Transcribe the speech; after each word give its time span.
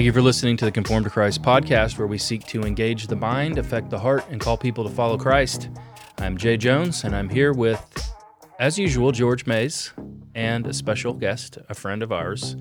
Thank 0.00 0.06
you 0.06 0.12
for 0.14 0.22
listening 0.22 0.56
to 0.56 0.64
the 0.64 0.72
Conformed 0.72 1.04
to 1.04 1.10
Christ 1.10 1.42
podcast, 1.42 1.98
where 1.98 2.06
we 2.06 2.16
seek 2.16 2.46
to 2.46 2.62
engage 2.62 3.06
the 3.06 3.16
mind, 3.16 3.58
affect 3.58 3.90
the 3.90 3.98
heart, 3.98 4.24
and 4.30 4.40
call 4.40 4.56
people 4.56 4.82
to 4.82 4.88
follow 4.88 5.18
Christ. 5.18 5.68
I'm 6.16 6.38
Jay 6.38 6.56
Jones, 6.56 7.04
and 7.04 7.14
I'm 7.14 7.28
here 7.28 7.52
with, 7.52 8.10
as 8.58 8.78
usual, 8.78 9.12
George 9.12 9.44
Mays 9.44 9.92
and 10.34 10.66
a 10.66 10.72
special 10.72 11.12
guest, 11.12 11.58
a 11.68 11.74
friend 11.74 12.02
of 12.02 12.12
ours, 12.12 12.56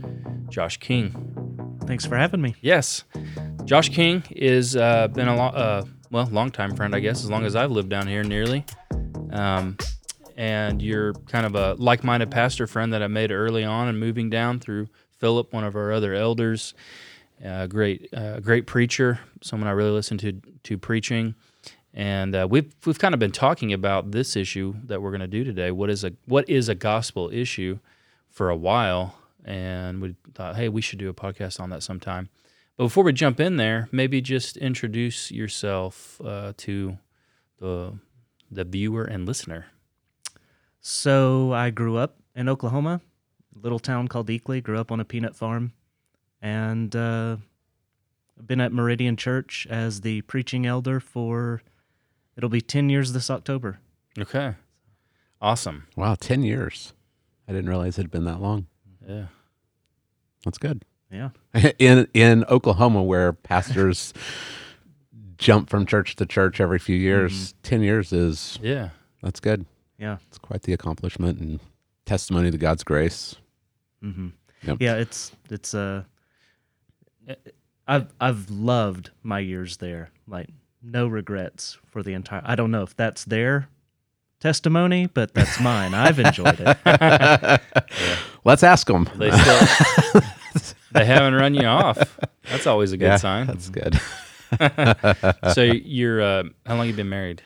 Josh 0.50 0.76
King. 0.82 1.78
Thanks 1.86 2.06
for 2.06 2.18
having 2.18 2.42
me. 2.42 2.56
Yes, 2.60 3.06
Josh 3.64 3.88
King 3.88 4.22
is 4.32 4.76
uh, 4.76 5.08
been 5.08 5.30
a 5.30 5.36
long, 5.38 5.56
uh, 5.56 5.86
well, 6.12 6.28
longtime 6.30 6.76
friend, 6.76 6.94
I 6.94 7.00
guess, 7.00 7.24
as 7.24 7.30
long 7.30 7.46
as 7.46 7.56
I've 7.56 7.72
lived 7.72 7.90
down 7.90 8.06
here, 8.06 8.26
nearly. 8.26 8.66
Um, 9.32 9.78
and 10.36 10.82
you're 10.82 11.14
kind 11.14 11.46
of 11.46 11.56
a 11.56 11.76
like-minded 11.76 12.32
pastor 12.32 12.68
friend 12.68 12.92
that 12.92 13.02
I 13.02 13.08
made 13.08 13.32
early 13.32 13.64
on, 13.64 13.88
and 13.88 13.98
moving 13.98 14.30
down 14.30 14.60
through 14.60 14.90
Philip, 15.20 15.54
one 15.54 15.64
of 15.64 15.78
our 15.78 15.94
other 15.94 16.14
elders, 16.14 16.74
a 17.44 17.68
great, 17.68 18.12
great 18.42 18.68
preacher, 18.68 19.20
someone 19.42 19.68
I 19.68 19.72
really 19.72 19.92
listen 19.92 20.18
to 20.20 20.34
to 20.64 20.78
preaching. 20.78 21.36
And 21.94 22.36
uh, 22.36 22.48
we've 22.50 22.74
we've 22.86 23.00
kind 23.00 23.14
of 23.14 23.20
been 23.20 23.32
talking 23.32 23.74
about 23.74 24.12
this 24.12 24.36
issue 24.36 24.76
that 24.86 25.02
we're 25.02 25.10
going 25.12 25.22
to 25.22 25.28
do 25.28 25.44
today. 25.44 25.72
What 25.72 25.90
is 25.90 26.04
a 26.04 26.14
what 26.26 26.48
is 26.50 26.70
a 26.70 26.76
gospel 26.76 27.30
issue 27.34 27.80
for 28.30 28.50
a 28.50 28.56
while, 28.56 29.16
and 29.44 30.02
we 30.02 30.16
thought, 30.36 30.56
hey, 30.56 30.70
we 30.70 30.82
should 30.82 31.00
do 31.00 31.10
a 31.10 31.14
podcast 31.14 31.60
on 31.60 31.72
that 31.72 31.82
sometime. 31.84 32.30
But 32.78 32.86
before 32.86 33.04
we 33.04 33.12
jump 33.12 33.40
in 33.40 33.58
there, 33.58 33.90
maybe 33.92 34.22
just 34.22 34.56
introduce 34.56 35.32
yourself 35.32 36.22
uh, 36.24 36.54
to 36.58 36.98
the 37.58 37.94
the 38.52 38.64
viewer 38.64 39.04
and 39.04 39.26
listener. 39.26 39.66
So 40.82 41.52
I 41.52 41.72
grew 41.72 41.98
up 41.98 42.18
in 42.36 42.48
Oklahoma, 42.48 43.02
little 43.54 43.80
town 43.80 44.08
called 44.08 44.28
Eakly. 44.28 44.64
Grew 44.64 44.80
up 44.80 44.92
on 44.92 45.00
a 45.00 45.06
peanut 45.06 45.36
farm, 45.36 45.74
and 46.42 46.96
uh, 46.96 47.38
been 48.46 48.62
at 48.62 48.72
Meridian 48.72 49.16
Church 49.18 49.68
as 49.70 50.02
the 50.02 50.22
preaching 50.22 50.66
elder 50.66 51.00
for. 51.00 51.62
It'll 52.38 52.50
be 52.50 52.62
ten 52.62 52.90
years 52.90 53.12
this 53.14 53.30
October. 53.30 53.80
Okay, 54.18 54.56
awesome. 55.42 55.88
Wow, 55.96 56.16
10 56.20 56.44
years. 56.44 56.94
I 57.48 57.52
didn't 57.52 57.70
realize 57.70 57.98
it 57.98 58.04
had 58.04 58.12
been 58.12 58.26
that 58.26 58.42
long. 58.42 58.68
Yeah, 59.08 59.26
That's 60.46 60.58
good. 60.58 60.84
Yeah, 61.12 61.30
In 61.80 62.08
in 62.14 62.44
Oklahoma 62.46 63.02
where 63.04 63.34
pastors 63.34 64.14
jump 65.38 65.70
from 65.70 65.86
church 65.86 66.16
to 66.18 66.26
church 66.26 66.60
every 66.62 66.80
few 66.80 66.96
years, 66.96 67.56
10 67.64 67.82
years 67.82 68.14
is 68.14 68.60
yeah. 68.62 68.90
that's 69.24 69.40
good. 69.40 69.66
yeah, 69.98 70.18
It's 70.28 70.38
quite 70.38 70.64
the 70.64 70.74
accomplishment 70.74 71.40
and 71.40 71.60
testimony 72.06 72.52
to 72.52 72.58
God's 72.58 72.84
grace. 72.84 73.36
Mm-hmm. 74.04 74.30
Yep. 74.64 74.78
yeah. 74.80 74.96
It's 74.96 75.32
it's 75.50 75.74
uh, 75.74 76.04
I've 77.88 78.14
I've 78.20 78.50
loved 78.50 79.12
my 79.24 79.40
years 79.40 79.78
there. 79.78 80.12
Like 80.28 80.50
no 80.82 81.08
regrets 81.08 81.78
for 81.88 82.04
the 82.04 82.14
entire. 82.14 82.42
I 82.46 82.56
don't 82.56 82.72
know 82.72 82.84
if 82.84 82.96
that's 82.96 83.26
their 83.26 83.70
testimony, 84.40 85.08
but 85.08 85.34
that's 85.34 85.60
mine. 85.60 85.94
I've 85.94 86.20
enjoyed 86.20 86.60
it. 86.60 87.62
Let's 88.46 88.64
ask 88.64 88.88
them. 88.88 89.10
They 89.16 89.32
still 89.32 90.22
they 90.92 91.06
haven't 91.06 91.36
run 91.36 91.54
you 91.54 91.66
off. 91.66 92.20
That's 92.50 92.68
always 92.68 92.92
a 92.92 92.98
good 92.98 93.06
yeah, 93.06 93.18
sign. 93.18 93.48
That's 93.48 93.70
good. 93.70 94.00
so 95.54 95.62
you're 95.62 96.22
uh, 96.22 96.44
how 96.66 96.76
long 96.76 96.88
you 96.88 96.94
been 96.94 97.10
married? 97.10 97.44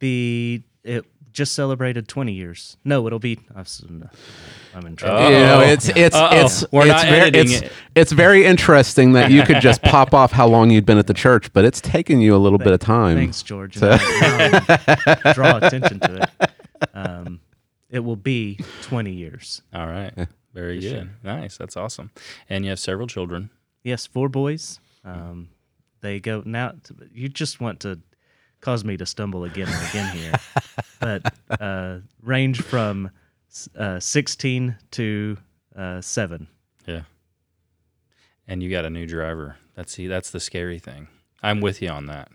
be 0.00 0.64
it 0.82 1.04
just 1.32 1.52
celebrated 1.54 2.08
20 2.08 2.32
years. 2.32 2.76
No, 2.84 3.06
it'll 3.06 3.18
be 3.18 3.38
I'm 3.54 3.60
s- 3.60 3.82
I'm 4.74 4.86
in 4.86 4.96
trouble. 4.96 5.24
You 5.30 5.38
know, 5.40 5.60
Uh-oh. 5.60 5.70
it's 5.72 5.88
it's 5.90 6.14
Uh-oh. 6.16 6.44
it's 6.44 6.64
We're 6.72 6.82
it's 6.82 6.88
not 6.90 7.02
very, 7.06 7.20
editing 7.20 7.52
it's, 7.52 7.62
it. 7.62 7.72
it's 7.94 8.12
very 8.12 8.44
interesting 8.46 9.12
that 9.12 9.30
you 9.30 9.42
could 9.42 9.60
just 9.68 9.82
pop 9.82 10.14
off 10.14 10.32
how 10.32 10.46
long 10.46 10.70
you'd 10.70 10.86
been 10.86 10.98
at 10.98 11.06
the 11.06 11.14
church, 11.14 11.52
but 11.52 11.64
it's 11.64 11.80
taken 11.80 12.20
you 12.20 12.34
a 12.34 12.38
little 12.38 12.58
bit 12.58 12.72
of 12.72 12.80
time. 12.80 13.16
Thanks, 13.16 13.42
George. 13.42 13.76
And 13.76 13.84
I- 13.94 15.18
now 15.24 15.32
draw 15.32 15.56
attention 15.58 16.00
to 16.00 16.22
it. 16.42 16.50
Um, 16.94 17.40
it 17.90 18.00
will 18.00 18.16
be 18.16 18.58
20 18.82 19.12
years. 19.12 19.62
All 19.74 19.86
right, 19.86 20.12
very 20.54 20.76
This 20.76 20.84
good, 20.84 20.92
year. 20.94 21.10
nice. 21.24 21.56
That's 21.56 21.76
awesome. 21.76 22.10
And 22.48 22.64
you 22.64 22.70
have 22.70 22.78
several 22.78 23.06
children. 23.06 23.50
Yes, 23.82 24.06
four 24.06 24.28
boys. 24.28 24.78
Um, 25.04 25.48
they 26.00 26.20
go 26.20 26.42
now. 26.46 26.74
You 27.12 27.28
just 27.28 27.60
want 27.60 27.80
to 27.80 28.00
cause 28.60 28.84
me 28.84 28.96
to 28.96 29.06
stumble 29.06 29.44
again 29.44 29.68
and 29.68 29.88
again 29.88 30.16
here, 30.16 30.32
but 31.00 31.34
uh, 31.60 31.98
range 32.22 32.62
from 32.62 33.10
uh, 33.76 34.00
16 34.00 34.76
to 34.92 35.36
uh, 35.76 36.00
seven. 36.00 36.46
Yeah. 36.86 37.02
And 38.46 38.62
you 38.62 38.70
got 38.70 38.84
a 38.84 38.90
new 38.90 39.06
driver. 39.06 39.56
That's 39.74 39.94
the 39.94 40.08
that's 40.08 40.30
the 40.30 40.40
scary 40.40 40.78
thing. 40.78 41.08
I'm 41.42 41.60
with 41.60 41.80
you 41.80 41.88
on 41.88 42.06
that. 42.06 42.28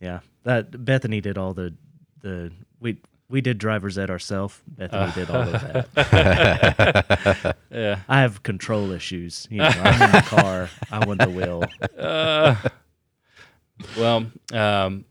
Yeah, 0.00 0.20
that 0.44 0.84
Bethany 0.84 1.20
did 1.20 1.38
all 1.38 1.54
the 1.54 1.74
the 2.22 2.50
we 2.80 2.98
we 3.28 3.40
did 3.40 3.58
driver's 3.58 3.98
ed 3.98 4.10
ourselves. 4.10 4.60
Bethany 4.66 5.12
did 5.12 5.30
all 5.30 5.42
of 5.42 5.52
that. 5.52 7.56
Yeah. 7.70 8.00
I 8.08 8.22
have 8.22 8.42
control 8.42 8.90
issues. 8.92 9.46
You 9.50 9.58
know, 9.58 9.66
I'm 9.68 10.02
in 10.02 10.12
the 10.12 10.22
car. 10.22 10.70
I 10.90 11.04
want 11.04 11.20
the 11.20 11.28
wheel. 11.28 11.62
Well, 13.96 14.26
um, 14.52 15.04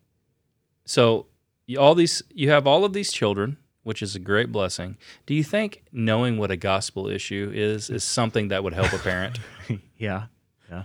so 0.85 1.27
you, 1.65 1.79
all 1.79 1.95
these 1.95 2.21
you 2.33 2.49
have 2.51 2.67
all 2.67 2.85
of 2.85 2.93
these 2.93 3.11
children, 3.11 3.57
which 3.83 4.01
is 4.01 4.15
a 4.15 4.19
great 4.19 4.51
blessing. 4.51 4.97
Do 5.25 5.33
you 5.33 5.43
think 5.43 5.83
knowing 5.91 6.37
what 6.37 6.51
a 6.51 6.57
gospel 6.57 7.07
issue 7.07 7.51
is 7.53 7.89
is 7.89 8.03
something 8.03 8.49
that 8.49 8.63
would 8.63 8.73
help 8.73 8.93
a 8.93 8.99
parent? 8.99 9.39
Yeah, 9.97 10.25
yeah. 10.69 10.83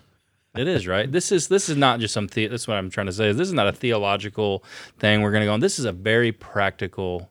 It 0.56 0.68
is 0.68 0.86
right. 0.86 1.10
This 1.10 1.32
is 1.32 1.48
this 1.48 1.68
is 1.68 1.76
not 1.76 1.98
just 2.00 2.14
some. 2.14 2.28
The, 2.28 2.46
that's 2.46 2.68
what 2.68 2.76
I'm 2.76 2.90
trying 2.90 3.06
to 3.06 3.12
say. 3.12 3.32
This 3.32 3.48
is 3.48 3.52
not 3.52 3.66
a 3.66 3.72
theological 3.72 4.64
thing. 4.98 5.22
We're 5.22 5.32
going 5.32 5.42
to 5.42 5.46
go 5.46 5.52
on. 5.52 5.60
This 5.60 5.78
is 5.80 5.84
a 5.84 5.92
very 5.92 6.32
practical 6.32 7.28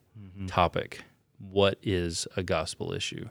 topic. 0.48 1.02
What 1.40 1.80
is 1.82 2.28
a 2.36 2.44
gospel 2.44 2.92
issue? 2.94 3.30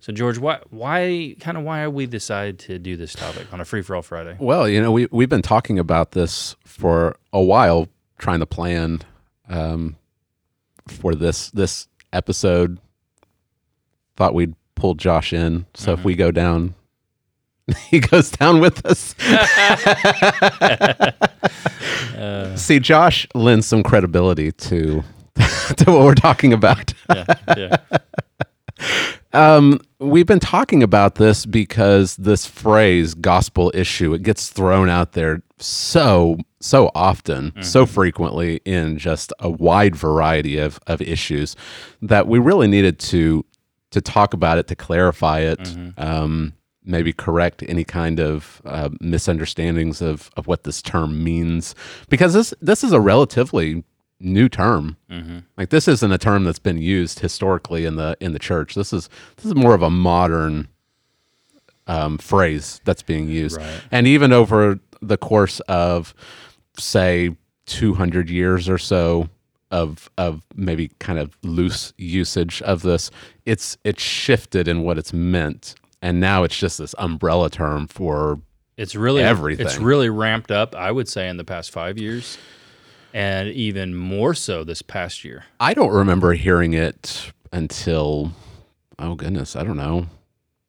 So 0.00 0.14
George, 0.14 0.38
why 0.38 0.60
why 0.70 1.36
kind 1.40 1.58
of 1.58 1.64
why 1.64 1.82
are 1.82 1.90
we 1.90 2.06
decided 2.06 2.58
to 2.60 2.78
do 2.78 2.96
this 2.96 3.12
topic 3.12 3.52
on 3.52 3.60
a 3.60 3.66
free 3.66 3.82
for 3.82 3.94
all 3.94 4.02
Friday? 4.02 4.34
Well, 4.40 4.66
you 4.66 4.80
know, 4.80 4.90
we 4.90 5.06
we've 5.10 5.28
been 5.28 5.42
talking 5.42 5.78
about 5.78 6.12
this 6.12 6.56
for 6.64 7.16
a 7.34 7.42
while, 7.42 7.86
trying 8.18 8.40
to 8.40 8.46
plan 8.46 9.00
um, 9.50 9.96
for 10.88 11.14
this 11.14 11.50
this 11.50 11.86
episode. 12.14 12.78
Thought 14.16 14.32
we'd 14.32 14.54
pull 14.74 14.94
Josh 14.94 15.34
in, 15.34 15.66
so 15.74 15.92
if 15.92 16.02
we 16.02 16.14
go 16.14 16.30
down, 16.30 16.74
he 17.88 18.00
goes 18.00 18.30
down 18.30 18.60
with 18.60 18.84
us. 18.86 19.14
See, 22.60 22.78
Josh 22.80 23.26
lends 23.34 23.66
some 23.66 23.82
credibility 23.82 24.50
to 24.52 25.04
to 25.76 25.84
what 25.86 26.04
we're 26.04 26.14
talking 26.14 26.54
about. 26.54 26.94
Yeah, 27.08 27.24
yeah, 27.56 27.76
Um, 29.32 29.80
we've 30.00 30.26
been 30.26 30.40
talking 30.40 30.82
about 30.82 31.14
this 31.16 31.46
because 31.46 32.16
this 32.16 32.46
phrase 32.46 33.14
"gospel 33.14 33.70
issue" 33.74 34.12
it 34.14 34.22
gets 34.22 34.48
thrown 34.50 34.88
out 34.88 35.12
there 35.12 35.42
so 35.58 36.38
so 36.60 36.90
often, 36.94 37.52
so 37.62 37.86
frequently 37.86 38.56
in 38.64 38.98
just 38.98 39.32
a 39.38 39.48
wide 39.48 39.94
variety 39.94 40.58
of 40.58 40.80
of 40.86 41.00
issues 41.00 41.54
that 42.02 42.26
we 42.26 42.38
really 42.38 42.66
needed 42.66 42.98
to 42.98 43.44
to 43.90 44.00
talk 44.00 44.34
about 44.34 44.58
it 44.58 44.66
to 44.68 44.74
clarify 44.76 45.40
it. 45.40 45.76
Um, 45.96 46.54
maybe 46.82 47.12
correct 47.12 47.62
any 47.68 47.84
kind 47.84 48.18
of 48.18 48.62
uh, 48.64 48.88
misunderstandings 49.00 50.00
of, 50.00 50.30
of 50.36 50.46
what 50.46 50.64
this 50.64 50.80
term 50.80 51.22
means 51.22 51.74
because 52.08 52.32
this 52.32 52.54
this 52.62 52.82
is 52.82 52.92
a 52.92 53.00
relatively 53.00 53.84
new 54.20 54.48
term 54.48 54.96
like 55.56 55.70
this 55.70 55.88
isn't 55.88 56.12
a 56.12 56.18
term 56.18 56.44
that's 56.44 56.58
been 56.58 56.78
used 56.78 57.20
historically 57.20 57.84
in 57.86 57.96
the 57.96 58.16
in 58.20 58.32
the 58.32 58.38
church. 58.38 58.74
This 58.74 58.92
is 58.92 59.08
this 59.36 59.46
is 59.46 59.54
more 59.54 59.74
of 59.74 59.82
a 59.82 59.90
modern 59.90 60.68
um, 61.86 62.18
phrase 62.18 62.80
that's 62.84 63.02
being 63.02 63.28
used, 63.28 63.56
Right. 63.56 63.80
and 63.90 64.06
even 64.06 64.32
over 64.32 64.78
the 65.02 65.16
course 65.16 65.60
of 65.60 66.14
say 66.78 67.34
200 67.66 68.28
years 68.30 68.68
or 68.68 68.78
so 68.78 69.28
of 69.70 70.10
of 70.18 70.42
maybe 70.54 70.88
kind 70.98 71.18
of 71.18 71.36
loose 71.42 71.92
usage 71.96 72.60
of 72.62 72.82
this, 72.82 73.10
it's 73.46 73.76
it's 73.84 74.02
shifted 74.02 74.68
in 74.68 74.82
what 74.82 74.98
it's 74.98 75.12
meant, 75.12 75.74
and 76.02 76.20
now 76.20 76.42
it's 76.44 76.56
just 76.58 76.78
this 76.78 76.94
umbrella 76.98 77.48
term 77.50 77.86
for 77.88 78.40
it's 78.76 78.94
really 78.94 79.22
Everything. 79.22 79.66
It's 79.66 79.76
really 79.78 80.08
ramped 80.08 80.50
up. 80.50 80.74
I 80.74 80.90
would 80.92 81.08
say 81.08 81.28
in 81.28 81.36
the 81.36 81.44
past 81.44 81.70
five 81.70 81.98
years, 81.98 82.38
and 83.14 83.48
even 83.48 83.94
more 83.94 84.34
so 84.34 84.64
this 84.64 84.82
past 84.82 85.24
year. 85.24 85.44
I 85.58 85.74
don't 85.74 85.92
remember 85.92 86.32
hearing 86.32 86.72
it 86.74 87.32
until 87.52 88.32
oh 88.98 89.14
goodness, 89.14 89.56
I 89.56 89.62
don't 89.64 89.76
know, 89.76 90.06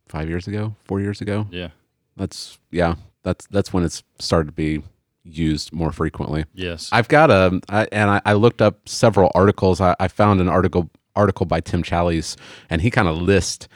five 0.07 0.29
years 0.29 0.47
ago, 0.47 0.75
four 0.85 0.99
years 0.99 1.21
ago. 1.21 1.47
Yeah, 1.51 1.69
That's 2.17 2.57
yeah, 2.71 2.95
that's 3.23 3.45
that's 3.47 3.71
when 3.73 3.83
it's 3.83 4.03
started 4.19 4.47
to 4.47 4.53
be 4.53 4.81
used 5.23 5.71
more 5.71 5.91
frequently. 5.91 6.45
yes, 6.53 6.89
I've 6.91 7.07
got 7.07 7.29
a 7.29 7.61
I, 7.69 7.87
and 7.91 8.09
I, 8.09 8.21
I 8.25 8.33
looked 8.33 8.61
up 8.61 8.89
several 8.89 9.31
articles. 9.35 9.79
I, 9.81 9.95
I 9.99 10.07
found 10.07 10.41
an 10.41 10.49
article 10.49 10.89
article 11.15 11.45
by 11.45 11.59
Tim 11.61 11.83
Challies, 11.83 12.37
and 12.69 12.81
he 12.81 12.89
kind 12.89 13.07
of 13.07 13.17
lists 13.17 13.67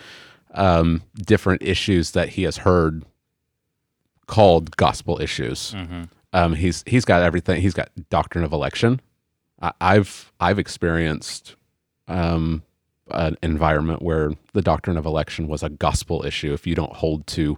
um, 0.56 1.02
different 1.18 1.62
issues 1.62 2.12
that 2.12 2.30
he 2.30 2.44
has 2.44 2.58
heard 2.58 3.04
called 4.28 4.76
gospel 4.78 5.22
issues. 5.22 5.76
Um, 6.36 6.54
he's 6.54 6.84
he's 6.86 7.06
got 7.06 7.24
everything. 7.24 7.62
He's 7.62 7.74
got 7.74 7.90
doctrine 8.10 8.44
of 8.44 8.52
election. 8.52 9.00
I, 9.62 9.72
I've 9.80 10.34
I've 10.40 10.60
experienced 10.60 11.56
um, 12.10 12.62
an 13.10 13.38
environment 13.42 14.02
where 14.02 14.32
the 14.54 14.62
doctrine 14.62 14.98
of 14.98 15.06
election 15.06 15.48
was 15.48 15.64
a 15.64 15.70
gospel 15.70 16.26
issue. 16.26 16.54
If 16.54 16.68
you 16.68 16.76
don't 16.76 16.92
hold 16.94 17.26
to 17.28 17.58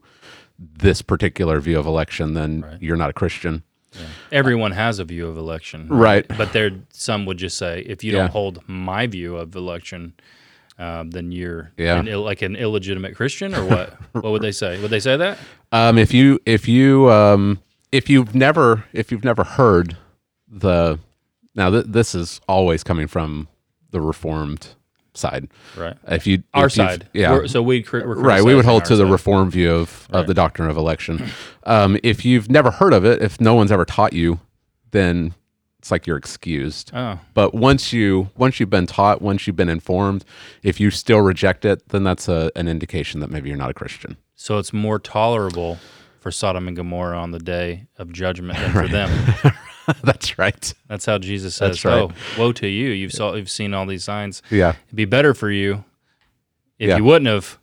this 0.59 1.01
particular 1.01 1.59
view 1.59 1.79
of 1.79 1.85
election, 1.88 2.33
then 2.35 2.62
Right. 2.62 2.81
you're 2.81 2.95
not 2.97 3.09
a 3.09 3.13
Christian. 3.13 3.63
Everyone 4.31 4.71
has 4.74 5.00
a 5.00 5.03
view 5.06 5.27
of 5.27 5.38
election, 5.38 5.88
Right. 5.89 6.25
But 6.38 6.51
there, 6.53 6.71
some 6.91 7.25
would 7.25 7.38
just 7.38 7.57
say, 7.57 7.81
if 7.81 8.03
you 8.03 8.12
Yeah. 8.12 8.19
don't 8.19 8.31
hold 8.31 8.62
my 8.68 9.07
view 9.07 9.38
of 9.38 9.56
election, 9.56 10.13
um, 10.77 11.09
then 11.12 11.31
you're 11.31 11.71
Yeah. 11.77 12.00
an 12.00 12.07
Ill, 12.07 12.21
like 12.23 12.41
an 12.44 12.56
illegitimate 12.56 13.15
Christian, 13.15 13.56
or 13.56 13.65
what? 13.65 13.94
what 14.13 14.25
would 14.25 14.41
they 14.44 14.51
say? 14.51 14.80
Would 14.81 14.91
they 14.91 15.00
say 15.00 15.18
that? 15.18 15.39
Um, 15.71 15.97
if 15.97 16.13
you 16.13 16.39
if 16.45 16.68
you 16.68 17.09
um, 17.12 17.59
if 17.97 18.09
you've 18.09 18.33
never 18.35 18.85
if 18.94 19.11
you've 19.11 19.23
never 19.23 19.44
heard 19.44 19.97
the 20.47 20.99
now 21.55 21.69
th- 21.71 21.85
this 21.88 22.13
is 22.15 22.39
always 22.47 22.83
coming 22.83 23.07
from 23.07 23.47
the 23.91 23.99
reformed 24.01 24.75
side. 25.13 25.47
Right. 25.75 25.97
If 26.07 26.27
you 26.27 26.44
Our 26.53 26.67
if 26.67 26.77
you've- 26.77 26.88
side, 26.89 27.09
yeah, 27.13 27.31
We're- 27.33 27.47
so 27.47 27.61
we 27.63 27.83
right. 27.91 28.44
We 28.44 28.53
would 28.53 28.65
hold 28.65 28.83
our 28.83 28.88
to 28.89 28.95
the 28.95 29.03
side. 29.05 29.11
reform 29.11 29.49
view 29.49 29.71
of, 29.73 30.07
Right. 30.11 30.19
of 30.21 30.27
the 30.27 30.33
doctrine 30.35 30.69
of 30.69 30.77
election. 30.77 31.23
Um, 31.63 31.97
if 32.03 32.23
you've 32.23 32.51
never 32.51 32.69
heard 32.71 32.94
of 32.94 33.03
it, 33.03 33.21
if 33.23 33.41
no 33.41 33.55
one's 33.55 33.71
ever 33.71 33.85
taught 33.85 34.13
you, 34.13 34.39
then 34.91 35.33
it's 35.79 35.89
like 35.89 36.05
you're 36.05 36.17
excused. 36.17 36.91
Oh, 36.94 37.19
But 37.33 37.55
once 37.55 37.91
you 37.91 38.29
once 38.38 38.59
you've 38.59 38.69
been 38.69 38.85
taught, 38.85 39.21
once 39.21 39.47
you've 39.47 39.55
been 39.55 39.69
informed, 39.69 40.23
if 40.61 40.79
you 40.79 40.91
still 40.91 41.21
reject 41.21 41.65
it, 41.65 41.89
then 41.89 42.03
that's 42.03 42.27
a, 42.29 42.51
an 42.55 42.67
indication 42.67 43.19
that 43.21 43.31
maybe 43.31 43.49
you're 43.49 43.57
not 43.57 43.71
a 43.71 43.73
Christian. 43.73 44.17
so 44.35 44.59
it's 44.59 44.71
more 44.71 44.99
tolerable 44.99 45.79
for 46.27 46.31
Sodom 46.33 46.68
and 46.68 46.75
Gomorrah 46.75 47.18
on 47.18 47.31
the 47.31 47.39
day 47.39 47.88
of 47.97 48.12
judgment 48.12 48.59
than 48.59 48.74
for 48.74 48.85
them. 48.85 49.09
that's 50.03 50.38
right. 50.38 50.74
That's 50.89 51.06
how 51.06 51.19
Jesus 51.19 51.56
says, 51.56 51.81
That's 51.81 51.85
right. 51.85 52.01
"Oh, 52.01 52.12
woe 52.38 52.51
to 52.51 52.68
you! 52.68 52.89
You've 52.89 53.13
saw, 53.13 53.33
you've 53.35 53.50
seen 53.50 53.74
all 53.74 53.85
these 53.85 54.03
signs. 54.03 54.41
Yeah, 54.50 54.74
It'd 54.88 54.95
be 54.97 55.06
better 55.06 55.33
for 55.33 55.50
you 55.50 55.85
if 56.79 56.89
Yeah. 56.89 56.97
you 56.97 57.06
wouldn't 57.06 57.29
have." 57.29 57.57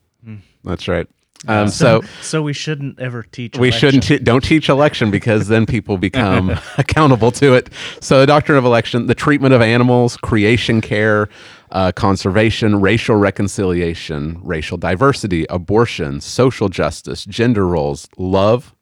that's 0.64 0.88
right. 0.88 1.06
Um, 1.46 1.68
so 1.68 2.00
So 2.22 2.40
we 2.40 2.54
shouldn't 2.54 2.98
ever 2.98 3.22
teach. 3.24 3.58
we 3.58 3.68
election. 3.68 4.00
shouldn't 4.00 4.04
te- 4.04 4.18
don't 4.24 4.42
teach 4.42 4.70
election 4.70 5.10
because 5.10 5.48
then 5.48 5.66
people 5.66 5.98
become 5.98 6.58
accountable 6.78 7.30
to 7.32 7.52
it. 7.52 7.68
So 8.00 8.18
the 8.20 8.26
doctrine 8.26 8.56
of 8.56 8.64
election, 8.64 9.08
the 9.08 9.14
treatment 9.14 9.52
of 9.52 9.60
animals, 9.60 10.16
creation 10.16 10.80
care, 10.80 11.28
uh, 11.74 11.90
conservation, 11.90 12.80
racial 12.80 13.16
reconciliation, 13.16 14.40
racial 14.42 14.78
diversity, 14.78 15.44
abortion, 15.50 16.20
social 16.20 16.68
justice, 16.68 17.24
gender 17.24 17.66
roles, 17.66 18.08
love. 18.16 18.74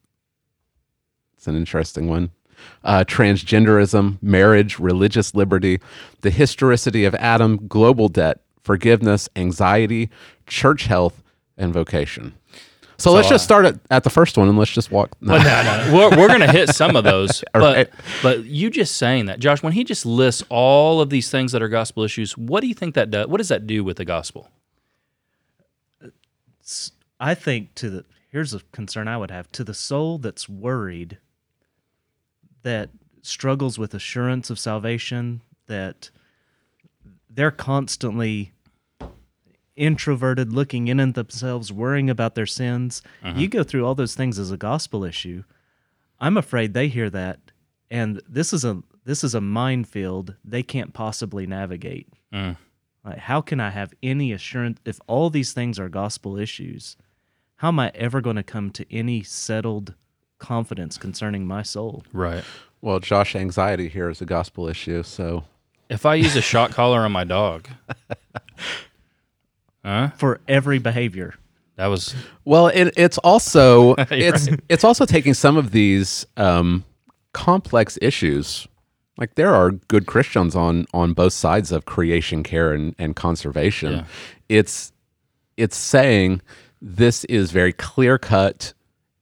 It's 1.34 1.46
an 1.46 1.56
interesting 1.56 2.08
one. 2.08 2.30
Uh, 2.84 3.02
transgenderism, 3.04 4.22
marriage, 4.22 4.78
religious 4.78 5.34
liberty, 5.34 5.80
the 6.20 6.30
historicity 6.30 7.04
of 7.06 7.14
Adam, 7.14 7.66
global 7.66 8.08
debt, 8.08 8.42
forgiveness, 8.62 9.28
anxiety, 9.34 10.10
church 10.46 10.84
health, 10.84 11.22
and 11.56 11.72
vocation. 11.72 12.34
So, 13.02 13.12
let's 13.12 13.26
uh, 13.26 13.30
just 13.30 13.44
start 13.44 13.64
at, 13.64 13.80
at 13.90 14.04
the 14.04 14.10
first 14.10 14.38
one 14.38 14.48
and 14.48 14.56
let's 14.56 14.70
just 14.70 14.92
walk. 14.92 15.10
no. 15.20 15.34
Well, 15.34 15.42
no, 15.42 15.90
no. 15.90 15.96
We're, 16.10 16.18
we're 16.20 16.28
going 16.28 16.40
to 16.40 16.52
hit 16.52 16.68
some 16.68 16.94
of 16.94 17.04
those, 17.04 17.42
but 17.52 17.76
right. 17.76 17.90
but 18.22 18.44
you 18.44 18.70
just 18.70 18.96
saying 18.96 19.26
that, 19.26 19.40
Josh, 19.40 19.62
when 19.62 19.72
he 19.72 19.82
just 19.82 20.06
lists 20.06 20.44
all 20.48 21.00
of 21.00 21.10
these 21.10 21.28
things 21.30 21.50
that 21.52 21.62
are 21.62 21.68
gospel 21.68 22.04
issues, 22.04 22.38
what 22.38 22.60
do 22.60 22.68
you 22.68 22.74
think 22.74 22.94
that 22.94 23.10
does? 23.10 23.26
What 23.26 23.38
does 23.38 23.48
that 23.48 23.66
do 23.66 23.82
with 23.82 23.96
the 23.96 24.04
gospel? 24.04 24.48
I 27.18 27.34
think 27.34 27.74
to 27.76 27.90
the 27.90 28.04
here's 28.30 28.54
a 28.54 28.60
concern 28.72 29.08
I 29.08 29.16
would 29.16 29.30
have 29.30 29.50
to 29.52 29.64
the 29.64 29.74
soul 29.74 30.18
that's 30.18 30.48
worried 30.48 31.18
that 32.62 32.90
struggles 33.20 33.78
with 33.78 33.94
assurance 33.94 34.50
of 34.50 34.58
salvation 34.58 35.42
that 35.66 36.10
they're 37.28 37.50
constantly 37.50 38.52
introverted 39.86 40.52
looking 40.52 40.86
in 40.88 41.00
at 41.00 41.14
themselves 41.14 41.72
worrying 41.72 42.08
about 42.08 42.34
their 42.34 42.46
sins 42.46 43.02
you 43.36 43.48
go 43.48 43.62
through 43.64 43.84
all 43.84 43.94
those 43.96 44.14
things 44.14 44.38
as 44.38 44.50
a 44.52 44.56
gospel 44.56 45.04
issue 45.04 45.42
i'm 46.20 46.36
afraid 46.36 46.72
they 46.72 46.88
hear 46.88 47.10
that 47.10 47.38
and 47.90 48.20
this 48.28 48.52
is 48.52 48.64
a 48.64 48.80
this 49.04 49.24
is 49.24 49.34
a 49.34 49.40
minefield 49.40 50.34
they 50.44 50.62
can't 50.62 50.92
possibly 50.92 51.46
navigate 51.46 52.08
Mm. 52.32 52.56
like, 53.04 53.18
how 53.18 53.42
can 53.42 53.60
I 53.60 53.68
have 53.70 53.92
any 54.02 54.32
assurance 54.32 54.78
if 54.86 54.98
all 55.06 55.28
these 55.28 55.52
things 55.52 55.78
are 55.78 55.90
gospel 55.90 56.38
issues? 56.38 56.96
How 57.56 57.68
am 57.68 57.78
I 57.78 57.90
ever 57.94 58.22
going 58.22 58.36
to 58.36 58.42
come 58.42 58.70
to 58.70 58.86
any 58.90 59.22
settled 59.22 59.92
confidence 60.38 60.96
concerning 60.96 61.46
my 61.46 61.62
soul? 61.62 62.04
Right. 62.12 62.42
Well, 62.80 63.00
Josh, 63.00 63.36
anxiety 63.36 63.88
here 63.90 64.08
is 64.08 64.22
a 64.22 64.24
gospel 64.24 64.66
issue. 64.66 65.02
So, 65.02 65.44
If 65.90 66.06
I 66.06 66.14
use 66.14 66.34
a 66.36 66.40
shock 66.40 66.70
collar 66.70 67.00
on 67.00 67.12
my 67.12 67.24
dog, 67.24 67.68
huh? 69.84 70.10
For 70.16 70.40
every 70.48 70.78
behavior, 70.78 71.34
That 71.76 71.86
was 71.86 72.14
well, 72.44 72.68
it, 72.68 72.92
it's 72.96 73.18
also 73.18 73.96
You're 73.96 74.06
it's 74.10 74.48
it's 74.68 74.84
also 74.84 75.04
taking 75.06 75.34
some 75.34 75.56
of 75.56 75.70
these 75.72 76.26
um, 76.36 76.84
complex 77.32 77.98
issues. 78.02 78.66
Like 79.18 79.34
there 79.34 79.54
are 79.54 79.72
good 79.72 80.06
Christians 80.06 80.56
on 80.56 80.86
on 80.94 81.12
both 81.12 81.32
sides 81.32 81.70
of 81.72 81.84
creation 81.84 82.42
care 82.42 82.72
and, 82.72 82.94
and 82.98 83.14
conservation. 83.14 83.92
Yeah. 83.92 84.04
It's 84.48 84.92
it's 85.56 85.76
saying 85.76 86.40
this 86.80 87.24
is 87.24 87.52
very 87.52 87.72
clear 87.72 88.18
cut, 88.18 88.72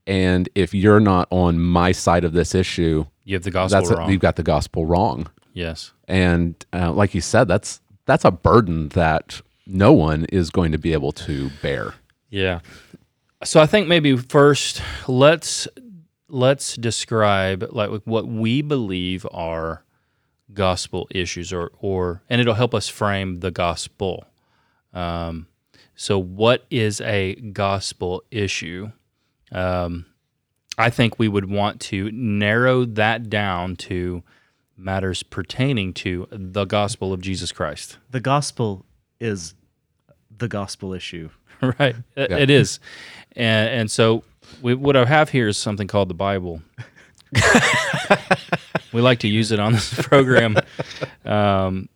and 0.06 0.48
if 0.54 0.72
you're 0.72 1.00
not 1.00 1.26
on 1.30 1.58
my 1.60 1.92
side 1.92 2.24
of 2.24 2.32
this 2.32 2.54
issue, 2.54 3.04
you 3.24 3.34
have 3.34 3.42
the 3.42 3.50
gospel 3.50 3.80
that's 3.80 3.90
a- 3.90 3.96
wrong. 3.96 4.10
you've 4.10 4.20
got 4.20 4.36
the 4.36 4.42
gospel 4.42 4.86
wrong. 4.86 5.28
yes. 5.52 5.92
and 6.08 6.54
uh, 6.72 6.92
like 6.92 7.14
you 7.14 7.20
said 7.20 7.46
that's 7.48 7.80
that's 8.06 8.24
a 8.24 8.30
burden 8.30 8.88
that 8.90 9.42
no 9.70 9.92
one 9.92 10.24
is 10.26 10.50
going 10.50 10.72
to 10.72 10.78
be 10.78 10.92
able 10.92 11.12
to 11.12 11.50
bear 11.62 11.94
Yeah. 12.30 12.60
So 13.42 13.60
I 13.60 13.66
think 13.66 13.88
maybe 13.88 14.16
first 14.16 14.82
let's 15.08 15.66
let's 16.28 16.76
describe 16.76 17.66
like 17.72 17.90
what 18.04 18.28
we 18.28 18.62
believe 18.62 19.26
are 19.32 19.84
gospel 20.52 21.08
issues 21.10 21.52
or 21.52 21.72
or 21.80 22.22
and 22.28 22.40
it'll 22.40 22.54
help 22.54 22.74
us 22.74 22.88
frame 22.88 23.40
the 23.40 23.50
gospel. 23.50 24.24
Um, 24.92 25.46
so 25.94 26.18
what 26.18 26.66
is 26.70 27.00
a 27.00 27.34
gospel 27.34 28.22
issue? 28.30 28.92
Um, 29.52 30.06
I 30.78 30.90
think 30.90 31.18
we 31.18 31.28
would 31.28 31.50
want 31.50 31.80
to 31.82 32.10
narrow 32.12 32.84
that 32.84 33.28
down 33.28 33.76
to 33.76 34.22
matters 34.76 35.22
pertaining 35.22 35.92
to 35.92 36.26
the 36.30 36.64
gospel 36.64 37.12
of 37.12 37.20
Jesus 37.20 37.52
Christ. 37.52 37.98
the 38.10 38.20
gospel 38.20 38.86
is 39.18 39.54
the 40.40 40.48
gospel 40.48 40.92
issue. 40.92 41.30
right. 41.62 41.94
It- 42.16 42.32
it 42.32 42.50
is. 42.50 42.80
And, 43.36 43.68
and 43.70 43.90
so 43.90 44.24
we, 44.60 44.74
what 44.74 44.96
i 44.96 45.04
have 45.04 45.28
here 45.30 45.46
is 45.46 45.56
something 45.56 45.86
called 45.86 46.08
the 46.10 46.14
bible. 46.14 46.60
We 48.92 49.00
like 49.00 49.20
to 49.20 49.28
use 49.28 49.52
it 49.52 49.60
on 49.60 49.72
this 49.74 49.94
program. 50.02 50.56
Um, 51.24 51.88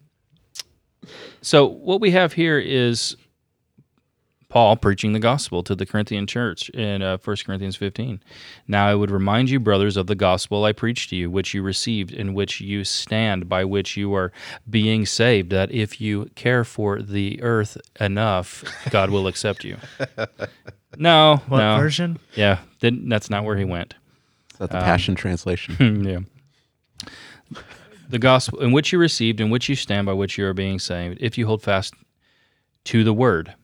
so 1.43 1.67
what 1.67 2.01
we 2.01 2.13
have 2.13 2.33
here 2.33 2.59
is 2.59 3.17
paul 4.55 4.77
preaching 4.77 5.13
the 5.13 5.19
gospel 5.19 5.65
to 5.65 5.75
the 5.75 5.85
corinthian 5.85 6.29
church 6.29 6.69
in 6.71 7.03
uh, 7.03 7.19
1 7.25 7.37
corinthians 7.45 7.75
15 7.75 8.21
now 8.69 8.87
i 8.87 8.95
would 8.95 9.11
remind 9.11 9.51
you 9.51 9.59
brothers 9.59 9.97
of 9.97 10.07
the 10.07 10.15
gospel 10.15 10.65
i 10.65 10.71
preached 10.73 11.11
to 11.11 11.17
you 11.17 11.29
which 11.29 11.53
you 11.55 11.61
received 11.61 12.13
in 12.13 12.35
which 12.35 12.61
you 12.61 12.85
stand 12.85 13.49
by 13.49 13.65
which 13.65 13.97
you 13.97 14.15
are 14.15 14.31
being 14.71 15.05
saved 15.05 15.51
that 15.51 15.73
if 15.73 16.01
you 16.01 16.31
care 16.37 16.63
for 16.63 17.03
the 17.03 17.43
earth 17.43 17.77
enough 17.99 18.63
god 18.91 19.11
will 19.11 19.27
accept 19.27 19.65
you 19.65 19.77
no 20.97 21.43
What 21.49 21.59
no 21.59 21.77
version? 21.77 22.21
yeah 22.37 22.61
didn't, 22.79 23.09
that's 23.09 23.29
not 23.29 23.43
where 23.45 23.57
he 23.57 23.65
went 23.65 23.95
is 24.53 24.59
that 24.59 24.71
the 24.71 24.79
passion 24.79 25.17
translation 25.17 26.05
yeah. 26.05 26.21
The 28.09 28.19
gospel 28.21 28.61
in 28.61 28.71
which 28.71 28.93
you 28.93 28.99
received, 28.99 29.41
in 29.41 29.51
which 29.51 29.69
you 29.69 29.75
stand, 29.75 30.07
by 30.07 30.13
which 30.13 30.37
you 30.39 30.47
are 30.47 30.53
being 30.55 30.79
saved, 30.79 31.19
if 31.21 31.37
you 31.39 31.47
hold 31.47 31.63
fast 31.63 31.95
to 32.85 33.03
the 33.03 33.15
word. 33.15 33.55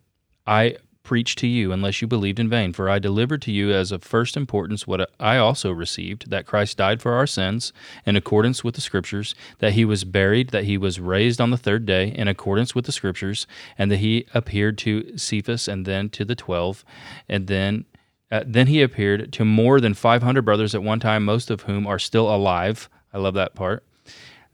I 0.46 0.76
preach 1.02 1.34
to 1.34 1.46
you, 1.46 1.72
unless 1.72 2.00
you 2.00 2.06
believed 2.06 2.38
in 2.38 2.48
vain. 2.48 2.72
For 2.72 2.88
I 2.88 2.98
delivered 2.98 3.42
to 3.42 3.50
you 3.50 3.72
as 3.72 3.90
of 3.90 4.02
first 4.02 4.36
importance 4.36 4.86
what 4.86 5.10
I 5.18 5.38
also 5.38 5.72
received 5.72 6.30
that 6.30 6.46
Christ 6.46 6.76
died 6.76 7.02
for 7.02 7.14
our 7.14 7.26
sins 7.26 7.72
in 8.06 8.16
accordance 8.16 8.62
with 8.62 8.74
the 8.74 8.80
Scriptures, 8.80 9.34
that 9.58 9.72
he 9.72 9.84
was 9.84 10.04
buried, 10.04 10.50
that 10.50 10.64
he 10.64 10.78
was 10.78 11.00
raised 11.00 11.40
on 11.40 11.50
the 11.50 11.56
third 11.56 11.84
day 11.86 12.08
in 12.08 12.28
accordance 12.28 12.74
with 12.74 12.84
the 12.84 12.92
Scriptures, 12.92 13.46
and 13.76 13.90
that 13.90 13.96
he 13.96 14.26
appeared 14.34 14.78
to 14.78 15.16
Cephas 15.16 15.66
and 15.66 15.86
then 15.86 16.10
to 16.10 16.24
the 16.24 16.36
twelve, 16.36 16.84
and 17.28 17.46
then 17.46 17.86
uh, 18.30 18.44
then 18.46 18.68
he 18.68 18.80
appeared 18.80 19.32
to 19.32 19.44
more 19.44 19.80
than 19.80 19.92
500 19.94 20.42
brothers 20.42 20.74
at 20.74 20.82
one 20.84 21.00
time, 21.00 21.24
most 21.24 21.50
of 21.50 21.62
whom 21.62 21.86
are 21.86 21.98
still 21.98 22.32
alive. 22.32 22.88
I 23.12 23.18
love 23.18 23.34
that 23.34 23.56
part. 23.56 23.84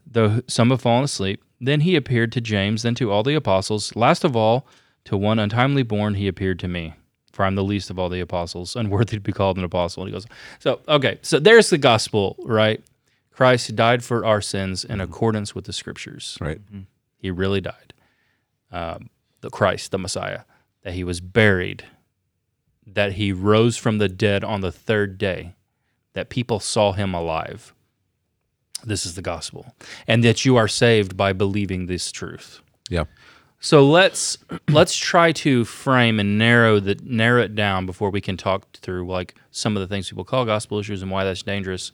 Though 0.09 0.41
some 0.47 0.71
have 0.71 0.81
fallen 0.81 1.03
asleep. 1.03 1.43
Then 1.61 1.81
he 1.81 1.95
appeared 1.95 2.31
to 2.31 2.41
James, 2.41 2.81
then 2.81 2.95
to 2.95 3.11
all 3.11 3.21
the 3.21 3.35
apostles. 3.35 3.95
Last 3.95 4.23
of 4.23 4.35
all, 4.35 4.67
to 5.07 5.17
one 5.17 5.39
untimely 5.39 5.83
born, 5.83 6.13
he 6.13 6.27
appeared 6.27 6.59
to 6.59 6.67
me. 6.67 6.93
for 7.37 7.45
I'm 7.45 7.53
the 7.53 7.63
least 7.63 7.91
of 7.91 7.99
all 7.99 8.09
the 8.09 8.19
apostles, 8.19 8.75
unworthy 8.75 9.15
to 9.15 9.21
be 9.21 9.31
called 9.31 9.57
an 9.59 9.63
apostle. 9.63 10.01
And 10.01 10.09
he 10.09 10.13
goes, 10.13 10.25
so 10.57 10.81
okay, 10.87 11.19
so 11.21 11.39
there's 11.39 11.69
the 11.69 11.77
gospel, 11.77 12.35
right? 12.39 12.83
Christ 13.29 13.75
died 13.75 14.03
for 14.03 14.25
our 14.25 14.41
sins 14.41 14.83
in 14.83 14.99
accordance 14.99 15.53
with 15.53 15.65
the 15.65 15.71
scriptures. 15.71 16.35
Right. 16.41 16.59
He 17.19 17.29
really 17.29 17.61
died. 17.61 17.93
Um, 18.71 19.11
the 19.41 19.51
Christ, 19.51 19.91
the 19.91 19.99
Messiah, 19.99 20.41
that 20.81 20.95
he 20.95 21.03
was 21.03 21.21
buried, 21.21 21.85
that 22.87 23.13
he 23.13 23.31
rose 23.31 23.77
from 23.77 23.99
the 23.99 24.09
dead 24.09 24.43
on 24.43 24.61
the 24.61 24.71
third 24.71 25.19
day, 25.19 25.53
that 26.13 26.29
people 26.29 26.59
saw 26.59 26.93
him 26.93 27.13
alive. 27.13 27.71
This 28.83 29.05
is 29.05 29.13
the 29.13 29.21
gospel, 29.21 29.75
and 30.07 30.23
that 30.23 30.43
you 30.43 30.55
are 30.55 30.67
saved 30.67 31.15
by 31.15 31.33
believing 31.33 31.85
this 31.85 32.11
truth. 32.11 32.61
Yeah. 32.89 33.03
So 33.59 33.85
let's 33.85 34.37
let's 34.69 34.95
try 34.95 35.31
to 35.33 35.65
frame 35.65 36.19
and 36.19 36.37
narrow 36.37 36.79
the 36.79 36.99
narrow 37.03 37.41
it 37.41 37.55
down 37.55 37.85
before 37.85 38.09
we 38.09 38.21
can 38.21 38.37
talk 38.37 38.71
through 38.77 39.07
like 39.07 39.35
some 39.51 39.75
of 39.75 39.81
the 39.81 39.87
things 39.87 40.09
people 40.09 40.23
call 40.23 40.45
gospel 40.45 40.79
issues 40.79 41.01
and 41.01 41.11
why 41.11 41.23
that's 41.23 41.43
dangerous. 41.43 41.91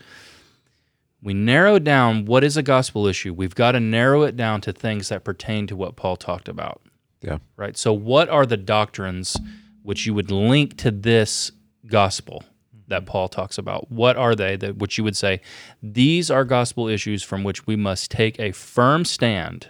We 1.21 1.33
narrow 1.33 1.79
down 1.79 2.25
what 2.25 2.43
is 2.43 2.57
a 2.57 2.63
gospel 2.63 3.07
issue. 3.07 3.33
We've 3.33 3.55
got 3.55 3.71
to 3.71 3.79
narrow 3.79 4.23
it 4.23 4.35
down 4.35 4.59
to 4.61 4.73
things 4.73 5.07
that 5.07 5.23
pertain 5.23 5.67
to 5.67 5.75
what 5.75 5.95
Paul 5.95 6.17
talked 6.17 6.49
about, 6.49 6.81
Yeah. 7.21 7.37
right? 7.55 7.77
So 7.77 7.93
what 7.93 8.27
are 8.27 8.45
the 8.45 8.57
doctrines 8.57 9.37
which 9.83 10.05
you 10.05 10.13
would 10.13 10.31
link 10.31 10.75
to 10.79 10.91
this 10.91 11.53
gospel 11.87 12.43
that 12.89 13.03
mm-hmm. 13.03 13.11
Paul 13.11 13.29
talks 13.29 13.57
about? 13.57 13.89
What 13.89 14.17
are 14.17 14.35
they 14.35 14.57
that 14.57 14.79
which 14.79 14.97
you 14.97 15.05
would 15.05 15.15
say 15.15 15.39
these 15.81 16.29
are 16.29 16.43
gospel 16.43 16.89
issues 16.89 17.23
from 17.23 17.45
which 17.45 17.65
we 17.65 17.77
must 17.77 18.11
take 18.11 18.37
a 18.37 18.51
firm 18.51 19.05
stand 19.05 19.69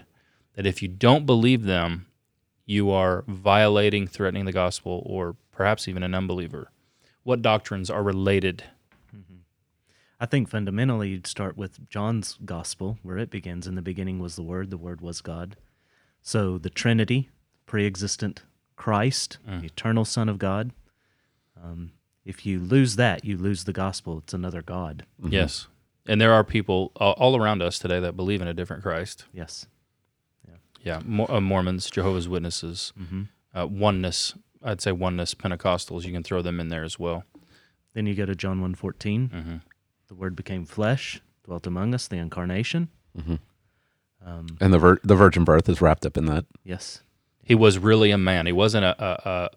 that 0.56 0.66
if 0.66 0.82
you 0.82 0.88
don't 0.88 1.26
believe 1.26 1.64
them, 1.64 2.08
you 2.66 2.92
are 2.92 3.24
violating, 3.28 4.08
threatening 4.08 4.46
the 4.46 4.52
gospel, 4.52 5.04
or 5.06 5.36
perhaps 5.52 5.88
even 5.88 6.04
an 6.04 6.16
unbeliever. 6.16 6.72
What 7.24 7.42
doctrines 7.42 7.90
are 7.90 8.04
related? 8.04 8.64
I 10.20 10.26
think 10.26 10.48
fundamentally 10.48 11.10
you'd 11.10 11.28
start 11.28 11.58
with 11.58 11.90
John's 11.90 12.38
gospel, 12.46 12.98
where 13.04 13.18
it 13.18 13.30
begins 13.30 13.68
In 13.68 13.76
the 13.76 13.82
beginning 13.82 14.20
was 14.20 14.38
the 14.38 14.44
Word, 14.44 14.70
the 14.70 14.78
Word 14.78 15.02
was 15.02 15.20
God. 15.20 15.58
So 16.22 16.58
the 16.58 16.70
Trinity, 16.70 17.30
pre 17.66 17.86
existent 17.86 18.44
Christ, 18.78 19.40
the 19.46 19.66
eternal 19.66 20.06
Son 20.06 20.30
of 20.30 20.40
God. 20.40 20.72
Um, 21.62 21.92
if 22.24 22.46
you 22.46 22.60
lose 22.60 22.96
that, 22.96 23.26
you 23.26 23.38
lose 23.38 23.66
the 23.66 23.74
gospel. 23.74 24.20
It's 24.20 24.34
another 24.34 24.62
God. 24.62 25.06
Yes. 25.22 25.68
And 26.08 26.22
there 26.22 26.32
are 26.32 26.44
people 26.46 26.94
uh, 27.00 27.12
all 27.12 27.36
around 27.36 27.62
us 27.62 27.78
today 27.78 28.00
that 28.00 28.16
believe 28.16 28.42
in 28.42 28.48
a 28.48 28.54
different 28.54 28.84
Christ. 28.84 29.26
Yes. 29.34 29.68
Yeah, 30.84 31.02
Mo- 31.06 31.28
uh, 31.30 31.40
Mormons, 31.42 31.90
Jehovah's 31.90 32.28
Witnesses, 32.30 32.94
uh, 33.56 33.66
oneness. 33.68 34.34
I'd 34.62 34.82
say 34.82 34.92
oneness, 34.92 35.34
Pentecostals. 35.34 36.04
You 36.06 36.12
can 36.14 36.24
throw 36.24 36.42
them 36.42 36.60
in 36.60 36.68
there 36.70 36.84
as 36.84 37.00
well. 37.00 37.24
Then 37.94 38.06
you 38.06 38.16
go 38.16 38.26
to 38.26 38.36
John 38.36 38.60
1.14. 38.62 39.30
Mhm. 39.30 39.62
The 40.08 40.16
Word 40.16 40.36
became 40.36 40.66
flesh, 40.66 41.22
dwelt 41.46 41.66
among 41.68 41.94
us, 41.94 42.08
the 42.08 42.18
incarnation. 42.18 42.90
And 44.26 44.74
the 44.74 44.80
vir- 44.80 45.00
the 45.04 45.16
virgin 45.16 45.44
birth 45.44 45.68
is 45.68 45.82
wrapped 45.82 46.06
up 46.06 46.18
in 46.18 46.26
that. 46.26 46.46
Yes. 46.64 47.02
He 47.44 47.56
was 47.56 47.78
really 47.78 48.12
a 48.12 48.18
man. 48.18 48.46
He 48.46 48.54
wasn't 48.54 48.86
a 48.86 48.96
a, 49.04 49.30
a, 49.30 49.50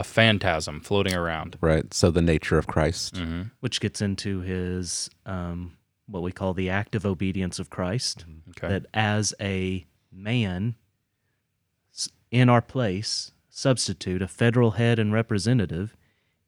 a 0.00 0.04
phantasm 0.04 0.80
floating 0.80 1.14
around. 1.14 1.56
Right. 1.60 1.92
So 1.94 2.10
the 2.10 2.20
nature 2.22 2.58
of 2.58 2.66
Christ. 2.66 3.14
Mm-hmm. 3.14 3.42
Which 3.60 3.80
gets 3.80 4.02
into 4.02 4.40
his, 4.40 5.08
um, 5.24 5.78
what 6.06 6.22
we 6.22 6.30
call 6.32 6.52
the 6.52 6.68
active 6.68 7.06
obedience 7.06 7.58
of 7.58 7.70
Christ. 7.70 8.26
Okay. 8.50 8.68
that 8.68 8.86
as 8.92 9.32
a 9.40 9.86
man 10.12 10.76
in 12.30 12.48
our 12.48 12.62
place, 12.62 13.32
substitute, 13.48 14.22
a 14.22 14.28
federal 14.28 14.72
head 14.72 14.98
and 14.98 15.12
representative, 15.12 15.96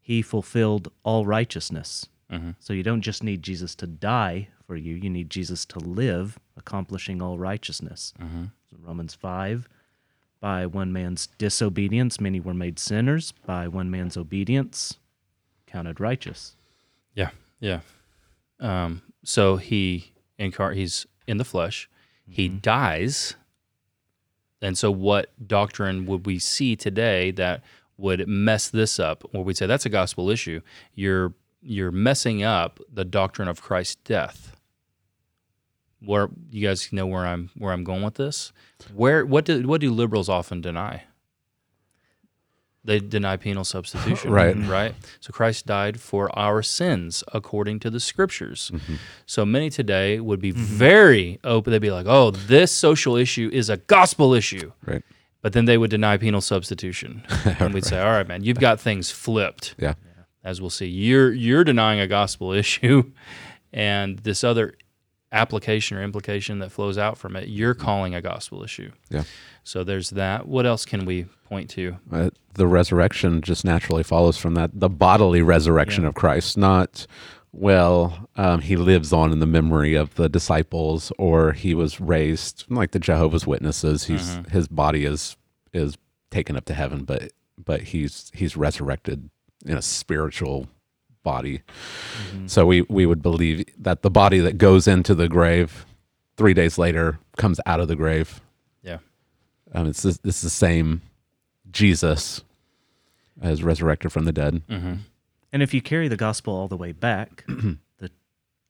he 0.00 0.22
fulfilled 0.22 0.90
all 1.02 1.26
righteousness. 1.26 2.06
Mhm. 2.30 2.56
So 2.58 2.72
you 2.72 2.82
don't 2.82 3.02
just 3.02 3.22
need 3.22 3.42
Jesus 3.42 3.74
to 3.76 3.86
die 3.86 4.48
for 4.66 4.76
you, 4.76 4.94
you 4.94 5.10
need 5.10 5.28
Jesus 5.30 5.64
to 5.66 5.78
live, 5.78 6.38
accomplishing 6.56 7.20
all 7.20 7.38
righteousness. 7.38 8.14
Mhm. 8.18 8.50
So 8.70 8.76
Romans 8.80 9.14
5 9.14 9.68
by 10.40 10.66
one 10.66 10.92
man's 10.92 11.26
disobedience, 11.38 12.20
many 12.20 12.38
were 12.38 12.52
made 12.52 12.78
sinners. 12.78 13.32
By 13.46 13.66
one 13.66 13.90
man's 13.90 14.14
obedience, 14.16 14.98
counted 15.66 16.00
righteous. 16.00 16.54
Yeah, 17.14 17.30
yeah. 17.60 17.80
Um, 18.60 19.00
so 19.22 19.56
he 19.56 20.12
incar- 20.38 20.74
he's 20.76 21.06
in 21.26 21.38
the 21.38 21.44
flesh. 21.46 21.88
He 22.28 22.48
dies. 22.48 23.36
And 24.64 24.78
so, 24.78 24.90
what 24.90 25.30
doctrine 25.46 26.06
would 26.06 26.24
we 26.24 26.38
see 26.38 26.74
today 26.74 27.30
that 27.32 27.62
would 27.98 28.26
mess 28.26 28.70
this 28.70 28.98
up? 28.98 29.22
Where 29.30 29.42
we'd 29.42 29.58
say 29.58 29.66
that's 29.66 29.84
a 29.84 29.90
gospel 29.90 30.30
issue. 30.30 30.62
You're 30.94 31.34
you're 31.60 31.90
messing 31.90 32.42
up 32.42 32.80
the 32.90 33.04
doctrine 33.04 33.46
of 33.46 33.60
Christ's 33.60 33.96
death. 33.96 34.56
Where 36.00 36.30
you 36.50 36.66
guys 36.66 36.90
know 36.94 37.06
where 37.06 37.26
I'm 37.26 37.50
where 37.58 37.74
I'm 37.74 37.84
going 37.84 38.02
with 38.02 38.14
this? 38.14 38.54
Where 38.94 39.26
what 39.26 39.44
do 39.44 39.68
what 39.68 39.82
do 39.82 39.92
liberals 39.92 40.30
often 40.30 40.62
deny? 40.62 41.04
They 42.84 43.00
deny 43.00 43.36
penal 43.36 43.64
substitution. 43.64 44.30
Right. 44.34 44.56
Right. 44.56 44.94
So 45.20 45.32
Christ 45.32 45.66
died 45.66 46.00
for 46.00 46.36
our 46.38 46.62
sins 46.62 47.24
according 47.32 47.80
to 47.80 47.90
the 47.90 48.00
scriptures. 48.00 48.70
Mm-hmm. 48.74 48.94
So 49.26 49.46
many 49.46 49.70
today 49.70 50.20
would 50.20 50.40
be 50.40 50.52
mm-hmm. 50.52 50.62
very 50.62 51.40
open. 51.44 51.70
They'd 51.70 51.78
be 51.78 51.90
like, 51.90 52.06
oh, 52.06 52.30
this 52.30 52.72
social 52.72 53.16
issue 53.16 53.48
is 53.52 53.70
a 53.70 53.76
gospel 53.76 54.34
issue. 54.34 54.72
Right. 54.84 55.02
But 55.40 55.52
then 55.52 55.66
they 55.66 55.78
would 55.78 55.90
deny 55.90 56.16
penal 56.16 56.40
substitution. 56.40 57.22
and 57.58 57.72
we'd 57.72 57.84
say, 57.84 58.00
all 58.00 58.12
right, 58.12 58.26
man, 58.26 58.42
you've 58.42 58.60
got 58.60 58.80
things 58.80 59.10
flipped. 59.10 59.74
Yeah. 59.78 59.94
As 60.42 60.60
we'll 60.60 60.70
see, 60.70 60.86
you're 60.86 61.32
you're 61.32 61.64
denying 61.64 62.00
a 62.00 62.06
gospel 62.06 62.52
issue, 62.62 63.12
and 63.72 64.18
this 64.20 64.44
other 64.44 64.74
application 65.34 65.96
or 65.98 66.02
implication 66.02 66.60
that 66.60 66.70
flows 66.72 66.96
out 66.96 67.18
from 67.18 67.36
it, 67.36 67.48
you're 67.48 67.74
calling 67.74 68.14
a 68.14 68.22
gospel 68.22 68.62
issue. 68.62 68.90
Yeah. 69.10 69.24
So 69.64 69.84
there's 69.84 70.10
that. 70.10 70.46
What 70.48 70.64
else 70.66 70.84
can 70.84 71.04
we 71.04 71.24
point 71.44 71.68
to? 71.70 71.96
Uh, 72.12 72.30
the 72.54 72.66
resurrection 72.66 73.40
just 73.42 73.64
naturally 73.64 74.02
follows 74.02 74.36
from 74.38 74.54
that. 74.54 74.70
The 74.74 74.88
bodily 74.88 75.42
resurrection 75.42 76.04
Yeah. 76.04 76.08
of 76.10 76.14
Christ, 76.14 76.56
not, 76.56 77.06
well, 77.52 78.28
um, 78.36 78.60
he 78.60 78.76
lives 78.76 79.12
on 79.12 79.32
in 79.32 79.40
the 79.40 79.46
memory 79.46 79.94
of 79.94 80.14
the 80.14 80.28
disciples, 80.28 81.12
or 81.18 81.52
he 81.52 81.74
was 81.74 82.00
raised 82.00 82.64
like 82.68 82.92
the 82.92 82.98
Jehovah's 82.98 83.46
Witnesses. 83.46 84.04
He's 84.04 84.38
his 84.50 84.68
body 84.68 85.04
is 85.04 85.36
is 85.72 85.96
taken 86.30 86.56
up 86.56 86.64
to 86.66 86.74
heaven, 86.74 87.04
but 87.04 87.32
but 87.62 87.80
he's 87.82 88.30
he's 88.34 88.56
resurrected 88.56 89.30
in 89.66 89.76
a 89.76 89.82
spiritual 89.82 90.68
body. 91.24 91.62
So 92.46 92.64
we 92.66 92.82
we 92.82 93.06
would 93.06 93.22
believe 93.22 93.64
that 93.78 94.02
the 94.02 94.10
body 94.10 94.38
that 94.38 94.58
goes 94.58 94.86
into 94.86 95.14
the 95.14 95.28
grave 95.28 95.84
three 96.36 96.54
days 96.54 96.78
later 96.78 97.18
comes 97.36 97.58
out 97.66 97.80
of 97.80 97.88
the 97.88 97.96
grave. 97.96 98.40
Yeah. 98.82 98.98
Um, 99.72 99.88
it's 99.88 100.02
this, 100.02 100.20
it's 100.22 100.42
the 100.42 100.50
same 100.50 101.02
Jesus 101.70 102.42
as 103.42 103.64
resurrected 103.64 104.12
from 104.12 104.24
the 104.24 104.32
dead. 104.32 104.62
Mm-hmm. 104.68 104.94
And 105.52 105.62
if 105.62 105.74
you 105.74 105.82
carry 105.82 106.08
the 106.08 106.16
gospel 106.16 106.54
all 106.54 106.68
the 106.68 106.76
way 106.76 106.92
back, 106.92 107.44
the 107.48 108.10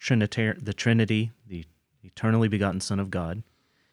Trinitar- 0.01 0.65
the 0.65 0.73
Trinity, 0.75 1.33
the 1.47 1.65
eternally 2.03 2.49
begotten 2.49 2.81
Son 2.81 3.01
of 3.01 3.11
God, 3.11 3.43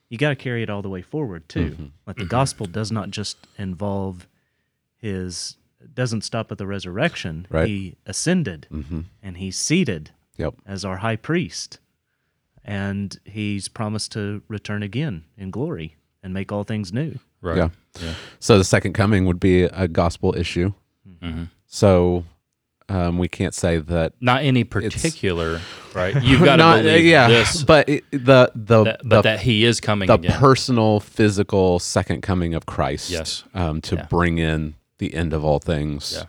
you 0.10 0.18
got 0.18 0.30
to 0.30 0.36
carry 0.36 0.62
it 0.62 0.70
all 0.70 0.82
the 0.82 0.90
way 0.90 1.02
forward 1.02 1.48
too. 1.50 1.92
Like 2.06 2.18
the 2.18 2.26
gospel 2.26 2.66
does 2.66 2.92
not 2.92 3.12
just 3.12 3.38
involve 3.58 4.28
his 4.98 5.56
doesn't 5.94 6.22
stop 6.22 6.52
at 6.52 6.58
the 6.58 6.68
resurrection. 6.68 7.48
Right. 7.50 7.68
He 7.68 7.96
ascended 8.06 8.68
and 9.22 9.38
he's 9.38 9.58
seated 9.58 10.12
Yep. 10.38 10.56
as 10.66 10.84
our 10.86 10.98
high 10.98 11.16
priest. 11.18 11.80
And 12.64 13.18
he's 13.26 13.68
promised 13.68 14.12
to 14.14 14.44
return 14.48 14.84
again 14.84 15.24
in 15.38 15.50
glory 15.52 15.96
and 16.24 16.34
make 16.34 16.52
all 16.52 16.64
things 16.64 16.94
new. 16.94 17.16
Right. 17.42 17.58
Yeah. 17.58 17.70
Yeah. 18.00 18.14
So 18.40 18.58
the 18.58 18.64
second 18.64 18.94
coming 18.94 19.26
would 19.26 19.40
be 19.40 19.64
a 19.64 19.88
gospel 19.88 20.36
issue. 20.38 20.74
Mhm. 21.24 21.50
So 21.66 22.24
um, 22.90 23.18
we 23.18 23.28
can't 23.30 23.54
say 23.56 23.78
that. 23.80 24.14
Not 24.20 24.44
any 24.44 24.64
particular, 24.66 25.62
right? 25.96 26.22
You've 26.22 26.42
got 26.44 26.58
to 26.58 26.64
Not- 26.64 26.84
believe 26.84 27.06
yeah, 27.06 27.30
this, 27.30 27.64
but 27.64 27.88
it, 27.90 28.04
the 28.12 28.52
the 28.54 28.84
that, 28.84 29.00
but 29.04 29.16
the, 29.18 29.22
that 29.22 29.40
he 29.40 29.64
is 29.64 29.80
coming 29.80 30.08
the 30.08 30.16
again. 30.16 30.38
personal, 30.40 31.00
physical 31.00 31.80
second 31.80 32.22
coming 32.22 32.54
of 32.54 32.66
Christ. 32.66 33.10
Yes. 33.10 33.44
Um, 33.54 33.80
to 33.82 33.96
Yeah. 33.96 34.06
bring 34.08 34.38
in 34.40 34.76
the 35.02 35.14
end 35.16 35.34
of 35.34 35.44
all 35.44 35.58
things 35.60 36.14
Yeah. 36.16 36.26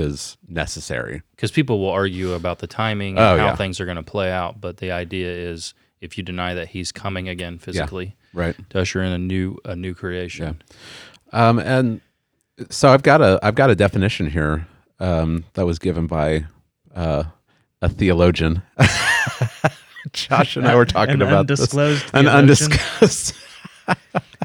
is 0.00 0.36
necessary. 0.48 1.22
because 1.36 1.50
people 1.52 1.78
will 1.78 1.90
argue 1.90 2.32
about 2.32 2.58
the 2.58 2.66
timing 2.66 3.18
Oh, 3.18 3.32
and 3.32 3.40
how 3.40 3.46
yeah. 3.48 3.56
things 3.56 3.78
are 3.80 3.84
going 3.84 3.98
to 3.98 4.02
play 4.02 4.32
out. 4.32 4.60
But 4.60 4.78
the 4.78 4.90
idea 4.90 5.30
is, 5.30 5.74
if 6.00 6.16
you 6.18 6.24
deny 6.24 6.54
that 6.54 6.68
he's 6.68 6.90
coming 6.90 7.28
again 7.28 7.58
physically 7.58 8.16
Right. 8.32 8.56
to 8.70 8.80
usher 8.80 9.02
in 9.02 9.12
a 9.12 9.18
new 9.18 9.58
a 9.64 9.76
new 9.76 9.94
creation, 9.94 10.62
Um, 11.32 11.58
and 11.58 12.00
so 12.70 12.88
I've 12.92 13.02
got 13.02 13.20
a 13.20 13.38
I've 13.42 13.54
got 13.56 13.68
a 13.70 13.74
definition 13.76 14.30
here 14.30 14.66
um, 15.00 15.44
that 15.54 15.66
was 15.66 15.78
given 15.78 16.06
by 16.06 16.46
uh, 16.94 17.24
a 17.82 17.88
theologian. 17.88 18.62
Josh 20.12 20.56
and 20.56 20.66
I 20.66 20.74
were 20.76 20.84
talking 20.86 21.14
An 21.16 21.22
about 21.22 21.46
this. 21.46 21.60
undisclosed 21.60 22.04
An 22.14 22.24
theologian? 22.24 22.36
undiscussed. 22.38 23.34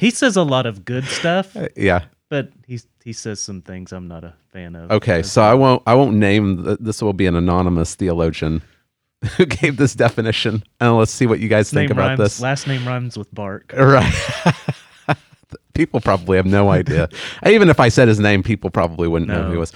He 0.02 0.10
says 0.12 0.36
a 0.38 0.44
lot 0.44 0.66
of 0.66 0.84
good 0.86 1.06
stuff, 1.06 1.56
yeah. 1.76 2.06
but 2.30 2.52
he's 2.68 2.86
he 3.10 3.14
says 3.14 3.40
some 3.40 3.64
things 3.64 3.92
I'm 3.92 4.08
not 4.08 4.24
a 4.24 4.36
fan 4.54 4.76
of. 4.76 4.92
Okay, 4.92 5.24
so 5.24 5.42
I 5.42 5.56
won't 5.56 5.82
I 5.88 5.96
won't 5.96 6.16
name 6.16 6.64
th- 6.64 6.78
this 6.80 7.02
will 7.02 7.14
be 7.14 7.26
an 7.26 7.36
anonymous 7.36 7.96
theologian 7.96 8.62
who 9.36 9.48
gave 9.48 9.78
this 9.78 9.96
definition. 9.96 10.62
And 10.80 10.96
let's 10.96 11.10
see 11.10 11.26
what 11.26 11.40
you 11.40 11.50
guys 11.50 11.72
think 11.72 11.90
name 11.90 11.98
about 11.98 12.10
rhymes, 12.10 12.20
this. 12.20 12.40
Last 12.40 12.68
name 12.68 12.88
rhymes 12.88 13.18
with 13.18 13.34
bark. 13.34 13.74
Right. 13.78 14.14
people 15.74 16.00
probably 16.02 16.38
have 16.38 16.46
no 16.46 16.70
idea. 16.70 17.10
Even 17.44 17.68
if 17.68 17.80
I 17.80 17.90
said 17.90 18.08
his 18.08 18.20
name, 18.20 18.44
people 18.44 18.70
probably 18.70 19.08
wouldn't 19.08 19.32
know 19.32 19.46
who 19.46 19.54
he 19.54 19.58
was. 19.58 19.74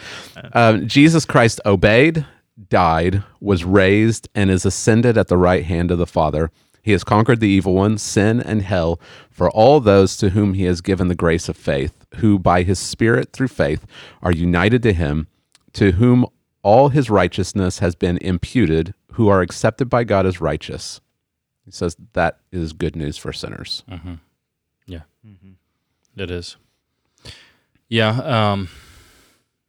Um, 0.54 0.88
Jesus 0.88 1.26
Christ 1.26 1.60
obeyed, 1.66 2.28
died, 2.70 3.24
was 3.40 3.64
raised, 3.64 4.30
and 4.36 4.52
is 4.52 4.64
ascended 4.64 5.18
at 5.18 5.28
the 5.28 5.38
right 5.38 5.66
hand 5.66 5.90
of 5.90 5.98
the 5.98 6.06
Father. 6.06 6.52
He 6.84 6.92
has 6.92 7.04
conquered 7.04 7.40
the 7.40 7.48
evil 7.48 7.74
one, 7.74 7.98
sin, 7.98 8.42
and 8.42 8.62
hell 8.62 9.00
for 9.32 9.50
all 9.50 9.80
those 9.80 10.18
to 10.18 10.32
whom 10.32 10.54
he 10.54 10.66
has 10.66 10.82
given 10.82 11.08
the 11.08 11.16
grace 11.16 11.50
of 11.50 11.58
faith, 11.58 12.03
who 12.18 12.40
by 12.40 12.64
his 12.64 12.80
Spirit 12.80 13.34
through 13.34 13.48
faith 13.50 13.86
are 14.22 14.32
united 14.32 14.84
to 14.84 14.94
him, 14.94 15.28
to 15.74 15.94
whom 15.94 16.26
all 16.62 16.90
his 16.90 17.10
righteousness 17.10 17.80
has 17.80 17.96
been 17.96 18.18
imputed, 18.20 18.94
who 19.14 19.28
are 19.28 19.42
accepted 19.42 19.90
by 19.90 20.04
God 20.04 20.26
as 20.26 20.40
righteous. 20.40 21.02
He 21.66 21.72
says 21.72 21.96
that 22.14 22.40
is 22.52 22.74
good 22.74 22.96
news 22.96 23.18
for 23.18 23.32
sinners. 23.34 23.84
Yeah, 24.86 25.02
it 26.18 26.32
is. 26.32 26.58
Yeah. 27.88 28.10
Um, 28.10 28.70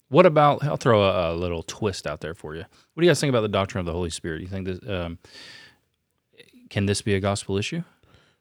what 0.08 0.26
about? 0.26 0.64
I'll 0.64 0.76
throw 0.76 1.02
a, 1.02 1.32
a 1.32 1.36
little 1.36 1.62
twist 1.62 2.06
out 2.06 2.20
there 2.20 2.34
for 2.34 2.54
you. 2.54 2.62
What 2.62 3.00
do 3.00 3.06
you 3.06 3.10
guys 3.10 3.20
think 3.20 3.30
about 3.30 3.42
the 3.42 3.48
doctrine 3.48 3.80
of 3.80 3.86
the 3.86 3.92
Holy 3.92 4.10
Spirit? 4.10 4.40
You 4.42 4.48
think 4.48 4.66
this? 4.66 4.78
Um, 4.88 5.18
can 6.70 6.86
this 6.86 7.02
be 7.02 7.14
a 7.14 7.20
gospel 7.20 7.56
issue? 7.56 7.82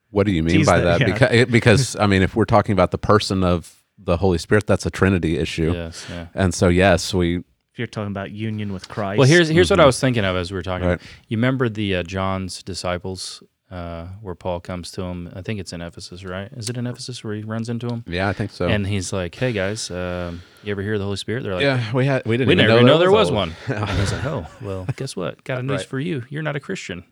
What 0.10 0.26
do 0.26 0.32
you 0.32 0.44
mean 0.44 0.58
Tease 0.58 0.66
by 0.68 0.80
that, 0.80 1.00
that? 1.00 1.08
yeah. 1.08 1.14
Because, 1.14 1.46
because 1.52 1.96
I 1.96 2.08
mean, 2.08 2.22
if 2.22 2.36
we're 2.36 2.46
talking 2.46 2.74
about 2.74 2.92
the 2.92 2.98
person 2.98 3.44
of 3.44 3.83
the 4.06 4.18
Holy 4.18 4.38
Spirit, 4.38 4.68
that's 4.68 4.86
a 4.86 4.90
Trinity 4.92 5.38
issue. 5.38 5.74
Yes. 5.74 6.06
Yeah. 6.10 6.28
And 6.34 6.54
so, 6.54 6.68
yes, 6.68 7.14
we 7.14 7.38
If 7.38 7.78
you're 7.80 7.88
talking 7.88 8.12
about 8.12 8.32
union 8.32 8.72
with 8.74 8.88
Christ. 8.90 9.18
Well, 9.20 9.28
here's 9.28 9.50
here's 9.50 9.70
what 9.70 9.80
I 9.80 9.86
was 9.86 10.00
thinking 10.00 10.26
of 10.26 10.36
as 10.36 10.52
we 10.52 10.56
were 10.56 10.64
talking. 10.64 10.88
Right. 10.88 11.02
You 11.28 11.38
remember 11.38 11.70
the 11.70 11.96
uh, 11.96 12.04
John's 12.04 12.62
disciples 12.64 13.42
uh, 13.72 14.06
where 14.22 14.36
Paul 14.36 14.60
comes 14.60 14.92
to 14.92 15.02
him? 15.02 15.32
I 15.36 15.42
think 15.42 15.60
it's 15.60 15.74
in 15.74 15.82
Ephesus, 15.82 16.24
right? 16.24 16.52
Is 16.56 16.70
it 16.70 16.78
in 16.78 16.86
Ephesus 16.86 17.24
where 17.24 17.34
he 17.34 17.42
runs 17.44 17.70
into 17.70 17.88
him? 17.88 18.04
yeah, 18.08 18.30
I 18.30 18.34
think 18.34 18.52
so. 18.52 18.68
And 18.68 18.86
he's 18.86 19.12
like, 19.12 19.34
"Hey 19.34 19.52
guys, 19.52 19.90
um, 19.90 20.44
you 20.64 20.72
ever 20.72 20.84
hear 20.84 20.94
of 20.94 21.00
the 21.00 21.06
Holy 21.06 21.18
Spirit?" 21.18 21.42
They're 21.44 21.56
like, 21.56 21.64
yeah, 21.64 21.92
we 21.94 22.06
had 22.06 22.24
we 22.26 22.38
didn't 22.38 22.50
"We 22.50 22.54
even 22.54 22.68
never 22.68 22.82
know, 22.82 22.88
know 22.94 22.98
there 23.00 23.12
was 23.12 23.30
all- 23.30 23.36
one." 23.38 23.54
and 23.68 23.90
he's 24.00 24.12
like, 24.14 24.26
"Oh, 24.26 24.46
well, 24.62 24.86
guess 24.96 25.16
what? 25.16 25.44
Got 25.44 25.60
a 25.60 25.64
news 25.70 25.80
Right. 25.80 25.88
for 25.88 26.00
you. 26.00 26.24
You're 26.30 26.44
not 26.44 26.56
a 26.56 26.60
Christian." 26.60 27.04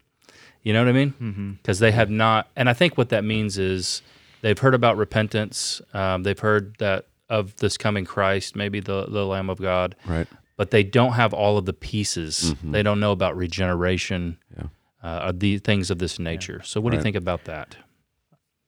You 0.64 0.74
know 0.74 0.82
what 0.84 0.90
I 0.90 0.92
mean? 0.92 1.14
Mm-hmm. 1.20 1.52
Because 1.54 1.80
they 1.80 1.92
have 1.92 2.12
not, 2.12 2.48
and 2.56 2.70
I 2.70 2.74
think 2.74 2.96
what 2.96 3.10
that 3.10 3.24
means 3.24 3.58
is 3.58 4.04
they've 4.42 4.58
heard 4.60 4.76
about 4.76 4.98
repentance. 4.98 5.82
Um, 5.94 6.24
they've 6.24 6.40
heard 6.40 6.76
that 6.80 7.08
of 7.30 7.56
this 7.58 7.78
coming 7.78 8.06
Christ, 8.06 8.56
maybe 8.56 8.80
the 8.80 9.06
the 9.06 9.26
Lamb 9.26 9.50
of 9.50 9.60
God, 9.60 9.96
Right. 10.06 10.28
but 10.58 10.72
they 10.72 10.84
don't 10.84 11.14
have 11.14 11.34
all 11.34 11.58
of 11.58 11.66
the 11.66 11.74
pieces. 11.74 12.54
They 12.64 12.84
don't 12.84 13.00
know 13.00 13.12
about 13.14 13.38
regeneration, 13.38 14.38
Yeah. 14.58 14.68
uh, 15.02 15.32
the 15.36 15.58
things 15.60 15.90
of 15.90 16.00
this 16.00 16.20
nature. 16.20 16.62
So, 16.64 16.82
what 16.82 16.92
do 16.92 16.98
you 16.98 17.04
think 17.04 17.16
about 17.16 17.46
that? 17.46 17.78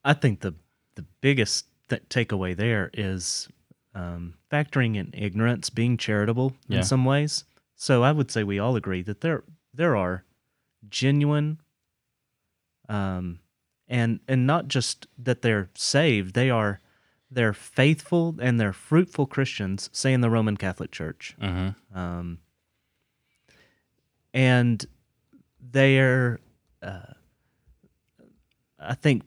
I 0.04 0.14
think 0.14 0.40
the 0.42 0.54
the 0.96 1.06
biggest 1.22 1.66
th- 1.90 2.04
takeaway 2.10 2.56
there 2.56 2.90
is 2.94 3.50
um, 3.96 4.36
factoring 4.52 4.96
in 4.96 5.12
ignorance, 5.14 5.70
being 5.70 5.98
charitable 5.98 6.56
Yeah. 6.68 6.78
in 6.80 6.84
some 6.84 7.04
ways. 7.06 7.44
So 7.76 8.02
I 8.04 8.12
would 8.12 8.32
say 8.32 8.44
we 8.44 8.60
all 8.60 8.76
agree 8.76 9.02
that 9.04 9.22
there 9.22 9.44
there 9.74 9.96
are 9.96 10.24
genuine, 10.90 11.60
um, 12.90 13.40
and 13.94 14.20
and 14.28 14.48
not 14.48 14.68
just 14.68 15.06
that 15.20 15.44
they're 15.44 15.70
saved, 15.76 16.34
they 16.34 16.50
are 16.50 16.82
they're 17.30 17.54
faithful 17.54 18.36
and 18.42 18.60
they're 18.60 18.74
fruitful 18.74 19.28
Christians, 19.28 19.90
say 19.94 20.14
in 20.14 20.22
the 20.22 20.32
Roman 20.32 20.58
Catholic 20.58 20.92
Church. 20.92 21.36
Mm-hmm. 21.40 21.98
um, 21.98 22.40
and 24.34 24.84
they're 25.62 26.40
uh, 26.82 27.14
I 28.80 28.96
think 28.96 29.22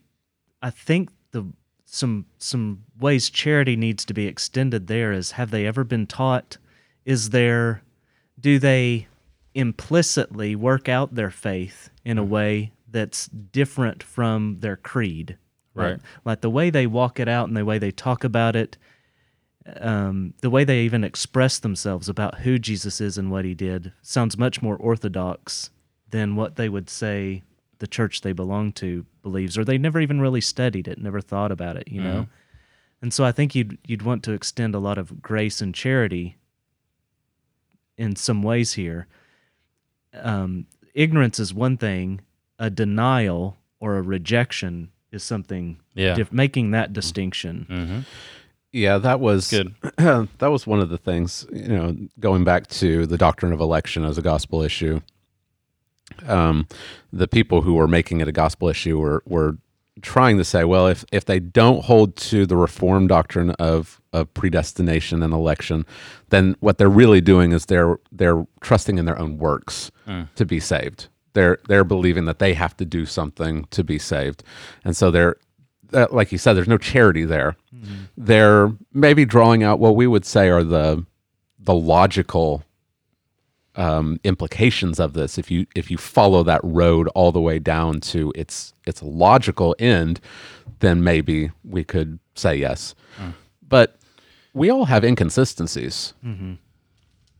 I 0.60 0.70
think 0.70 1.10
the 1.30 1.46
some 1.84 2.26
some 2.38 2.82
ways 2.98 3.30
charity 3.30 3.76
needs 3.76 4.04
to 4.06 4.14
be 4.14 4.26
extended 4.26 4.88
there 4.88 5.12
is 5.12 5.32
have 5.32 5.52
they 5.52 5.64
ever 5.64 5.84
been 5.84 6.08
taught 6.08 6.58
is 7.04 7.30
there 7.30 7.82
do 8.40 8.58
they 8.58 9.06
implicitly 9.54 10.56
work 10.56 10.88
out 10.88 11.14
their 11.14 11.30
faith 11.30 11.90
in 12.04 12.18
a 12.18 12.24
way 12.24 12.72
that's 12.90 13.26
different 13.28 14.02
from 14.02 14.58
their 14.60 14.76
creed 14.76 15.36
Right. 15.74 15.90
like, 15.92 16.00
like 16.24 16.40
the 16.40 16.50
way 16.50 16.70
they 16.70 16.86
walk 16.86 17.20
it 17.20 17.28
out 17.28 17.48
and 17.48 17.56
the 17.56 17.64
way 17.64 17.78
they 17.78 17.90
talk 17.90 18.24
about 18.24 18.56
it 18.56 18.78
um, 19.80 20.32
the 20.42 20.50
way 20.50 20.64
they 20.64 20.80
even 20.82 21.02
express 21.04 21.58
themselves 21.58 22.08
about 22.08 22.38
who 22.40 22.58
Jesus 22.58 23.00
is 23.00 23.18
and 23.18 23.30
what 23.30 23.44
he 23.44 23.54
did 23.54 23.92
sounds 24.00 24.38
much 24.38 24.62
more 24.62 24.76
orthodox 24.76 25.70
than 26.10 26.36
what 26.36 26.56
they 26.56 26.68
would 26.68 26.88
say 26.88 27.42
the 27.78 27.86
church 27.86 28.20
they 28.20 28.32
belong 28.32 28.72
to 28.72 29.04
believes, 29.22 29.58
or 29.58 29.64
they 29.64 29.76
never 29.76 30.00
even 30.00 30.20
really 30.20 30.40
studied 30.40 30.88
it, 30.88 30.98
never 30.98 31.20
thought 31.20 31.50
about 31.52 31.76
it, 31.76 31.88
you 31.88 32.00
know. 32.00 32.26
And 33.02 33.12
so 33.12 33.24
I 33.24 33.32
think 33.32 33.54
you'd 33.54 33.76
you'd 33.86 34.02
want 34.02 34.22
to 34.24 34.32
extend 34.32 34.74
a 34.74 34.78
lot 34.78 34.98
of 34.98 35.20
grace 35.20 35.60
and 35.60 35.74
charity 35.74 36.36
in 37.98 38.16
some 38.16 38.42
ways 38.42 38.74
here. 38.74 39.06
Um, 40.14 40.66
ignorance 40.94 41.38
is 41.38 41.52
one 41.52 41.76
thing; 41.76 42.20
a 42.58 42.70
denial 42.70 43.56
or 43.80 43.96
a 43.96 44.02
rejection 44.02 44.90
is 45.12 45.22
something. 45.22 45.78
Yeah. 45.94 46.14
diff- 46.14 46.32
making 46.32 46.72
that 46.72 46.92
distinction. 46.92 47.66
Mm-hmm. 47.70 47.98
Yeah, 48.72 48.98
that 48.98 49.20
was 49.20 49.50
Good. 49.50 49.74
that 49.96 50.50
was 50.50 50.66
one 50.66 50.80
of 50.80 50.90
the 50.90 50.98
things, 50.98 51.46
you 51.52 51.68
know, 51.68 51.96
going 52.20 52.44
back 52.44 52.66
to 52.68 53.06
the 53.06 53.16
doctrine 53.16 53.52
of 53.52 53.60
election 53.60 54.04
as 54.04 54.18
a 54.18 54.22
gospel 54.22 54.62
issue. 54.62 55.00
Um, 56.26 56.68
the 57.12 57.26
people 57.26 57.62
who 57.62 57.74
were 57.74 57.88
making 57.88 58.20
it 58.20 58.28
a 58.28 58.32
gospel 58.32 58.68
issue 58.68 58.98
were 58.98 59.22
were 59.26 59.56
trying 60.02 60.36
to 60.36 60.44
say, 60.44 60.64
well, 60.64 60.86
if 60.86 61.04
if 61.10 61.24
they 61.24 61.40
don't 61.40 61.84
hold 61.84 62.16
to 62.16 62.44
the 62.46 62.56
reform 62.56 63.06
doctrine 63.06 63.50
of 63.52 64.00
of 64.12 64.32
predestination 64.34 65.22
and 65.22 65.32
election, 65.32 65.86
then 66.28 66.54
what 66.60 66.78
they're 66.78 66.88
really 66.88 67.20
doing 67.20 67.52
is 67.52 67.66
they're 67.66 67.98
they're 68.12 68.46
trusting 68.60 68.98
in 68.98 69.04
their 69.06 69.18
own 69.18 69.38
works 69.38 69.90
to 70.36 70.44
be 70.44 70.60
saved. 70.60 71.08
They're 71.36 71.58
they're 71.68 71.84
believing 71.84 72.24
that 72.24 72.38
they 72.38 72.54
have 72.54 72.74
to 72.78 72.86
do 72.86 73.04
something 73.04 73.66
to 73.66 73.84
be 73.84 73.98
saved, 73.98 74.42
and 74.84 74.96
so 74.96 75.10
they're 75.10 75.36
that, 75.90 76.14
like 76.14 76.32
you 76.32 76.38
said, 76.38 76.54
there's 76.54 76.66
no 76.66 76.78
charity 76.78 77.26
there. 77.26 77.56
Mm-hmm. 77.74 78.04
They're 78.16 78.72
maybe 78.94 79.26
drawing 79.26 79.62
out 79.62 79.78
what 79.78 79.96
we 79.96 80.06
would 80.06 80.24
say 80.24 80.48
are 80.48 80.64
the 80.64 81.04
the 81.58 81.74
logical 81.74 82.64
um, 83.74 84.18
implications 84.24 84.98
of 84.98 85.12
this. 85.12 85.36
If 85.36 85.50
you 85.50 85.66
if 85.74 85.90
you 85.90 85.98
follow 85.98 86.42
that 86.44 86.62
road 86.64 87.06
all 87.08 87.32
the 87.32 87.40
way 87.42 87.58
down 87.58 88.00
to 88.12 88.32
its 88.34 88.72
its 88.86 89.02
logical 89.02 89.76
end, 89.78 90.20
then 90.80 91.04
maybe 91.04 91.50
we 91.62 91.84
could 91.84 92.18
say 92.34 92.56
yes. 92.56 92.94
But 93.68 93.98
we 94.54 94.70
all 94.70 94.86
have 94.86 95.04
inconsistencies. 95.04 96.14
Mm-hmm. 96.24 96.54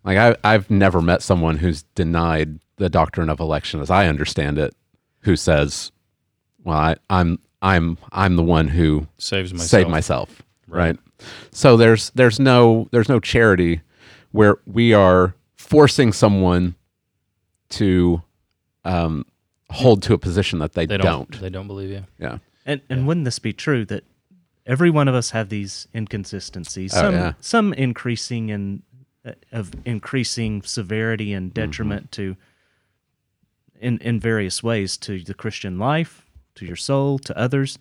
Like 0.05 0.19
I, 0.19 0.37
I've 0.45 0.71
never 0.71 1.01
met 1.01 1.23
someone 1.23 1.57
who's 1.57 1.85
denied 1.95 2.61
the 2.77 2.89
doctrine 2.89 3.29
of 3.31 3.41
election, 3.41 3.81
as 3.81 3.91
I 3.91 4.07
understand 4.09 4.59
it, 4.59 4.75
who 5.21 5.37
says, 5.37 5.93
"Well, 6.65 6.77
I, 6.77 6.97
I'm 7.11 7.39
I'm 7.63 7.99
I'm 8.13 8.37
the 8.37 8.43
one 8.45 8.69
who 8.69 9.07
Saves 9.19 9.53
myself. 9.53 9.69
save 9.71 9.89
myself." 9.89 10.43
Right. 10.69 10.87
Right. 10.89 10.99
So 11.53 11.77
there's 11.77 12.11
there's 12.11 12.39
no 12.39 12.89
there's 12.93 13.09
no 13.09 13.21
charity 13.21 13.81
where 14.33 14.59
we 14.67 14.93
are 14.93 15.35
forcing 15.57 16.13
someone 16.13 16.75
to 17.71 18.23
um, 18.85 19.25
hold 19.71 20.03
to 20.05 20.15
a 20.15 20.19
position 20.19 20.59
that 20.61 20.75
they, 20.75 20.87
They 20.87 20.99
don't. 20.99 21.31
don't, 21.31 21.41
They 21.41 21.51
don't 21.51 21.67
believe 21.67 21.91
you. 21.91 22.05
Yeah. 22.19 22.39
And 22.65 22.81
and 22.91 23.07
wouldn't 23.07 23.25
this 23.25 23.39
be 23.39 23.53
true 23.53 23.85
that 23.87 24.05
every 24.67 24.91
one 24.91 25.09
of 25.09 25.15
us 25.15 25.31
have 25.31 25.49
these 25.49 25.89
inconsistencies? 25.95 26.93
Oh, 26.95 27.01
Some 27.01 27.15
yeah. 27.15 27.33
some 27.41 27.73
increasing 27.73 28.49
in 28.51 28.83
uh, 29.25 29.33
of 29.53 29.73
increasing 29.85 30.63
severity 30.63 31.33
and 31.33 31.55
detriment 31.55 32.13
to 32.13 32.37
in 33.81 33.99
in 33.99 34.21
various 34.21 34.63
ways 34.63 34.97
to 34.99 35.23
the 35.23 35.35
Christian 35.35 35.79
life, 35.79 36.27
to 36.57 36.67
your 36.67 36.77
soul, 36.77 37.19
to 37.21 37.39
others. 37.39 37.79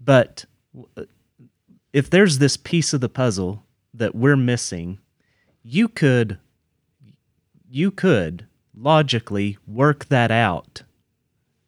But 0.00 0.44
if 1.92 2.10
there's 2.10 2.38
this 2.38 2.56
piece 2.56 2.92
of 2.92 3.00
the 3.00 3.08
puzzle 3.08 3.62
that 3.94 4.14
we're 4.14 4.36
missing, 4.36 4.98
you 5.62 5.88
could 5.88 6.38
you 7.70 7.90
could 7.90 8.46
logically 8.74 9.58
work 9.66 10.06
that 10.06 10.30
out 10.30 10.82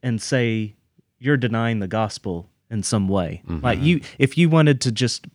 and 0.02 0.20
say 0.20 0.74
you're 1.18 1.36
denying 1.36 1.78
the 1.78 1.88
gospel 1.88 2.50
in 2.70 2.82
some 2.82 3.08
way. 3.08 3.42
Like 3.62 3.80
you, 3.80 4.00
if 4.18 4.36
you 4.36 4.48
wanted 4.50 4.80
to 4.82 4.92
just 4.92 5.26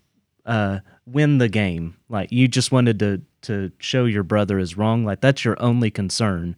uh, 0.45 0.80
win 1.06 1.38
the 1.39 1.49
game, 1.49 1.95
like 2.10 2.32
you 2.32 2.47
just 2.47 2.71
wanted 2.71 2.99
to 2.99 3.21
to 3.41 3.71
show 3.80 4.04
your 4.06 4.23
brother 4.23 4.60
is 4.60 4.78
wrong, 4.78 5.06
like 5.06 5.21
that's 5.21 5.45
your 5.45 5.60
only 5.62 5.89
concern. 5.89 6.56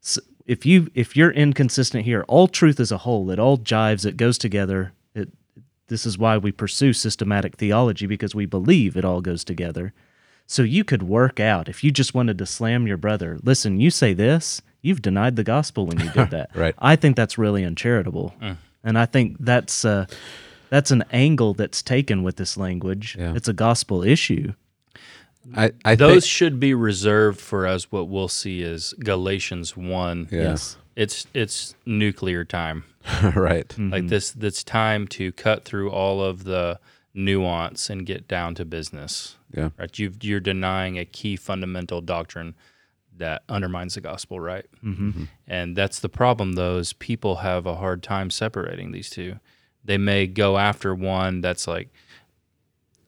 So 0.00 0.20
if 0.50 0.66
you 0.66 0.90
if 0.94 1.16
you're 1.16 1.30
inconsistent 1.30 2.04
here, 2.04 2.24
all 2.26 2.48
truth 2.48 2.80
is 2.80 2.90
a 2.90 2.98
whole. 2.98 3.30
It 3.30 3.38
all 3.38 3.56
jives. 3.56 4.04
It 4.04 4.16
goes 4.16 4.36
together. 4.36 4.92
It 5.14 5.28
this 5.86 6.04
is 6.04 6.18
why 6.18 6.38
we 6.38 6.50
pursue 6.50 6.92
systematic 6.92 7.56
theology 7.56 8.06
because 8.06 8.34
we 8.34 8.46
believe 8.46 8.96
it 8.96 9.04
all 9.04 9.20
goes 9.20 9.44
together. 9.44 9.92
So 10.48 10.62
you 10.62 10.82
could 10.82 11.04
work 11.04 11.38
out 11.38 11.68
if 11.68 11.84
you 11.84 11.92
just 11.92 12.14
wanted 12.14 12.36
to 12.38 12.46
slam 12.46 12.88
your 12.88 12.96
brother. 12.96 13.38
Listen, 13.44 13.78
you 13.78 13.92
say 13.92 14.12
this, 14.12 14.60
you've 14.82 15.02
denied 15.02 15.36
the 15.36 15.44
gospel 15.44 15.86
when 15.86 16.00
you 16.00 16.10
did 16.10 16.30
that. 16.36 16.50
Right. 16.56 16.74
I 16.80 16.96
think 16.96 17.14
that's 17.14 17.38
really 17.38 17.64
uncharitable, 17.64 18.34
and 18.82 18.98
I 18.98 19.06
think 19.06 19.36
that's 19.38 19.84
uh, 19.84 20.06
that's 20.68 20.90
an 20.90 21.04
angle 21.12 21.54
that's 21.54 21.80
taken 21.80 22.24
with 22.24 22.34
this 22.34 22.56
language. 22.56 23.16
Yeah. 23.16 23.34
It's 23.36 23.46
a 23.46 23.52
gospel 23.52 24.02
issue. 24.02 24.54
I, 25.54 25.72
I 25.84 25.94
Those 25.94 26.24
think, 26.24 26.30
should 26.30 26.60
be 26.60 26.74
reserved 26.74 27.40
for 27.40 27.66
us. 27.66 27.90
What 27.90 28.08
we'll 28.08 28.28
see 28.28 28.62
is 28.62 28.94
Galatians 29.00 29.76
one. 29.76 30.28
Yes. 30.30 30.76
It's 30.96 31.26
it's 31.34 31.74
nuclear 31.86 32.44
time. 32.44 32.84
right. 33.34 33.74
Like 33.78 34.08
this, 34.08 34.34
it's 34.38 34.62
time 34.62 35.08
to 35.08 35.32
cut 35.32 35.64
through 35.64 35.90
all 35.90 36.22
of 36.22 36.44
the 36.44 36.78
nuance 37.14 37.88
and 37.88 38.04
get 38.04 38.28
down 38.28 38.54
to 38.56 38.64
business. 38.64 39.36
Yeah. 39.54 39.70
Right. 39.78 39.98
You've, 39.98 40.22
you're 40.22 40.40
denying 40.40 40.98
a 40.98 41.04
key 41.04 41.36
fundamental 41.36 42.00
doctrine 42.00 42.54
that 43.16 43.42
undermines 43.48 43.94
the 43.94 44.00
gospel, 44.00 44.40
right? 44.40 44.66
Mm-hmm. 44.84 45.24
And 45.46 45.76
that's 45.76 46.00
the 46.00 46.08
problem. 46.08 46.54
Though, 46.54 46.76
is 46.78 46.92
people 46.92 47.36
have 47.36 47.66
a 47.66 47.76
hard 47.76 48.02
time 48.02 48.30
separating 48.30 48.92
these 48.92 49.10
two. 49.10 49.38
They 49.84 49.98
may 49.98 50.26
go 50.26 50.58
after 50.58 50.94
one 50.94 51.40
that's 51.40 51.66
like 51.66 51.88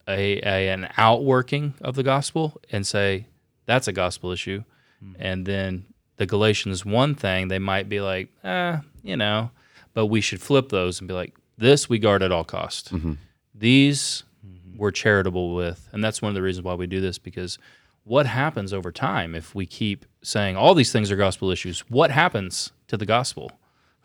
a, 0.07 0.39
a 0.41 0.69
an 0.69 0.89
outworking 0.97 1.73
of 1.81 1.95
the 1.95 2.03
gospel 2.03 2.61
and 2.71 2.85
say 2.85 3.27
that's 3.65 3.87
a 3.87 3.93
gospel 3.93 4.31
issue, 4.31 4.63
hmm. 4.99 5.13
and 5.19 5.45
then 5.45 5.85
the 6.17 6.25
Galatians 6.25 6.85
one 6.85 7.15
thing 7.15 7.47
they 7.47 7.59
might 7.59 7.89
be 7.89 8.01
like, 8.01 8.29
eh, 8.43 8.77
you 9.03 9.17
know, 9.17 9.51
but 9.93 10.07
we 10.07 10.21
should 10.21 10.41
flip 10.41 10.69
those 10.69 10.99
and 10.99 11.07
be 11.07 11.13
like, 11.13 11.35
this 11.57 11.89
we 11.89 11.99
guard 11.99 12.23
at 12.23 12.31
all 12.31 12.43
cost. 12.43 12.93
Mm-hmm. 12.93 13.13
These 13.55 14.23
mm-hmm. 14.45 14.77
we're 14.77 14.91
charitable 14.91 15.55
with, 15.55 15.87
and 15.91 16.03
that's 16.03 16.21
one 16.21 16.29
of 16.29 16.35
the 16.35 16.41
reasons 16.41 16.65
why 16.65 16.73
we 16.73 16.87
do 16.87 17.01
this 17.01 17.17
because 17.17 17.57
what 18.03 18.25
happens 18.25 18.73
over 18.73 18.91
time 18.91 19.33
if 19.33 19.55
we 19.55 19.65
keep 19.65 20.05
saying 20.21 20.57
all 20.57 20.73
these 20.75 20.91
things 20.91 21.11
are 21.11 21.15
gospel 21.15 21.51
issues? 21.51 21.81
What 21.89 22.11
happens 22.11 22.71
to 22.87 22.97
the 22.97 23.05
gospel? 23.05 23.51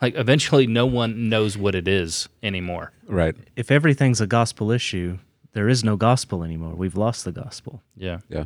Like 0.00 0.14
eventually, 0.14 0.66
no 0.66 0.87
one 0.87 1.28
knows 1.28 1.58
what 1.58 1.74
it 1.74 1.88
is 1.88 2.28
anymore. 2.42 2.92
Right. 3.06 3.34
If 3.56 3.70
everything's 3.72 4.20
a 4.20 4.28
gospel 4.28 4.70
issue, 4.70 5.18
there 5.52 5.68
is 5.68 5.82
no 5.84 5.96
gospel 5.96 6.42
anymore. 6.44 6.74
We've 6.74 6.96
lost 6.96 7.24
the 7.24 7.32
gospel. 7.32 7.82
Yeah. 7.96 8.18
Yeah. 8.28 8.44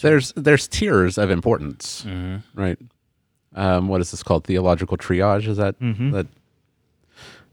There's 0.00 0.32
there's 0.36 0.66
tiers 0.68 1.18
of 1.18 1.30
importance, 1.30 2.04
right? 2.54 2.78
Um, 3.54 3.88
what 3.88 4.00
is 4.00 4.10
this 4.10 4.22
called? 4.22 4.44
Theological 4.44 4.96
triage? 4.96 5.46
Is 5.46 5.58
that 5.58 5.76
that? 6.12 6.26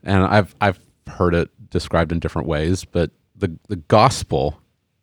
And 0.03 0.23
I've 0.23 0.55
I've 0.61 0.79
heard 1.07 1.35
it 1.35 1.49
described 1.69 2.11
in 2.11 2.19
different 2.19 2.47
ways, 2.47 2.85
but 2.85 3.11
the 3.35 3.55
the 3.67 3.75
gospel, 3.75 4.59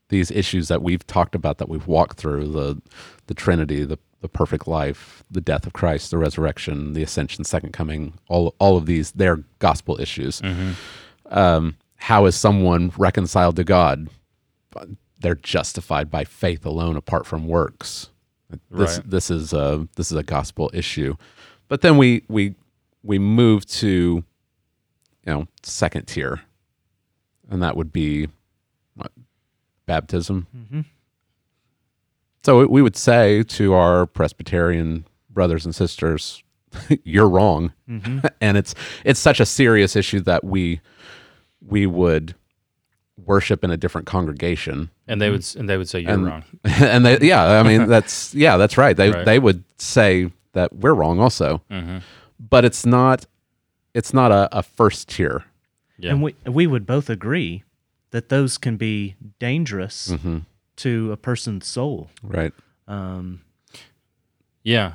these 0.09 0.31
issues 0.31 0.69
that 0.69 0.83
we've 0.83 1.07
talked 1.07 1.35
about, 1.35 1.59
that 1.59 1.69
we've 1.69 1.87
walked 1.87 2.17
through, 2.19 2.49
the 2.49 2.81
the 3.27 3.35
Trinity, 3.35 3.85
the 3.85 3.99
the 4.23 4.29
perfect 4.29 4.67
life, 4.67 5.23
the 5.31 5.43
death 5.43 5.67
of 5.67 5.75
Christ, 5.75 6.11
the 6.11 6.19
resurrection, 6.19 6.95
the 6.95 7.03
ascension, 7.03 7.45
second 7.45 7.73
coming, 7.73 8.15
all 8.29 8.55
all 8.59 8.77
of 8.79 8.87
these, 8.87 9.12
they're 9.12 9.45
gospel 9.59 10.01
issues. 10.01 10.41
Um, 11.31 11.77
how 11.97 12.27
is 12.27 12.37
someone 12.37 12.93
reconciled 12.97 13.57
to 13.57 13.65
God? 13.65 14.09
they're 15.21 15.35
justified 15.35 16.11
by 16.11 16.25
faith 16.25 16.65
alone 16.67 16.97
apart 16.97 17.27
from 17.27 17.47
works. 17.47 18.11
This 18.71 18.99
Right. 18.99 19.11
this 19.11 19.31
is 19.31 19.53
a 19.53 19.89
this 19.97 20.13
is 20.13 20.17
a 20.17 20.23
gospel 20.23 20.71
issue. 20.73 21.17
But 21.69 21.81
then 21.81 21.97
we 21.97 22.23
we 22.29 22.55
we 23.03 23.19
move 23.19 23.67
to 23.67 23.89
you 25.25 25.33
know 25.33 25.49
second 25.63 26.07
tier, 26.07 26.43
and 27.51 27.63
that 27.63 27.77
would 27.77 27.93
be 27.93 28.29
what, 28.95 29.11
baptism. 29.87 30.47
Mm-hmm. 30.57 30.81
So 32.45 32.65
we 32.67 32.83
would 32.83 32.97
say 32.97 33.43
to 33.43 33.73
our 33.73 34.07
Presbyterian 34.07 35.07
brothers 35.29 35.65
and 35.65 35.75
sisters, 35.75 36.45
"You're 37.03 37.29
wrong," 37.29 37.73
mm-hmm. 37.89 38.21
and 38.41 38.57
it's 38.57 38.77
it's 39.05 39.19
such 39.19 39.41
a 39.41 39.47
serious 39.47 39.97
issue 39.97 40.21
that 40.21 40.45
we 40.45 40.81
we 41.61 41.87
would 41.87 42.35
worship 43.25 43.64
in 43.64 43.71
a 43.71 43.77
different 43.77 44.07
congregation 44.07 44.90
And 45.09 45.21
they 45.21 45.31
would 45.31 45.45
and 45.57 45.69
they 45.69 45.77
would 45.79 45.88
say 45.88 46.01
you're 46.01 46.11
And- 46.11 46.27
wrong. 46.27 46.45
and 46.64 47.05
they 47.07 47.19
yeah 47.21 47.59
i 47.61 47.62
mean 47.62 47.87
that's 47.95 48.35
yeah 48.35 48.57
that's 48.59 48.77
right 48.77 48.97
they 48.97 49.11
Right. 49.11 49.25
they 49.25 49.38
would 49.38 49.64
say 49.79 50.31
that 50.53 50.75
we're 50.75 50.95
wrong 50.95 51.19
also 51.19 51.62
Mm-hmm. 51.71 51.99
but 52.38 52.64
it's 52.64 52.85
not 52.85 53.27
it's 53.95 54.12
not 54.12 54.31
a, 54.33 54.49
a 54.59 54.62
first 54.62 55.09
tier 55.09 55.45
Yeah. 55.99 56.11
And 56.12 56.23
we 56.23 56.35
we 56.45 56.66
would 56.66 56.85
both 56.87 57.09
agree 57.09 57.62
that 58.11 58.29
those 58.29 58.59
can 58.59 58.77
be 58.77 59.16
dangerous 59.38 60.09
Mm-hmm. 60.12 60.38
to 60.77 61.11
a 61.12 61.16
person's 61.16 61.66
soul. 61.66 62.11
right 62.23 62.53
Um, 62.87 63.40
Yeah, 64.62 64.92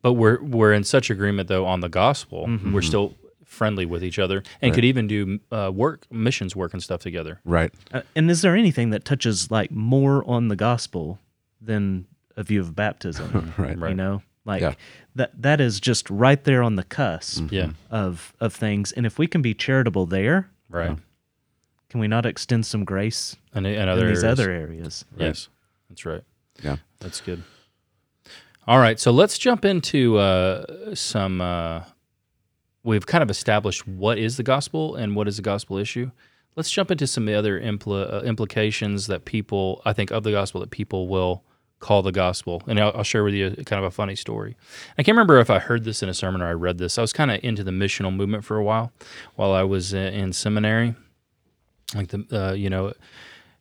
but 0.00 0.14
we're 0.14 0.40
we're 0.42 0.72
in 0.72 0.84
such 0.84 1.10
agreement 1.10 1.48
though 1.48 1.66
on 1.66 1.80
the 1.80 1.88
gospel. 1.90 2.46
Mm-hmm. 2.46 2.72
We're 2.72 2.82
still 2.82 3.14
friendly 3.52 3.84
with 3.86 4.02
each 4.02 4.18
other 4.18 4.42
and 4.62 4.74
could 4.74 4.84
even 4.84 5.06
do 5.06 5.38
uh, 5.50 5.70
work 5.72 6.06
missions 6.10 6.56
work 6.56 6.72
and 6.72 6.82
stuff 6.82 7.00
together. 7.00 7.38
right 7.44 7.72
uh, 7.92 8.00
and 8.16 8.30
is 8.30 8.40
there 8.42 8.56
anything 8.56 8.90
that 8.90 9.04
touches 9.04 9.50
like 9.50 9.70
more 9.70 10.24
on 10.28 10.48
the 10.48 10.56
gospel 10.56 11.18
than 11.60 12.06
a 12.36 12.42
view 12.42 12.60
of 12.60 12.74
baptism? 12.74 13.52
right 13.58 13.90
You 13.90 13.94
know, 13.94 14.22
like 14.44 14.62
Yeah. 14.62 14.74
that 15.14 15.30
that 15.42 15.60
is 15.60 15.80
just 15.80 16.08
right 16.10 16.42
there 16.44 16.62
on 16.62 16.76
the 16.76 16.84
cusp 16.84 17.42
Mm-hmm. 17.44 17.54
Yeah, 17.54 17.70
of 17.90 18.32
of 18.40 18.54
things. 18.54 18.90
And 18.92 19.04
if 19.06 19.18
we 19.18 19.26
can 19.26 19.42
be 19.42 19.54
charitable 19.54 20.06
there, 20.06 20.48
right. 20.70 20.96
can 21.90 22.00
we 22.00 22.08
not 22.08 22.24
extend 22.26 22.64
some 22.66 22.84
grace 22.84 23.36
And, 23.54 23.66
and 23.66 23.76
in 23.76 23.88
other 23.88 24.08
these 24.08 24.24
areas. 24.24 24.40
other 24.40 24.50
areas? 24.50 25.04
Yes, 25.16 25.48
that's 25.88 26.04
right. 26.06 26.24
yeah 26.64 26.76
That's 27.00 27.20
good. 27.20 27.42
All 28.66 28.78
right, 28.78 28.98
so 29.00 29.10
let's 29.10 29.38
jump 29.38 29.64
into 29.64 30.18
uh, 30.18 30.94
some. 30.94 31.40
Uh, 31.40 31.82
we've 32.84 33.06
kind 33.06 33.22
of 33.22 33.30
established 33.30 33.86
what 33.86 34.18
is 34.18 34.36
the 34.36 34.42
gospel 34.42 34.96
and 34.96 35.14
what 35.14 35.28
is 35.28 35.36
the 35.36 35.42
gospel 35.42 35.78
issue. 35.78 36.10
Let's 36.56 36.70
jump 36.70 36.90
into 36.90 37.06
some 37.06 37.28
other 37.28 37.60
impl- 37.60 38.12
uh, 38.12 38.20
implications 38.22 39.06
that 39.06 39.24
people, 39.24 39.80
I 39.84 39.92
think, 39.92 40.10
of 40.10 40.22
the 40.22 40.32
gospel 40.32 40.60
that 40.60 40.70
people 40.70 41.08
will 41.08 41.44
call 41.78 42.02
the 42.02 42.12
gospel. 42.12 42.62
And 42.66 42.78
I'll, 42.78 42.92
I'll 42.94 43.02
share 43.02 43.24
with 43.24 43.34
you 43.34 43.54
a, 43.58 43.64
kind 43.64 43.78
of 43.78 43.84
a 43.84 43.90
funny 43.90 44.14
story. 44.16 44.56
I 44.98 45.02
can't 45.02 45.16
remember 45.16 45.38
if 45.38 45.50
I 45.50 45.58
heard 45.58 45.84
this 45.84 46.02
in 46.02 46.08
a 46.08 46.14
sermon 46.14 46.42
or 46.42 46.46
I 46.46 46.52
read 46.52 46.78
this. 46.78 46.98
I 46.98 47.00
was 47.00 47.12
kind 47.12 47.30
of 47.30 47.40
into 47.42 47.64
the 47.64 47.70
missional 47.70 48.14
movement 48.14 48.44
for 48.44 48.56
a 48.56 48.62
while 48.62 48.92
while 49.36 49.52
I 49.52 49.62
was 49.62 49.92
in, 49.92 50.12
in 50.14 50.32
seminary. 50.32 50.94
Like 51.94 52.08
the, 52.08 52.24
uh, 52.32 52.52
you 52.52 52.70
know, 52.70 52.92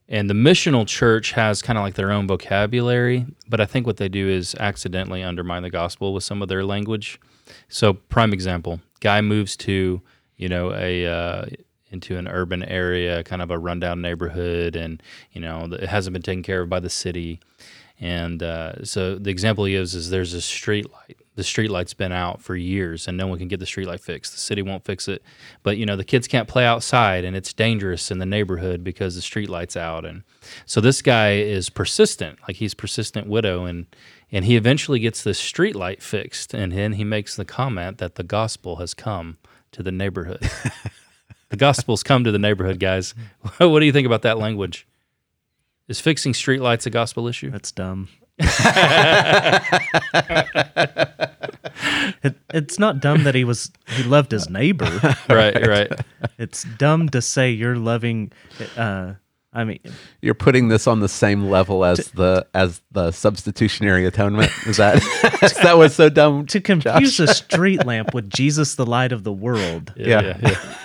and 0.08 0.30
the 0.30 0.34
missional 0.34 0.86
church 0.86 1.32
has 1.32 1.62
kind 1.62 1.78
of 1.78 1.84
like 1.84 1.96
their 1.96 2.12
own 2.12 2.28
vocabulary, 2.28 3.26
but 3.48 3.62
I 3.62 3.66
think 3.66 3.88
what 3.88 3.96
they 3.96 4.10
do 4.10 4.28
is 4.28 4.56
accidentally 4.56 5.24
undermine 5.24 5.64
the 5.64 5.70
gospel 5.70 6.14
with 6.14 6.24
some 6.26 6.42
of 6.42 6.50
their 6.50 6.66
language. 6.66 7.20
So, 7.70 7.94
prime 7.94 8.34
example: 8.34 8.82
guy 9.00 9.22
moves 9.22 9.56
to 9.58 10.02
you 10.38 10.50
know 10.50 10.74
a 10.74 11.06
uh, 11.06 11.46
into 11.92 12.18
an 12.18 12.28
urban 12.28 12.64
area, 12.64 13.24
kind 13.24 13.42
of 13.42 13.52
a 13.52 13.60
rundown 13.60 14.02
neighborhood, 14.02 14.76
and 14.76 15.04
you 15.32 15.42
know 15.42 15.68
it 15.72 15.88
hasn't 15.90 16.14
been 16.14 16.22
taken 16.22 16.44
care 16.44 16.62
of 16.62 16.70
by 16.70 16.80
the 16.80 16.90
city. 16.90 17.40
And 18.00 18.42
uh, 18.42 18.84
so 18.84 19.16
the 19.16 19.30
example 19.30 19.66
he 19.66 19.74
gives 19.74 19.94
is 19.94 20.10
there's 20.10 20.34
a 20.34 20.42
street 20.42 20.92
light. 20.92 21.18
The 21.36 21.44
street 21.44 21.72
light's 21.72 21.94
been 21.94 22.12
out 22.12 22.42
for 22.42 22.56
years, 22.56 23.08
and 23.08 23.16
no 23.16 23.26
one 23.26 23.38
can 23.38 23.48
get 23.48 23.60
the 23.60 23.66
street 23.66 23.88
light 23.88 24.02
fixed. 24.02 24.34
The 24.34 24.40
city 24.40 24.62
won't 24.62 24.84
fix 24.84 25.08
it, 25.08 25.24
but 25.64 25.78
you 25.78 25.86
know 25.86 25.96
the 25.96 26.04
kids 26.04 26.28
can't 26.28 26.48
play 26.48 26.66
outside, 26.66 27.24
and 27.24 27.36
it's 27.36 27.54
dangerous 27.54 28.10
in 28.12 28.18
the 28.18 28.26
neighborhood 28.26 28.84
because 28.84 29.16
the 29.16 29.22
street 29.22 29.50
light's 29.50 29.78
out. 29.78 30.04
And 30.04 30.24
so 30.66 30.82
this 30.82 31.02
guy 31.02 31.36
is 31.36 31.70
persistent, 31.70 32.40
like 32.48 32.58
he's 32.58 32.74
persistent 32.74 33.28
widow, 33.28 33.66
and 33.66 33.86
and 34.32 34.46
he 34.46 34.56
eventually 34.56 35.00
gets 35.00 35.24
this 35.24 35.38
street 35.38 35.76
light 35.76 36.02
fixed, 36.02 36.54
and 36.54 36.72
then 36.72 36.94
he 36.94 37.04
makes 37.04 37.36
the 37.36 37.46
comment 37.46 37.98
that 37.98 38.16
the 38.16 38.24
gospel 38.24 38.78
has 38.78 38.94
come 38.94 39.38
to 39.72 39.84
the 39.84 39.92
neighborhood. 39.92 40.50
the 41.50 41.58
gospel's 41.58 42.04
come 42.04 42.24
to 42.24 42.32
the 42.32 42.40
neighborhood, 42.40 42.80
guys. 42.80 43.14
what 43.58 43.80
do 43.80 43.86
you 43.86 43.92
think 43.92 44.06
about 44.06 44.22
that 44.22 44.38
language? 44.38 44.88
Is 45.88 46.00
fixing 46.00 46.32
streetlights 46.34 46.86
a 46.86 46.90
gospel 46.90 47.28
issue? 47.28 47.52
That's 47.52 47.72
dumb. 47.72 48.08
it, 48.40 48.48
it's 52.54 52.80
not 52.80 53.02
dumb 53.02 53.24
that 53.24 53.36
he 53.36 53.44
was 53.44 53.72
he 53.88 54.04
loved 54.04 54.32
his 54.32 54.50
neighbor. 54.50 54.90
right, 55.30 55.68
right. 55.68 55.92
It's 56.40 56.64
dumb 56.64 57.10
to 57.10 57.22
say 57.22 57.52
you're 57.52 57.76
loving. 57.76 58.32
Uh, 58.78 59.16
I 59.54 59.66
mean, 59.66 59.80
you're 60.22 60.34
putting 60.34 60.70
this 60.70 60.88
on 60.88 61.02
the 61.02 61.10
same 61.10 61.50
level 61.50 61.84
as 61.84 62.10
the 62.12 62.48
as 62.54 62.82
the 62.92 63.12
substitutionary 63.12 64.06
atonement 64.06 64.50
is 64.66 64.78
that 64.78 64.96
is 65.44 65.54
that 65.56 65.78
was 65.78 65.94
so 65.94 66.08
dumb 66.10 66.46
to 66.48 66.62
confuse 66.62 67.20
a 67.20 67.28
street 67.28 67.86
lamp 67.86 68.14
with 68.14 68.30
Jesus, 68.30 68.76
the 68.76 68.86
light 68.86 69.12
of 69.12 69.24
the 69.24 69.34
world. 69.34 69.94
Yeah. 69.98 70.38
yeah. 70.42 70.76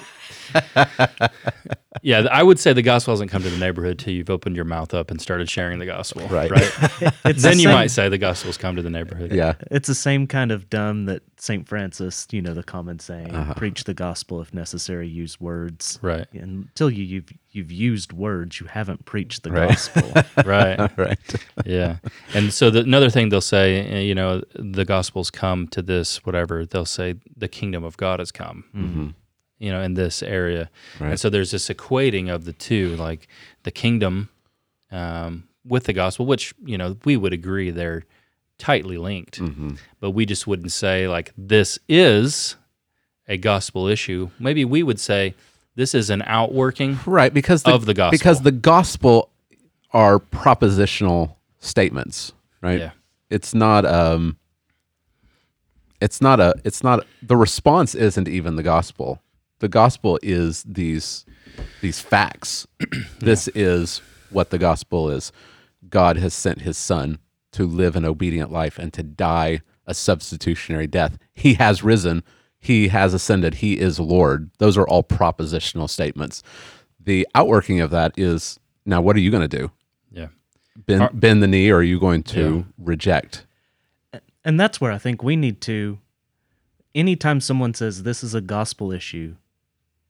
yeah, 0.75 1.29
I 2.05 2.43
would 2.43 2.59
say 2.59 2.73
the 2.73 2.83
gospel 2.83 3.13
hasn't 3.13 3.31
come 3.31 3.43
to 3.43 3.51
the 3.51 3.57
neighborhood 3.59 3.99
till 3.99 4.13
you've 4.13 4.31
opened 4.31 4.57
your 4.57 4.65
mouth 4.65 4.95
up 4.95 5.11
and 5.11 5.21
started 5.21 5.49
sharing 5.51 5.79
the 5.79 5.87
gospel. 5.87 6.27
Right. 6.29 6.51
Right. 6.51 6.71
It's 7.25 7.43
then 7.43 7.53
the 7.57 7.63
you 7.63 7.69
same- 7.69 7.73
might 7.75 7.91
say 7.91 8.09
the 8.09 8.19
gospel's 8.19 8.57
come 8.57 8.77
to 8.77 8.83
the 8.83 8.91
neighborhood. 8.91 9.33
Yeah. 9.33 9.55
It's 9.71 9.89
the 9.89 9.95
same 9.95 10.27
kind 10.27 10.53
of 10.53 10.71
dumb 10.71 11.07
that 11.07 11.23
St. 11.39 11.67
Francis, 11.69 12.27
you 12.31 12.41
know, 12.41 12.55
the 12.55 12.63
common 12.63 12.99
saying, 12.99 13.35
Uh-huh. 13.35 13.55
preach 13.55 13.85
the 13.85 13.95
gospel 13.95 14.41
if 14.41 14.55
necessary, 14.55 15.09
use 15.09 15.41
words. 15.41 15.99
Right. 16.03 16.27
Until 16.33 16.91
you, 16.91 17.05
you've 17.05 17.29
you've 17.53 17.73
used 17.73 18.13
words, 18.13 18.61
you 18.61 18.67
haven't 18.67 19.05
preached 19.07 19.43
the 19.43 19.51
Right. 19.53 19.69
gospel. 19.71 20.13
Right. 20.45 20.79
Right. 20.97 21.19
yeah. 21.65 21.97
And 22.35 22.53
so 22.53 22.71
the, 22.71 22.81
another 22.81 23.11
thing 23.11 23.29
they'll 23.31 23.41
say, 23.41 23.97
uh, 23.97 23.99
you 24.01 24.15
know, 24.15 24.43
the 24.55 24.85
gospel's 24.85 25.31
come 25.31 25.67
to 25.69 25.83
this, 25.83 26.25
whatever. 26.27 26.65
They'll 26.67 26.85
say 26.85 27.15
the 27.37 27.49
kingdom 27.49 27.83
of 27.85 27.97
God 27.97 28.19
has 28.21 28.31
come. 28.31 28.65
Mm-hmm. 28.75 29.09
You 29.59 29.71
know, 29.73 29.81
in 29.81 29.95
this 29.95 30.23
area, 30.23 30.69
Right. 31.01 31.11
and 31.13 31.21
so 31.21 31.31
there's 31.31 31.51
this 31.53 31.69
equating 31.69 32.29
of 32.33 32.45
the 32.45 32.53
two, 32.53 32.95
like 32.97 33.27
the 33.63 33.71
kingdom 33.71 34.29
um, 34.93 35.45
with 35.67 35.85
the 35.85 35.93
gospel, 35.95 36.27
which 36.27 36.53
you 36.65 36.77
know 36.77 36.97
we 37.05 37.17
would 37.17 37.33
agree 37.33 37.71
they're 37.71 38.05
tightly 38.59 38.99
linked, 38.99 39.41
Mm-hmm. 39.41 39.77
but 40.01 40.11
we 40.11 40.27
just 40.27 40.47
wouldn't 40.47 40.73
say 40.73 41.09
like 41.09 41.33
this 41.39 41.79
is 41.89 42.57
a 43.29 43.37
gospel 43.39 43.87
issue. 43.89 44.31
Maybe 44.39 44.65
we 44.65 44.83
would 44.83 45.01
say 45.01 45.35
this 45.75 45.95
is 45.95 46.11
an 46.11 46.23
outworking 46.27 46.99
Right, 47.07 47.33
because 47.35 47.63
the, 47.63 47.73
Of 47.75 47.87
the 47.87 47.95
gospel. 47.95 48.17
because 48.19 48.43
the 48.43 48.53
gospel 48.53 49.31
are 49.93 50.19
propositional 50.19 51.35
statements, 51.61 52.33
right? 52.63 52.79
Yeah. 52.79 52.91
It's 53.31 53.55
not 53.55 53.85
um 53.87 54.37
it's 56.01 56.21
not 56.21 56.41
a 56.41 56.55
it's 56.65 56.83
not 56.85 57.07
the 57.23 57.37
response 57.37 57.95
isn't 57.95 58.29
even 58.29 58.57
the 58.57 58.63
gospel. 58.63 59.23
The 59.59 59.69
gospel 59.69 60.19
is 60.23 60.63
these 60.65 61.25
these 61.81 62.01
facts. 62.01 62.67
this 63.21 63.49
is 63.49 64.03
what 64.31 64.51
the 64.51 64.59
gospel 64.59 65.09
is. 65.11 65.33
God 65.89 66.17
has 66.19 66.35
sent 66.35 66.63
his 66.63 66.77
son 66.77 67.19
to 67.53 67.65
live 67.67 67.97
an 67.97 68.05
obedient 68.05 68.53
life 68.53 68.79
and 68.79 68.93
to 68.93 69.03
die 69.03 69.61
a 69.87 69.95
substitutionary 69.95 70.87
death. 70.87 71.17
He 71.33 71.55
has 71.55 71.83
risen. 71.83 72.23
He 72.59 72.89
has 72.89 73.15
ascended. 73.15 73.55
He 73.55 73.79
is 73.79 73.99
Lord. 74.01 74.51
Those 74.59 74.77
are 74.77 74.87
all 74.87 75.05
propositional 75.05 75.89
statements. 75.89 76.43
The 77.01 77.27
outworking 77.35 77.81
of 77.81 77.91
that 77.91 78.13
is 78.19 78.59
now 78.85 79.01
what 79.01 79.17
are 79.17 79.21
you 79.21 79.31
going 79.31 79.49
to 79.49 79.59
do? 79.59 79.71
Yeah. 80.11 80.29
Bend, 80.77 81.03
Are- 81.03 81.11
bend 81.15 81.43
the 81.43 81.47
knee 81.47 81.71
or 81.71 81.77
are 81.77 81.83
you 81.83 81.99
going 82.01 82.23
to 82.25 82.57
Yeah. 82.57 82.73
reject? 82.79 83.47
and 84.45 84.61
that's 84.61 84.81
where 84.81 84.93
I 84.93 84.99
think 84.99 85.23
we 85.25 85.35
need 85.37 85.61
to 85.63 85.99
anytime 86.95 87.41
someone 87.41 87.75
says 87.75 88.03
this 88.05 88.23
is 88.25 88.35
a 88.35 88.41
gospel 88.41 88.93
issue, 88.93 89.35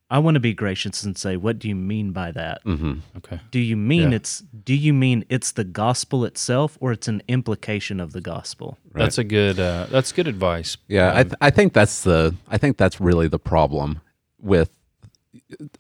I 0.09 0.21
want 0.21 0.37
to 0.37 0.40
be 0.40 0.55
gracious 0.55 1.03
and 1.03 1.19
say, 1.19 1.37
what 1.37 1.59
do 1.59 1.69
you 1.69 1.75
mean 1.75 2.12
by 2.12 2.31
that? 2.31 2.62
hmm 2.62 2.95
Okay. 3.16 3.40
Do 3.51 3.59
you 3.59 3.77
mean 3.77 4.11
Yeah. 4.11 4.16
it's 4.16 4.40
do 4.64 4.75
you 4.75 4.92
mean 4.92 5.25
it's 5.29 5.53
the 5.53 5.64
gospel 5.64 6.25
itself 6.25 6.79
or 6.81 6.92
it's 6.92 7.09
an 7.09 7.23
implication 7.29 7.99
of 8.01 8.12
the 8.12 8.21
gospel? 8.21 8.79
That's 8.95 9.19
a 9.19 9.25
good. 9.25 9.59
Uh, 9.59 9.87
that's 9.90 10.12
good 10.12 10.29
advice. 10.29 10.77
Yeah, 10.88 11.12
I, 11.12 11.21
Um, 11.21 11.25
th- 11.25 11.35
I 11.40 11.51
think 11.51 11.73
that's 11.73 12.03
the 12.05 12.35
I 12.49 12.57
think 12.59 12.77
that's 12.77 13.01
really 13.01 13.27
the 13.29 13.38
problem 13.40 14.01
with 14.40 14.71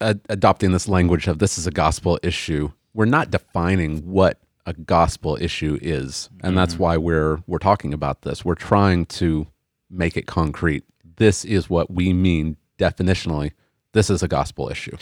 a- 0.00 0.18
adopting 0.28 0.72
this 0.72 0.88
language 0.88 1.28
of 1.28 1.38
this 1.38 1.56
is 1.58 1.66
a 1.66 1.70
gospel 1.70 2.18
issue. 2.22 2.72
We're 2.94 3.04
not 3.06 3.30
defining 3.30 3.98
what 4.10 4.40
a 4.66 4.72
gospel 4.72 5.38
issue 5.40 5.78
is, 5.80 6.28
and 6.42 6.58
that's 6.58 6.78
why 6.78 6.96
we're 6.96 7.42
we're 7.46 7.58
talking 7.58 7.94
about 7.94 8.22
this. 8.22 8.44
We're 8.44 8.56
trying 8.56 9.06
to 9.06 9.46
make 9.88 10.16
it 10.16 10.26
concrete. 10.26 10.82
This 11.16 11.44
is 11.44 11.70
what 11.70 11.92
we 11.92 12.12
mean 12.12 12.56
definitionally. 12.78 13.52
This 13.96 14.10
is 14.10 14.22
a 14.22 14.28
gospel 14.28 14.68
issue. 14.68 14.96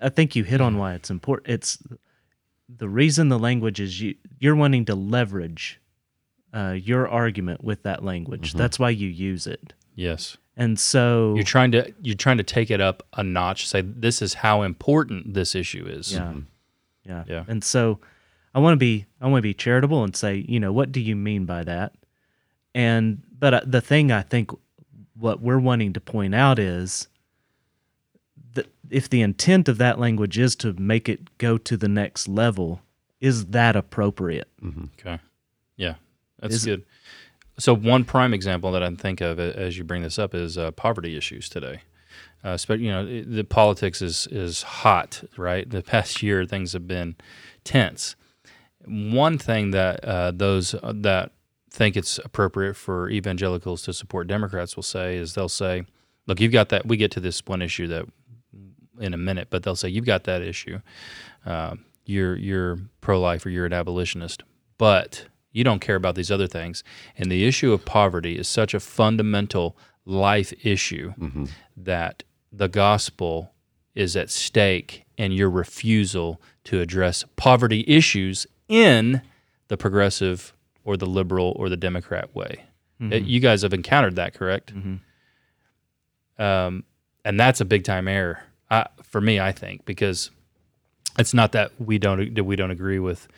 I 0.00 0.08
think 0.08 0.36
you 0.36 0.44
hit 0.44 0.60
on 0.60 0.78
why 0.78 0.94
it's 0.94 1.10
important. 1.10 1.48
It's 1.52 1.78
the 2.68 2.88
reason 2.88 3.28
the 3.28 3.38
language 3.38 3.80
is 3.80 4.00
you 4.00 4.14
you're 4.38 4.54
wanting 4.54 4.84
to 4.86 4.94
leverage 4.94 5.80
uh, 6.54 6.76
your 6.80 7.08
argument 7.08 7.64
with 7.64 7.82
that 7.82 8.04
language. 8.04 8.52
That's 8.52 8.78
why 8.78 8.90
you 8.90 9.08
use 9.08 9.46
it. 9.46 9.72
yes. 9.94 10.36
And 10.54 10.78
so 10.78 11.32
You're 11.34 11.44
trying 11.44 11.72
to 11.72 11.92
you're 12.02 12.14
trying 12.14 12.36
to 12.36 12.42
take 12.44 12.70
it 12.70 12.80
up 12.80 13.02
a 13.14 13.24
notch. 13.24 13.66
Say 13.66 13.80
this 13.80 14.20
is 14.22 14.34
how 14.34 14.62
important 14.62 15.32
this 15.34 15.54
issue 15.54 15.86
is. 15.86 16.12
Yeah. 16.12 16.34
Yeah. 17.04 17.24
Yeah. 17.26 17.44
And 17.48 17.64
so 17.64 18.00
I 18.54 18.58
want 18.60 18.74
to 18.74 18.76
be 18.76 19.06
I 19.20 19.26
want 19.28 19.38
to 19.38 19.48
be 19.48 19.54
charitable 19.54 20.04
and 20.04 20.14
say, 20.14 20.44
you 20.46 20.60
know, 20.60 20.70
what 20.70 20.92
do 20.92 21.00
you 21.00 21.16
mean 21.16 21.46
by 21.46 21.64
that? 21.64 21.94
And 22.74 23.22
but 23.36 23.54
uh, 23.54 23.60
the 23.64 23.80
thing 23.80 24.12
I 24.12 24.22
think 24.22 24.50
what 25.16 25.40
we're 25.40 25.58
wanting 25.58 25.94
to 25.94 26.00
point 26.00 26.34
out 26.34 26.58
is 26.58 27.08
that 28.54 28.66
if 28.90 29.08
the 29.08 29.22
intent 29.22 29.68
of 29.68 29.78
that 29.78 29.98
language 29.98 30.38
is 30.38 30.54
to 30.56 30.72
make 30.74 31.08
it 31.08 31.38
go 31.38 31.58
to 31.58 31.76
the 31.76 31.88
next 31.88 32.28
level, 32.28 32.80
is 33.20 33.46
that 33.46 33.76
appropriate? 33.76 34.48
Okay. 34.98 35.18
Yeah, 35.76 35.94
that's 36.38 36.56
Is- 36.56 36.64
good. 36.64 36.84
So 37.58 37.74
one 37.74 38.04
prime 38.04 38.32
example 38.32 38.72
that 38.72 38.82
I 38.82 38.90
think 38.94 39.20
of 39.20 39.38
as 39.38 39.76
you 39.76 39.84
bring 39.84 40.02
this 40.02 40.18
up 40.18 40.34
is 40.34 40.56
uh, 40.56 40.70
poverty 40.72 41.16
issues 41.16 41.48
today. 41.48 41.82
Uh, 42.44 42.58
you 42.70 42.90
know, 42.90 43.22
the 43.22 43.44
politics 43.44 44.02
is 44.02 44.26
is 44.30 44.62
hot, 44.62 45.22
right? 45.36 45.68
The 45.68 45.82
past 45.82 46.22
year, 46.22 46.44
things 46.44 46.72
have 46.72 46.88
been 46.88 47.14
tense. 47.62 48.16
One 48.84 49.38
thing 49.38 49.70
that 49.70 50.04
uh, 50.04 50.32
those 50.32 50.74
that 50.82 51.30
think 51.70 51.96
it's 51.96 52.18
appropriate 52.18 52.74
for 52.74 53.08
evangelicals 53.08 53.82
to 53.82 53.92
support 53.92 54.26
Democrats 54.26 54.74
will 54.76 54.82
say 54.82 55.16
is 55.16 55.34
they'll 55.34 55.48
say, 55.48 55.84
"Look, 56.26 56.40
you've 56.40 56.52
got 56.52 56.68
that." 56.70 56.86
We 56.86 56.96
get 56.96 57.12
to 57.12 57.20
this 57.20 57.42
one 57.46 57.62
issue 57.62 57.86
that 57.88 58.06
in 59.00 59.14
a 59.14 59.16
minute, 59.16 59.48
but 59.50 59.62
they'll 59.62 59.76
say 59.76 59.88
you've 59.88 60.04
got 60.06 60.24
that 60.24 60.42
issue. 60.42 60.80
Uh, 61.46 61.76
you're 62.04 62.36
you're 62.36 62.78
pro 63.00 63.20
life 63.20 63.46
or 63.46 63.50
you're 63.50 63.66
an 63.66 63.72
abolitionist, 63.72 64.42
but 64.78 65.26
you 65.52 65.64
don't 65.64 65.80
care 65.80 65.96
about 65.96 66.14
these 66.14 66.30
other 66.30 66.46
things. 66.46 66.82
And 67.16 67.30
the 67.30 67.44
issue 67.46 67.72
of 67.72 67.84
poverty 67.84 68.36
is 68.38 68.48
such 68.48 68.74
a 68.74 68.80
fundamental 68.80 69.76
life 70.04 70.52
issue 70.64 71.12
that 71.76 72.22
the 72.52 72.68
gospel 72.68 73.52
is 73.94 74.16
at 74.16 74.30
stake, 74.30 75.04
and 75.18 75.34
your 75.34 75.50
refusal 75.50 76.40
to 76.64 76.80
address 76.80 77.24
poverty 77.36 77.84
issues 77.86 78.46
in 78.68 79.20
the 79.68 79.76
progressive 79.76 80.54
or 80.84 80.96
the 80.96 81.06
liberal 81.06 81.52
or 81.56 81.68
the 81.68 81.76
Democrat 81.76 82.34
way. 82.34 82.64
Uh, 83.00 83.16
You 83.16 83.38
guys 83.40 83.62
have 83.62 83.74
encountered 83.74 84.16
that, 84.16 84.32
correct? 84.34 84.72
Um, 86.38 86.84
and 87.24 87.38
that's 87.38 87.60
a 87.60 87.64
big 87.64 87.84
time 87.84 88.08
error 88.08 88.42
uh, 88.72 88.84
for 89.02 89.20
me, 89.20 89.38
I 89.38 89.52
think, 89.52 89.84
because 89.84 90.30
it's 91.18 91.34
not 91.34 91.52
that 91.52 91.72
we 91.78 91.98
don't 91.98 92.34
that 92.34 92.44
we 92.44 92.56
don't 92.56 92.70
agree 92.70 92.98
with 92.98 93.28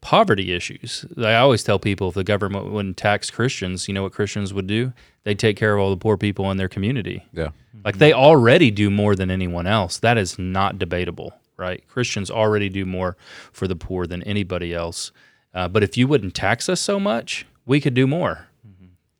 poverty 0.00 0.52
issues. 0.52 1.04
I 1.18 1.34
always 1.34 1.62
tell 1.62 1.78
people 1.78 2.08
if 2.08 2.14
the 2.14 2.24
government 2.24 2.72
wouldn't 2.72 2.96
tax 2.96 3.30
Christians, 3.30 3.86
you 3.86 3.92
know 3.92 4.02
what 4.02 4.12
Christians 4.12 4.54
would 4.54 4.66
do? 4.66 4.94
They'd 5.24 5.38
take 5.38 5.58
care 5.58 5.74
of 5.74 5.80
all 5.80 5.90
the 5.90 5.96
poor 5.96 6.16
people 6.16 6.50
in 6.50 6.56
their 6.56 6.68
community. 6.68 7.26
Yeah. 7.32 7.50
Like 7.84 7.98
they 7.98 8.14
already 8.14 8.70
do 8.70 8.88
more 8.88 9.14
than 9.14 9.30
anyone 9.30 9.66
else. 9.66 9.98
That 9.98 10.16
is 10.16 10.38
not 10.38 10.78
debatable, 10.78 11.34
right? 11.58 11.86
Christians 11.88 12.30
already 12.30 12.70
do 12.70 12.86
more 12.86 13.16
for 13.52 13.68
the 13.68 13.76
poor 13.76 14.06
than 14.06 14.22
anybody 14.22 14.72
else. 14.72 15.12
Uh, 15.52 15.68
but 15.68 15.82
if 15.82 15.98
you 15.98 16.08
wouldn't 16.08 16.34
tax 16.34 16.68
us 16.68 16.80
so 16.80 16.98
much, 16.98 17.46
we 17.66 17.80
could 17.80 17.94
do 17.94 18.06
more. 18.06 18.46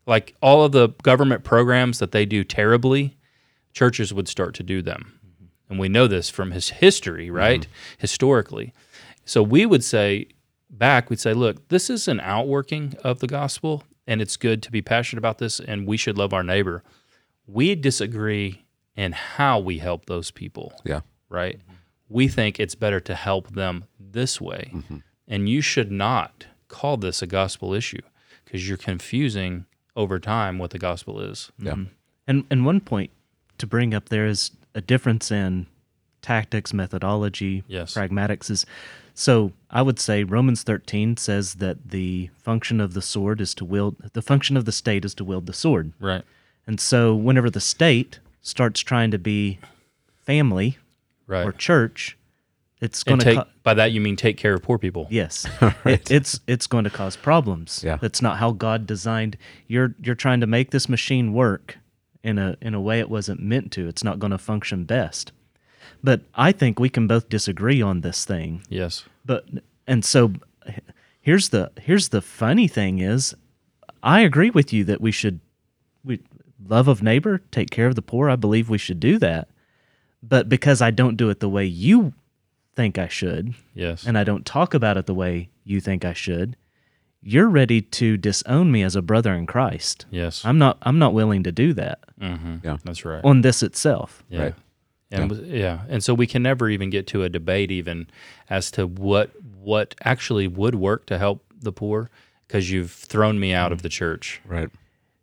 Like 0.07 0.35
all 0.41 0.65
of 0.65 0.73
the 0.73 0.89
government 1.03 1.45
programs 1.45 1.99
that 1.99 2.13
they 2.13 2.25
do 2.25 2.43
terribly, 2.43 3.19
churches 3.75 4.15
would 4.15 4.29
start 4.29 4.55
to 4.55 4.63
do 4.63 4.81
them. 4.81 5.18
And 5.69 5.79
we 5.79 5.89
know 5.89 6.07
this 6.07 6.31
from 6.31 6.53
his 6.53 6.71
history, 6.71 7.27
mm-hmm. 7.27 7.37
right? 7.37 7.67
Historically. 7.99 8.73
So 9.25 9.43
we 9.43 9.67
would 9.67 9.85
say 9.85 10.29
back, 10.71 11.11
we'd 11.11 11.21
say, 11.21 11.35
look, 11.35 11.69
this 11.69 11.91
is 11.91 12.09
an 12.09 12.21
outworking 12.21 12.95
of 13.05 13.21
the 13.21 13.27
gospel, 13.27 13.85
and 14.07 14.23
it's 14.23 14.37
good 14.37 14.63
to 14.63 14.73
be 14.73 14.83
passionate 14.83 15.19
about 15.19 15.39
this, 15.39 15.61
and 15.61 15.87
we 15.87 15.97
should 15.97 16.17
love 16.17 16.33
our 16.33 16.43
neighbor. 16.43 16.83
We 17.47 17.75
disagree 17.75 18.65
in 18.97 19.13
how 19.13 19.59
we 19.59 19.79
help 19.79 20.07
those 20.07 20.31
people, 20.31 20.73
Yeah. 20.85 21.01
right? 21.29 21.61
We 22.09 22.29
think 22.29 22.59
it's 22.59 22.75
better 22.75 23.01
to 23.01 23.15
help 23.15 23.51
them 23.55 23.85
this 23.99 24.41
way. 24.41 24.71
Mm-hmm. 24.75 24.97
And 25.29 25.49
you 25.49 25.61
should 25.61 25.93
not 25.93 26.47
call 26.69 26.97
this 26.97 27.23
a 27.23 27.27
gospel 27.27 27.75
issue 27.75 28.01
because 28.45 28.67
you're 28.67 28.79
confusing 28.79 29.67
over 29.95 30.19
time 30.19 30.59
what 30.59 30.71
the 30.71 30.79
gospel 30.79 31.21
is. 31.21 31.53
Yeah. 31.59 31.73
Mm-hmm. 31.73 31.83
And 32.27 32.45
and 32.51 32.65
one 32.65 32.81
point 32.81 33.11
to 33.59 33.67
bring 33.67 33.95
up 33.95 34.09
there 34.09 34.27
is 34.27 34.51
a 34.79 34.81
difference 34.81 35.31
in 35.31 35.67
tactics, 36.23 36.73
methodology, 36.73 37.63
Yes. 37.67 37.95
pragmatics 37.95 38.51
is 38.51 38.65
so 39.15 39.53
I 39.71 39.83
would 39.83 39.99
say 39.99 40.23
Romans 40.23 40.63
13 40.63 41.17
says 41.17 41.55
that 41.55 41.91
the 41.91 42.31
function 42.37 42.81
of 42.81 42.95
the 42.95 43.03
sword 43.03 43.41
is 43.41 43.53
to 43.57 43.65
wield 43.65 43.97
the 44.13 44.23
function 44.23 44.57
of 44.57 44.65
the 44.65 44.73
state 44.73 45.05
is 45.05 45.15
to 45.17 45.25
wield 45.25 45.47
the 45.47 45.53
sword. 45.53 45.93
Right. 46.01 46.23
And 46.67 46.79
so 46.81 47.15
whenever 47.17 47.51
the 47.51 47.61
state 47.61 48.21
starts 48.43 48.81
trying 48.81 49.11
to 49.11 49.19
be 49.19 49.59
family 50.25 50.79
Right. 51.27 51.45
or 51.47 51.53
church, 51.53 52.17
it's 52.81 53.03
going 53.03 53.15
and 53.15 53.21
to 53.23 53.25
take 53.27 53.39
co- 53.39 53.51
by 53.65 53.75
that 53.75 53.91
you 53.93 54.01
mean 54.01 54.15
take 54.17 54.37
care 54.37 54.55
of 54.55 54.63
poor 54.63 54.79
people. 54.79 55.09
Yes, 55.11 55.47
it, 55.85 56.11
it's 56.11 56.39
it's 56.47 56.67
going 56.69 56.85
to 56.85 56.91
cause 56.91 57.17
problems. 57.17 57.83
Yeah. 57.85 57.97
that's 58.01 58.23
not 58.23 58.39
how 58.39 58.53
God 58.53 58.87
designed. 58.87 59.37
You're 59.67 59.95
you're 60.01 60.15
trying 60.15 60.41
to 60.41 60.47
make 60.47 60.71
this 60.71 60.89
machine 60.89 61.33
work 61.33 61.77
in 62.29 62.39
a 62.39 62.57
in 62.61 62.75
a 62.75 62.81
way 62.81 63.01
it 63.01 63.09
wasn't 63.11 63.41
meant 63.43 63.73
to. 63.73 63.89
It's 63.89 64.05
not 64.05 64.19
going 64.19 64.31
to 64.33 64.39
function 64.39 64.85
best. 64.85 65.33
But 66.05 66.21
I 66.35 66.53
think 66.53 66.79
we 66.79 66.89
can 66.89 67.07
both 67.07 67.29
disagree 67.29 67.81
on 67.83 68.03
this 68.03 68.25
thing. 68.25 68.63
Yes. 68.69 69.05
But 69.25 69.47
and 69.87 70.05
so 70.05 70.33
here's 71.21 71.49
the 71.49 71.71
here's 71.81 72.09
the 72.11 72.21
funny 72.23 72.69
thing 72.69 72.99
is 73.01 73.35
I 74.03 74.21
agree 74.21 74.51
with 74.51 74.73
you 74.73 74.85
that 74.85 75.01
we 75.01 75.11
should 75.11 75.41
we 76.05 76.21
love 76.67 76.89
of 76.89 77.03
neighbor, 77.03 77.41
take 77.51 77.71
care 77.71 77.87
of 77.87 77.95
the 77.95 78.03
poor. 78.03 78.29
I 78.31 78.37
believe 78.37 78.69
we 78.69 78.79
should 78.79 79.01
do 79.01 79.19
that. 79.19 79.49
But 80.23 80.49
because 80.49 80.83
I 80.83 80.91
don't 80.91 81.17
do 81.17 81.31
it 81.31 81.41
the 81.41 81.49
way 81.49 81.65
you 81.65 82.13
think 82.75 82.99
I 82.99 83.09
should, 83.09 83.55
Yes. 83.75 84.07
and 84.07 84.17
I 84.19 84.25
don't 84.25 84.45
talk 84.47 84.75
about 84.75 84.97
it 84.97 85.07
the 85.07 85.15
way 85.15 85.49
you 85.65 85.81
think 85.81 86.05
I 86.05 86.13
should, 86.13 86.57
you're 87.23 87.49
ready 87.49 87.81
to 87.83 88.17
disown 88.17 88.71
me 88.71 88.83
as 88.83 88.95
a 88.97 89.03
brother 89.03 89.35
in 89.35 89.47
Christ. 89.47 90.07
yes. 90.11 90.45
I'm 90.45 90.59
not 90.59 90.79
I'm 90.83 90.99
not 90.99 91.15
willing 91.15 91.43
to 91.45 91.53
do 91.53 91.73
that 91.75 91.99
mm-hmm. 92.21 92.57
Yeah. 92.63 92.79
That's 92.85 93.05
right. 93.05 93.25
on 93.25 93.41
this 93.43 93.63
itself. 93.63 94.23
Yeah. 94.29 94.43
Right. 94.43 94.55
And 95.11 95.33
yeah. 95.47 95.57
yeah, 95.57 95.81
and 95.89 96.05
so 96.05 96.13
we 96.13 96.27
can 96.27 96.43
never 96.43 96.69
even 96.69 96.91
get 96.91 97.07
to 97.09 97.23
a 97.23 97.29
debate 97.31 97.71
even 97.71 98.09
as 98.51 98.71
to 98.73 98.87
what 98.87 99.31
what 99.59 99.95
actually 100.05 100.47
would 100.49 100.75
work 100.75 101.07
to 101.07 101.19
help 101.19 101.43
the 101.61 101.73
poor 101.73 102.11
because 102.47 102.71
you've 102.71 102.91
thrown 102.93 103.41
me 103.41 103.53
out 103.55 103.73
of 103.73 103.81
the 103.83 103.89
church. 103.89 104.41
Right. 104.45 104.69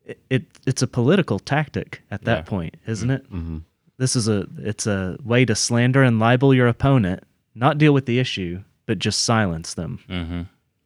It, 0.04 0.20
it 0.30 0.44
it's 0.66 0.82
a 0.82 0.88
political 0.88 1.38
tactic 1.40 2.02
at 2.10 2.24
that 2.26 2.38
Yeah. 2.40 2.50
point, 2.50 2.78
isn't 2.88 3.10
it? 3.12 3.32
Mm-hmm. 3.32 3.58
This 3.98 4.16
is 4.16 4.28
a 4.28 4.48
it's 4.58 4.88
a 4.88 5.18
way 5.24 5.46
to 5.46 5.56
slander 5.56 6.02
and 6.04 6.20
libel 6.20 6.52
your 6.54 6.68
opponent, 6.68 7.24
not 7.54 7.78
deal 7.78 7.94
with 7.94 8.08
the 8.08 8.18
issue, 8.20 8.64
but 8.88 8.98
just 9.00 9.24
silence 9.24 9.76
them. 9.76 10.00
Mm-hmm. 10.10 10.42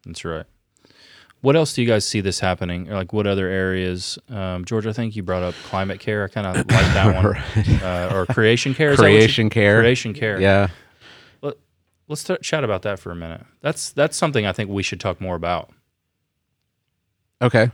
That's 0.05 0.25
right. 0.25 0.45
What 1.41 1.55
else 1.55 1.73
do 1.73 1.81
you 1.81 1.87
guys 1.87 2.05
see 2.05 2.19
this 2.21 2.39
happening? 2.39 2.89
Or 2.89 2.95
like 2.95 3.13
what 3.13 3.25
other 3.25 3.47
areas? 3.47 4.19
Um, 4.29 4.65
George, 4.65 4.85
I 4.87 4.91
think 4.93 5.15
you 5.15 5.23
brought 5.23 5.41
up 5.43 5.53
climate 5.63 5.99
care. 6.01 6.25
I 6.25 6.27
kind 6.27 6.45
of 6.47 6.55
like 6.57 6.67
that 6.67 7.15
one. 7.23 7.81
Uh, 7.81 8.11
or 8.13 8.25
creation 8.33 8.73
care. 8.73 8.91
Is 8.91 8.97
that 8.99 9.09
you- 9.09 9.17
Creation 9.17 9.49
care. 9.49 9.79
Creation 9.79 10.13
care. 10.13 10.39
Yeah. 10.39 10.67
Let's 12.07 12.23
t- 12.23 12.35
chat 12.41 12.63
about 12.63 12.81
that 12.81 12.97
for 12.97 13.11
a 13.11 13.15
minute. 13.15 13.45
That's 13.61 13.91
that's 13.91 14.17
something 14.17 14.43
I 14.43 14.51
think 14.51 14.71
we 14.71 14.81
should 14.81 14.99
talk 14.99 15.21
more 15.21 15.35
about. 15.35 15.69
Okay. 17.39 17.69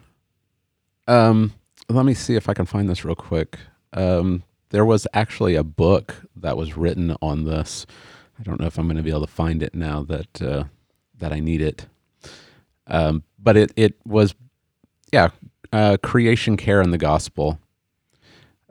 Um, 1.08 1.54
let 1.88 2.06
me 2.06 2.14
see 2.14 2.36
if 2.36 2.50
I 2.50 2.54
can 2.54 2.66
find 2.66 2.90
this 2.90 3.06
real 3.06 3.16
quick. 3.16 3.58
Um, 3.94 4.44
there 4.72 4.84
was 4.84 5.08
actually 5.14 5.56
a 5.56 5.64
book 5.64 6.16
that 6.36 6.58
was 6.58 6.76
written 6.76 7.16
on 7.22 7.46
this. 7.46 7.86
I 8.38 8.44
don't 8.44 8.60
know 8.60 8.68
if 8.68 8.78
I'm 8.78 8.88
going 8.88 8.98
to 8.98 9.04
be 9.04 9.10
able 9.10 9.26
to 9.26 9.32
find 9.32 9.64
it 9.64 9.74
now 9.74 10.04
that 10.04 10.42
uh, 10.42 10.66
that 11.20 11.32
I 11.32 11.40
need 11.40 11.62
it. 11.62 11.86
Um, 12.88 13.24
but 13.40 13.58
it 13.58 13.72
it 13.76 13.96
was, 14.06 14.36
yeah, 15.12 15.30
uh, 15.74 15.98
creation 16.04 16.58
care 16.58 16.82
in 16.82 16.92
the 16.92 16.98
gospel. 16.98 17.60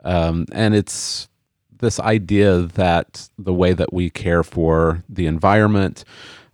Um, 0.03 0.45
and 0.51 0.75
it's 0.75 1.27
this 1.79 1.99
idea 1.99 2.61
that 2.61 3.29
the 3.37 3.53
way 3.53 3.73
that 3.73 3.91
we 3.91 4.09
care 4.09 4.43
for 4.43 5.03
the 5.09 5.25
environment, 5.25 6.03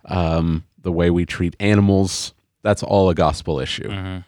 um, 0.06 0.64
the 0.80 0.92
way 0.92 1.10
we 1.10 1.24
treat 1.26 1.54
animals, 1.60 2.32
that's 2.62 2.82
all 2.82 3.08
a 3.10 3.14
gospel 3.14 3.58
issue 3.60 3.88
Mm-hmm. 3.88 4.18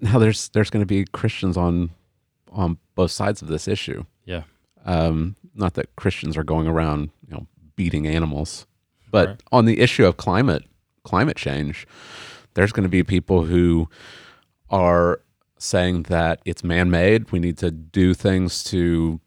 now 0.00 0.18
there's 0.18 0.48
there's 0.50 0.70
going 0.70 0.82
to 0.82 0.86
be 0.86 1.04
Christians 1.12 1.56
on 1.56 1.90
on 2.52 2.78
both 2.94 3.10
sides 3.10 3.42
of 3.42 3.48
this 3.48 3.68
issue. 3.68 4.04
Yeah. 4.24 4.42
Um, 4.84 5.36
not 5.54 5.74
that 5.74 5.94
Christians 5.96 6.36
are 6.36 6.44
going 6.44 6.66
around, 6.66 7.10
you 7.28 7.34
know, 7.34 7.46
beating 7.76 8.06
animals, 8.06 8.66
but 9.10 9.28
Right. 9.28 9.42
on 9.52 9.64
the 9.66 9.78
issue 9.80 10.06
of 10.06 10.16
climate 10.16 10.64
climate 11.10 11.36
change, 11.46 11.86
there's 12.54 12.72
going 12.72 12.84
to 12.84 12.88
be 12.98 13.02
people 13.02 13.44
who 13.44 13.88
are 14.70 15.20
saying 15.58 16.04
that 16.04 16.40
it's 16.44 16.62
man-made. 16.64 17.30
We 17.32 17.38
need 17.38 17.58
to 17.58 17.70
do 17.70 18.14
things 18.14 18.64
to 18.64 19.20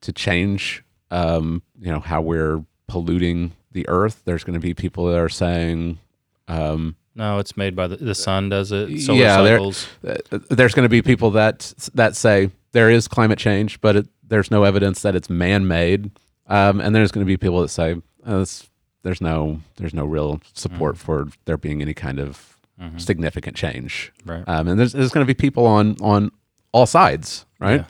to 0.00 0.12
change, 0.12 0.84
um, 1.10 1.62
you 1.80 1.90
know, 1.92 2.00
how 2.00 2.20
we're 2.22 2.64
polluting 2.86 3.52
the 3.72 3.84
earth. 3.88 4.22
There's 4.24 4.44
going 4.44 4.54
to 4.60 4.66
be 4.68 4.72
people 4.74 5.06
that 5.10 5.18
are 5.18 5.28
saying, 5.28 5.98
um, 6.46 6.94
No, 7.14 7.38
it's 7.38 7.56
made 7.56 7.74
by 7.74 7.86
the 7.88 7.96
the 7.96 8.14
sun. 8.14 8.48
Does 8.48 8.70
it? 8.72 9.00
Solar 9.00 9.18
Yeah, 9.18 9.36
cycles. 9.36 9.88
uh, 10.06 10.38
there's 10.50 10.74
going 10.74 10.84
to 10.90 10.94
be 10.98 11.02
people 11.02 11.30
that 11.32 11.74
that 11.94 12.16
say 12.16 12.50
there 12.72 12.90
is 12.90 13.08
climate 13.08 13.38
change, 13.38 13.80
but 13.80 13.96
it, 13.96 14.06
there's 14.30 14.50
no 14.50 14.62
evidence 14.64 15.02
that 15.02 15.14
it's 15.16 15.28
man-made, 15.30 16.10
um, 16.46 16.80
and 16.80 16.94
there's 16.94 17.10
going 17.12 17.26
to 17.26 17.30
be 17.32 17.36
people 17.36 17.60
that 17.62 17.70
say 17.70 17.94
uh, 18.28 18.40
it's, 18.42 18.68
there's 19.08 19.22
no 19.22 19.60
there's 19.76 19.94
no 19.94 20.04
real 20.04 20.40
support 20.52 20.98
for 20.98 21.28
there 21.46 21.56
being 21.56 21.80
any 21.80 21.94
kind 21.94 22.18
of 22.20 22.54
Mhm. 22.78 23.00
significant 23.00 23.56
change, 23.56 24.12
Right. 24.26 24.44
um, 24.46 24.68
and 24.68 24.78
there's 24.78 24.92
there's 24.92 25.10
going 25.10 25.26
to 25.26 25.34
be 25.34 25.34
people 25.34 25.66
on 25.66 25.96
on 26.00 26.30
all 26.72 26.86
sides, 26.86 27.46
right? 27.58 27.80
Yeah. 27.80 27.86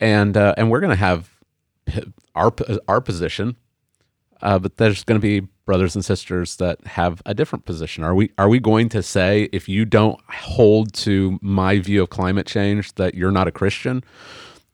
And 0.00 0.36
uh, 0.36 0.54
and 0.58 0.70
we're 0.70 0.80
going 0.80 0.96
to 0.98 1.04
have 1.08 1.30
our 2.34 2.52
our 2.86 3.00
position, 3.00 3.56
uh, 4.42 4.58
but 4.58 4.76
there's 4.76 5.02
going 5.04 5.20
to 5.20 5.22
be 5.22 5.48
brothers 5.64 5.94
and 5.94 6.04
sisters 6.04 6.56
that 6.56 6.84
have 6.86 7.22
a 7.24 7.34
different 7.34 7.64
position. 7.64 8.04
Are 8.04 8.14
we 8.14 8.30
are 8.38 8.48
we 8.48 8.60
going 8.60 8.88
to 8.90 9.02
say 9.02 9.48
if 9.52 9.68
you 9.68 9.84
don't 9.84 10.20
hold 10.28 10.92
to 11.06 11.38
my 11.42 11.78
view 11.78 12.02
of 12.02 12.10
climate 12.10 12.46
change 12.46 12.94
that 12.94 13.14
you're 13.14 13.32
not 13.32 13.48
a 13.48 13.52
Christian? 13.52 14.04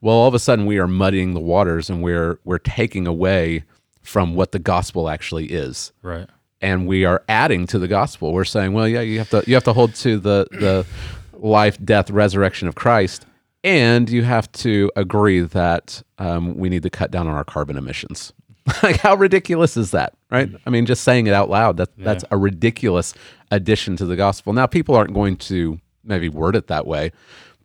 Well, 0.01 0.15
all 0.15 0.27
of 0.27 0.33
a 0.33 0.39
sudden 0.39 0.65
we 0.65 0.77
are 0.79 0.87
muddying 0.87 1.33
the 1.33 1.39
waters 1.41 1.89
and 1.89 2.03
we're 2.03 2.39
we're 2.43 2.59
taking 2.59 3.07
away 3.07 3.63
from 4.01 4.35
what 4.35 4.51
the 4.51 4.59
gospel 4.59 5.09
actually 5.09 5.45
is 5.47 5.91
Right. 6.01 6.27
and 6.61 6.87
we 6.87 7.05
are 7.05 7.23
adding 7.29 7.67
to 7.67 7.79
the 7.79 7.87
gospel. 7.87 8.33
We're 8.33 8.45
saying, 8.45 8.73
well, 8.73 8.87
yeah, 8.87 9.01
you 9.01 9.19
have 9.19 9.29
to 9.29 9.43
you 9.47 9.53
have 9.55 9.63
to 9.65 9.73
hold 9.73 9.95
to 9.95 10.17
the 10.19 10.47
the 10.51 10.85
life, 11.37 11.77
death, 11.83 12.09
resurrection 12.09 12.67
of 12.67 12.75
Christ, 12.75 13.25
and 13.63 14.09
you 14.09 14.23
have 14.23 14.51
to 14.53 14.91
agree 14.95 15.41
that 15.41 16.01
um, 16.17 16.55
we 16.57 16.69
need 16.69 16.83
to 16.83 16.89
cut 16.89 17.11
down 17.11 17.27
on 17.27 17.33
our 17.35 17.45
carbon 17.45 17.77
emissions. 17.77 18.33
like, 18.83 18.97
how 18.97 19.15
ridiculous 19.15 19.77
is 19.77 19.91
that, 19.91 20.13
right? 20.29 20.49
I 20.65 20.69
mean, 20.69 20.85
just 20.85 21.03
saying 21.03 21.27
it 21.27 21.33
out 21.33 21.49
loud 21.49 21.77
that 21.77 21.89
that's 21.97 22.23
a 22.29 22.37
ridiculous 22.37 23.13
addition 23.51 23.95
to 23.97 24.05
the 24.05 24.15
gospel. 24.15 24.53
Now, 24.53 24.67
people 24.67 24.95
aren't 24.95 25.13
going 25.13 25.37
to 25.37 25.79
maybe 26.03 26.29
word 26.29 26.55
it 26.55 26.67
that 26.67 26.85
way. 26.85 27.11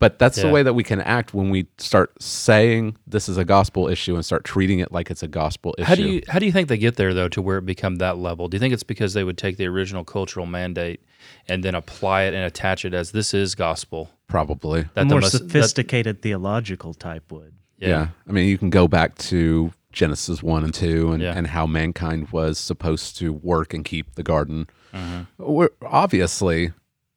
But 0.04 0.18
that's 0.18 0.40
the 0.42 0.50
way 0.50 0.62
that 0.62 0.74
we 0.74 0.82
can 0.84 1.00
act 1.00 1.32
when 1.32 1.48
we 1.48 1.66
start 1.78 2.12
saying 2.22 2.96
this 3.06 3.26
is 3.28 3.38
a 3.38 3.44
gospel 3.44 3.88
issue 3.88 4.14
and 4.14 4.24
start 4.24 4.44
treating 4.44 4.80
it 4.80 4.92
like 4.92 5.10
it's 5.10 5.22
a 5.22 5.28
gospel 5.28 5.74
issue. 5.78 5.86
How 5.86 5.94
do 5.94 6.02
you 6.06 6.22
how 6.28 6.38
do 6.38 6.44
you 6.46 6.52
think 6.52 6.68
they 6.68 6.76
get 6.76 6.96
there 6.96 7.14
though 7.14 7.28
to 7.28 7.40
where 7.40 7.56
it 7.58 7.64
become 7.64 7.96
that 7.96 8.18
level? 8.18 8.48
Do 8.48 8.56
you 8.56 8.60
think 8.60 8.74
it's 8.74 8.82
because 8.82 9.14
they 9.14 9.24
would 9.24 9.38
take 9.38 9.56
the 9.56 9.66
original 9.66 10.04
cultural 10.04 10.44
mandate 10.44 11.00
and 11.48 11.64
then 11.64 11.74
apply 11.74 12.24
it 12.24 12.34
and 12.34 12.44
attach 12.44 12.84
it 12.84 12.92
as 12.92 13.12
this 13.12 13.32
is 13.32 13.54
gospel? 13.54 14.10
Probably. 14.26 14.80
A 14.80 14.90
That 14.94 15.06
more 15.06 15.20
must- 15.20 15.32
that- 15.32 15.38
sophisticated 15.38 16.20
theological 16.20 16.92
type 16.92 17.32
would. 17.32 17.54
Yeah. 17.78 18.08
I 18.28 18.32
mean, 18.32 18.46
you 18.48 18.58
can 18.58 18.68
go 18.70 18.86
back 18.88 19.16
to 19.30 19.72
Genesis 19.92 20.42
1 20.42 20.64
and 20.64 20.74
2 20.74 21.12
and, 21.12 21.22
Yeah. 21.22 21.34
and 21.36 21.46
how 21.46 21.66
mankind 21.66 22.28
was 22.30 22.58
supposed 22.58 23.16
to 23.18 23.32
work 23.32 23.72
and 23.72 23.84
keep 23.84 24.14
the 24.16 24.22
garden. 24.22 24.66
Mhm. 24.92 25.26
We're, 25.38 25.68
obviously, 25.82 26.72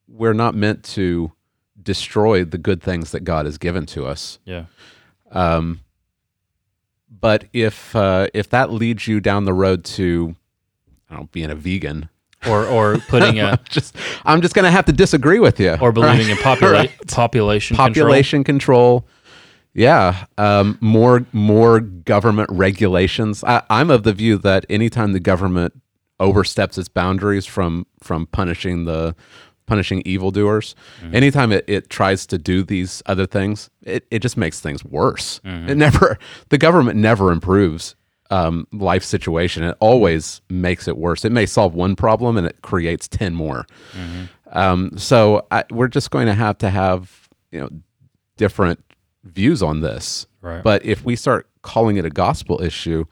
we're 0.08 0.34
not 0.34 0.56
meant 0.56 0.84
to 0.95 1.32
destroy 1.82 2.44
the 2.46 2.58
good 2.58 2.82
things 2.82 3.12
that 3.12 3.22
God 3.22 3.46
has 3.46 3.58
given 3.58 3.86
to 3.88 4.06
us. 4.06 4.40
Yeah. 4.46 4.66
Um, 5.32 5.82
but 7.10 7.46
if 7.54 7.96
uh, 7.96 8.28
if 8.34 8.50
that 8.50 8.72
leads 8.72 9.08
you 9.08 9.20
down 9.20 9.46
the 9.46 9.54
road 9.54 9.84
to, 9.86 10.36
I 11.10 11.13
don't 11.16 11.24
know, 11.24 11.30
being 11.32 11.50
a 11.50 11.56
vegan, 11.56 12.10
Or 12.48 12.66
or 12.66 12.98
putting 13.08 13.40
a 13.40 13.60
just 13.70 13.96
I'm 14.26 14.42
just 14.42 14.54
going 14.56 14.66
to 14.66 14.72
have 14.72 14.86
to 14.86 14.94
disagree 14.94 15.40
with 15.40 15.60
you. 15.60 15.76
or 15.82 15.92
believing 15.92 16.30
in 16.30 16.38
popula- 16.38 16.72
Right. 16.74 17.08
population 17.08 17.76
control. 17.78 17.88
population 17.90 18.44
control. 18.44 19.08
Yeah, 19.74 20.26
um, 20.38 20.78
more 20.82 21.26
more 21.34 21.80
government 21.80 22.50
regulations. 22.52 23.44
I, 23.44 23.62
I'm 23.70 23.90
of 23.92 24.04
the 24.04 24.13
view 24.13 24.38
that 24.40 24.66
anytime 24.70 25.13
the 25.13 25.20
government 25.20 25.74
oversteps 26.20 26.78
its 26.80 26.90
boundaries 26.90 27.46
from 27.46 27.86
from 28.02 28.26
punishing 28.28 28.86
the 28.86 29.16
punishing 29.67 30.01
evildoers, 30.06 30.73
anytime 31.13 31.51
it, 31.51 31.63
it 31.67 31.89
tries 31.89 32.25
to 32.27 32.38
do 32.39 32.63
these 32.63 33.03
other 33.06 33.27
things, 33.27 33.69
it, 33.84 34.08
it 34.10 34.19
just 34.19 34.38
makes 34.38 34.60
things 34.60 34.84
worse. 34.84 35.39
It 35.69 35.75
never 35.77 36.17
the 36.49 36.58
government 36.58 36.97
never 36.97 37.32
improves 37.32 37.95
um, 38.32 38.67
life 38.73 39.03
situation. 39.03 39.63
It 39.63 39.77
always 39.80 40.41
makes 40.49 40.88
it 40.88 40.97
worse. 40.97 41.24
It 41.24 41.32
may 41.32 41.45
solve 41.45 41.76
one 41.76 41.95
problem 41.95 42.38
and 42.38 42.47
it 42.47 42.61
creates 42.61 43.07
ten 43.07 43.36
more. 43.36 43.65
Um, 44.51 44.97
so 44.97 45.45
I, 45.51 45.63
we're 45.70 45.89
just 45.89 46.09
going 46.09 46.28
to 46.28 46.34
have 46.34 46.57
to 46.59 46.70
have 46.70 47.30
you 47.51 47.59
know 47.59 47.70
different 48.38 48.84
views 49.24 49.61
on 49.61 49.82
this. 49.82 50.26
Right. 50.41 50.63
But 50.63 50.86
if 50.86 51.03
we 51.03 51.15
start 51.15 51.47
calling 51.61 51.97
it 51.97 52.05
a 52.05 52.09
gospel 52.09 52.61
issue, 52.61 53.05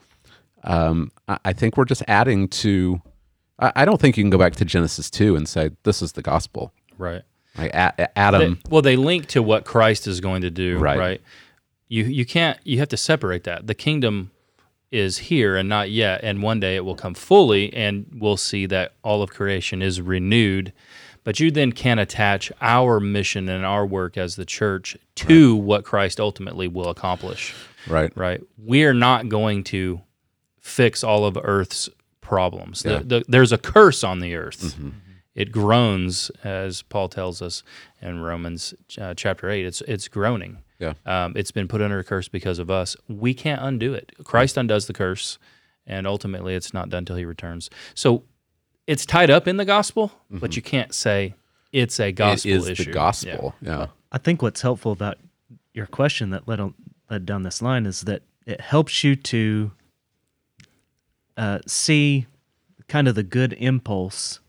um, 0.64 1.12
I, 1.28 1.38
I 1.45 1.53
think 1.53 1.78
we're 1.78 1.86
just 1.86 2.03
adding 2.08 2.47
to. 2.49 3.01
I, 3.60 3.72
I 3.78 3.86
don't 3.86 3.99
think 4.01 4.18
you 4.18 4.24
can 4.24 4.30
go 4.30 4.38
back 4.38 4.56
to 4.56 4.66
Genesis 4.66 5.10
two 5.10 5.36
and 5.36 5.47
say 5.47 5.72
this 5.84 6.01
is 6.01 6.14
the 6.14 6.22
gospel. 6.22 6.74
Right. 6.97 7.22
Like 7.58 7.74
A- 7.74 8.18
Adam, 8.18 8.56
They- 8.64 8.70
well, 8.70 8.82
they 8.82 8.95
link 8.97 9.28
to 9.28 9.41
what 9.41 9.64
Christ 9.66 10.08
is 10.08 10.20
going 10.20 10.41
to 10.41 10.49
do, 10.51 10.78
Right. 10.78 10.97
right. 10.97 11.22
You 11.88 12.03
you 12.03 12.26
can't 12.26 12.58
you 12.64 12.80
have 12.80 12.89
to 12.89 12.97
separate 12.97 13.43
that. 13.45 13.68
The 13.68 13.76
kingdom 13.76 14.32
is 14.91 15.18
here 15.18 15.56
and 15.56 15.68
not 15.70 15.89
yet, 15.89 16.22
and 16.24 16.41
one 16.41 16.60
day 16.60 16.76
it 16.76 16.84
will 16.86 16.95
come 16.95 17.14
fully, 17.14 17.74
and 17.74 18.06
we'll 18.18 18.38
see 18.38 18.66
that 18.68 18.93
all 19.03 19.22
of 19.22 19.30
creation 19.30 19.82
is 19.82 20.01
renewed. 20.01 20.74
But 21.24 21.39
you 21.39 21.49
then 21.51 21.72
can 21.72 21.97
attach 21.99 22.51
our 22.62 22.99
mission 22.99 23.49
and 23.49 23.66
our 23.66 23.86
work 23.86 24.16
as 24.18 24.36
the 24.36 24.45
church 24.45 24.95
to 25.16 25.56
what 25.56 25.84
Christ 25.84 26.20
ultimately 26.20 26.68
will 26.68 26.89
accomplish. 26.89 27.53
Right. 27.88 28.12
right? 28.16 28.41
We 28.64 28.84
are 28.86 28.93
not 28.93 29.28
going 29.30 29.64
to 29.66 30.01
fix 30.60 31.03
all 31.03 31.26
of 31.26 31.38
Earth's 31.41 31.89
problems. 32.26 32.84
Yeah. 32.86 33.02
the- 33.04 33.24
there's 33.28 33.52
a 33.52 33.58
curse 33.58 34.04
on 34.04 34.20
the 34.20 34.36
earth. 34.36 34.78
It 35.36 35.52
groans, 35.52 36.32
as 36.44 36.82
Paul 36.84 37.10
tells 37.10 37.42
us 37.42 37.62
in 38.02 38.22
Romans 38.22 38.74
uh, 39.00 39.14
chapter 39.16 39.50
eight. 39.50 39.66
It's 39.66 39.82
it's 39.82 40.08
groaning. 40.08 40.60
Yeah. 40.80 40.94
Um, 41.06 41.34
it's 41.36 41.52
been 41.52 41.68
put 41.68 41.82
under 41.82 42.00
a 42.00 42.04
curse 42.04 42.28
because 42.30 42.58
of 42.60 42.70
us. 42.70 42.96
We 43.08 43.34
can't 43.34 43.62
undo 43.62 43.94
it. 43.94 44.12
Christ 44.24 44.56
undoes 44.58 44.88
the 44.88 44.94
curse, 44.94 45.38
and 45.86 46.08
ultimately, 46.08 46.56
it's 46.56 46.74
not 46.74 46.90
done 46.90 47.00
until 47.00 47.16
He 47.18 47.26
returns. 47.26 47.70
So, 47.94 48.24
it's 48.88 49.06
tied 49.06 49.30
up 49.30 49.48
in 49.48 49.58
the 49.58 49.66
gospel, 49.66 50.12
but 50.30 50.56
you 50.56 50.62
can't 50.62 50.94
say 50.94 51.36
it's 51.74 52.00
a 52.00 52.12
gospel 52.14 52.52
it 52.52 52.56
is 52.56 52.68
issue. 52.70 52.84
the 52.86 52.90
Yeah. 52.92 52.94
gospel. 52.94 53.56
Yeah. 53.62 53.88
I 54.12 54.18
think 54.18 54.42
what's 54.42 54.62
helpful 54.62 54.92
about 54.94 55.18
your 55.74 55.86
question 55.88 56.30
that 56.30 56.48
led 56.48 56.60
on, 56.62 56.74
led 57.10 57.26
down 57.26 57.44
this 57.44 57.62
line 57.62 57.86
is 57.86 58.02
that 58.02 58.22
it 58.46 58.62
helps 58.62 59.04
you 59.04 59.16
to 59.18 59.72
uh, 61.38 61.60
see 61.68 62.28
kind 62.88 63.08
of 63.08 63.16
the 63.16 63.24
good 63.24 63.54
impulse 63.54 64.40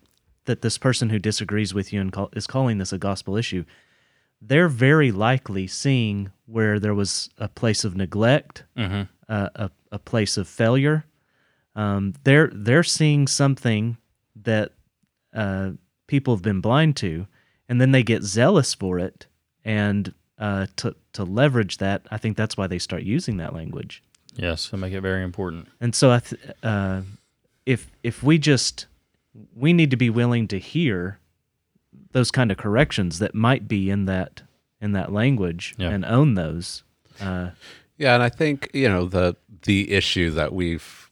that 0.45 0.63
this 0.63 0.79
person 0.79 1.11
who 1.11 1.19
disagrees 1.19 1.75
with 1.75 1.93
you 1.93 2.01
and 2.01 2.13
call, 2.13 2.31
is 2.35 2.47
calling 2.47 2.79
this 2.79 2.93
a 2.93 2.99
gospel 2.99 3.37
issue. 3.37 3.65
They're 4.41 4.69
very 4.69 5.11
likely 5.11 5.67
seeing 5.67 6.31
where 6.47 6.79
there 6.79 6.95
was 6.95 7.31
a 7.39 7.49
place 7.49 7.85
of 7.85 7.97
neglect, 7.97 8.65
uh, 9.29 9.49
a, 9.55 9.71
a 9.91 9.99
place 9.99 10.37
of 10.37 10.47
failure. 10.47 11.05
Um, 11.75 12.15
they're 12.25 12.51
they're 12.55 12.83
seeing 12.83 13.27
something 13.27 13.97
that 14.43 14.73
uh, 15.35 15.71
people 16.07 16.35
have 16.35 16.43
been 16.43 16.61
blind 16.61 16.97
to, 16.99 17.27
and 17.69 17.81
then 17.81 17.93
they 17.93 18.03
get 18.03 18.23
zealous 18.23 18.75
for 18.75 18.99
it, 18.99 19.27
and 19.65 20.15
uh, 20.39 20.67
to 20.77 20.95
to 21.15 21.25
leverage 21.25 21.79
that, 21.79 22.07
I 22.11 22.19
think 22.19 22.37
that's 22.37 22.57
why 22.57 22.67
they 22.67 22.79
start 22.79 23.03
using 23.03 23.39
that 23.39 23.55
language. 23.55 24.03
Yes, 24.37 24.69
to 24.71 24.77
make 24.77 24.93
it 24.93 25.01
very 25.01 25.23
important. 25.25 25.69
And 25.81 25.95
so, 25.95 26.11
I 26.11 26.21
th- 26.21 26.41
uh, 26.63 27.03
if 27.65 27.91
if 28.03 28.23
we 28.23 28.39
just 28.39 28.87
we 29.55 29.73
need 29.73 29.91
to 29.91 29.97
be 29.97 30.09
willing 30.11 30.49
to 30.49 30.59
hear 30.59 31.19
those 32.13 32.31
kind 32.31 32.51
of 32.51 32.57
corrections 32.57 33.19
that 33.19 33.35
might 33.35 33.67
be 33.69 33.91
in 33.91 34.05
that 34.07 34.43
in 34.81 34.93
that 34.93 35.13
language 35.13 35.75
Yeah. 35.79 35.91
and 35.91 36.05
own 36.05 36.35
those. 36.35 36.83
Uh, 37.21 37.51
Yeah, 37.99 38.15
and 38.15 38.23
I 38.23 38.29
think 38.29 38.71
you 38.75 38.89
know 38.89 39.07
the 39.07 39.37
the 39.63 39.91
issue 39.93 40.31
that 40.33 40.53
we've 40.53 41.11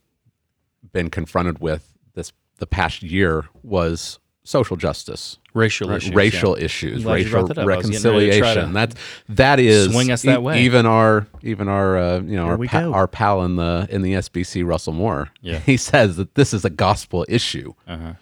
been 0.93 1.11
confronted 1.11 1.59
with 1.61 1.97
this 2.15 2.33
the 2.59 2.67
past 2.67 3.03
year 3.03 3.45
was 3.63 4.19
social 4.47 4.77
justice, 4.77 5.39
Racial 5.55 5.89
right? 5.89 5.97
issues. 5.97 6.11
yeah. 6.11 6.17
racial 6.17 6.55
issues, 6.55 7.05
racial 7.05 7.47
that 7.47 7.59
up. 7.59 7.67
I 7.67 7.77
was 7.77 7.89
getting 7.91 8.13
ready 8.13 8.31
to 8.31 8.39
try 8.39 8.55
to 8.55 8.61
reconciliation. 8.61 8.73
That 8.75 8.95
that 9.31 9.59
is 9.61 9.91
swing 9.93 10.11
us 10.11 10.23
that 10.23 10.43
way. 10.43 10.63
Even 10.63 10.85
our 10.87 11.27
even 11.43 11.69
our 11.69 11.97
uh, 11.97 12.21
you 12.21 12.37
know 12.37 12.47
our 12.47 12.59
pa- 12.59 12.91
our 12.91 13.07
pal 13.09 13.43
in 13.45 13.57
the 13.57 13.87
in 13.91 14.03
the 14.03 14.13
SBC, 14.15 14.65
Russell 14.67 14.93
Moore. 14.93 15.31
Yeah. 15.41 15.59
he 15.61 15.77
says 15.77 16.17
that 16.17 16.35
this 16.35 16.53
is 16.55 16.65
a 16.65 16.71
gospel 16.71 17.25
issue, 17.29 17.73
Uh-huh. 17.89 18.13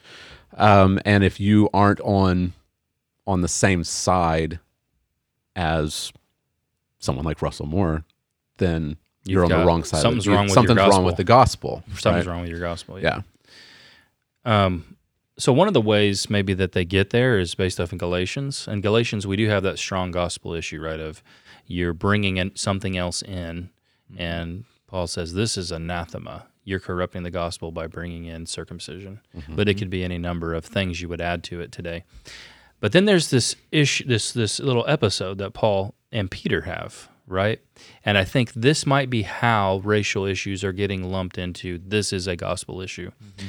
um, 0.56 0.98
and 1.04 1.24
if 1.24 1.40
you 1.40 1.68
aren't 1.74 2.00
on 2.00 2.52
on 3.26 3.40
the 3.40 3.48
same 3.48 3.82
side 3.84 4.58
as 5.56 6.12
someone 6.98 7.24
like 7.24 7.42
Russell 7.42 7.66
Moore, 7.66 8.04
then 8.58 8.96
You've 9.24 9.34
you're 9.34 9.44
on 9.44 9.50
the 9.50 9.64
wrong 9.66 9.84
side. 9.84 9.98
of 9.98 10.02
something's 10.02 10.24
the, 10.24 10.30
you- 10.30 10.36
wrong 10.36 10.44
with 10.46 10.54
something's 10.54 10.78
wrong 10.78 11.04
with 11.04 11.16
the 11.16 11.24
gospel. 11.24 11.82
Something's 11.98 12.26
right? 12.26 12.32
wrong 12.32 12.40
with 12.42 12.50
your 12.50 12.60
gospel. 12.60 13.00
Yeah. 13.00 13.22
Um, 14.44 14.96
so 15.38 15.52
one 15.52 15.68
of 15.68 15.74
the 15.74 15.80
ways 15.80 16.28
maybe 16.28 16.54
that 16.54 16.72
they 16.72 16.84
get 16.84 17.10
there 17.10 17.38
is 17.38 17.54
based 17.54 17.80
off 17.80 17.92
in 17.92 17.98
Galatians. 17.98 18.68
And 18.68 18.82
Galatians, 18.82 19.26
we 19.26 19.36
do 19.36 19.48
have 19.48 19.62
that 19.62 19.78
strong 19.78 20.10
gospel 20.10 20.52
issue, 20.52 20.80
right? 20.80 21.00
Of 21.00 21.22
you're 21.66 21.94
bringing 21.94 22.36
in 22.36 22.54
something 22.54 22.96
else 22.96 23.22
in, 23.22 23.70
mm-hmm. 24.12 24.20
and 24.20 24.64
Paul 24.86 25.06
says 25.06 25.34
this 25.34 25.56
is 25.56 25.70
anathema. 25.70 26.46
You're 26.64 26.80
corrupting 26.80 27.22
the 27.22 27.30
gospel 27.30 27.72
by 27.72 27.86
bringing 27.86 28.26
in 28.26 28.46
circumcision, 28.46 29.20
mm-hmm. 29.36 29.56
but 29.56 29.68
it 29.68 29.74
could 29.74 29.90
be 29.90 30.04
any 30.04 30.18
number 30.18 30.54
of 30.54 30.64
things 30.64 31.00
you 31.00 31.08
would 31.08 31.20
add 31.20 31.42
to 31.44 31.60
it 31.60 31.72
today. 31.72 32.04
But 32.78 32.92
then 32.92 33.04
there's 33.04 33.30
this 33.30 33.56
issue, 33.70 34.04
this 34.06 34.32
this 34.32 34.60
little 34.60 34.84
episode 34.86 35.38
that 35.38 35.54
Paul 35.54 35.94
and 36.12 36.30
Peter 36.30 36.62
have, 36.62 37.08
right? 37.26 37.60
And 38.04 38.18
I 38.18 38.24
think 38.24 38.52
this 38.52 38.84
might 38.84 39.08
be 39.08 39.22
how 39.22 39.80
racial 39.84 40.24
issues 40.24 40.62
are 40.62 40.72
getting 40.72 41.10
lumped 41.10 41.38
into. 41.38 41.78
This 41.78 42.12
is 42.12 42.26
a 42.26 42.36
gospel 42.36 42.80
issue. 42.80 43.10
Mm-hmm. 43.10 43.46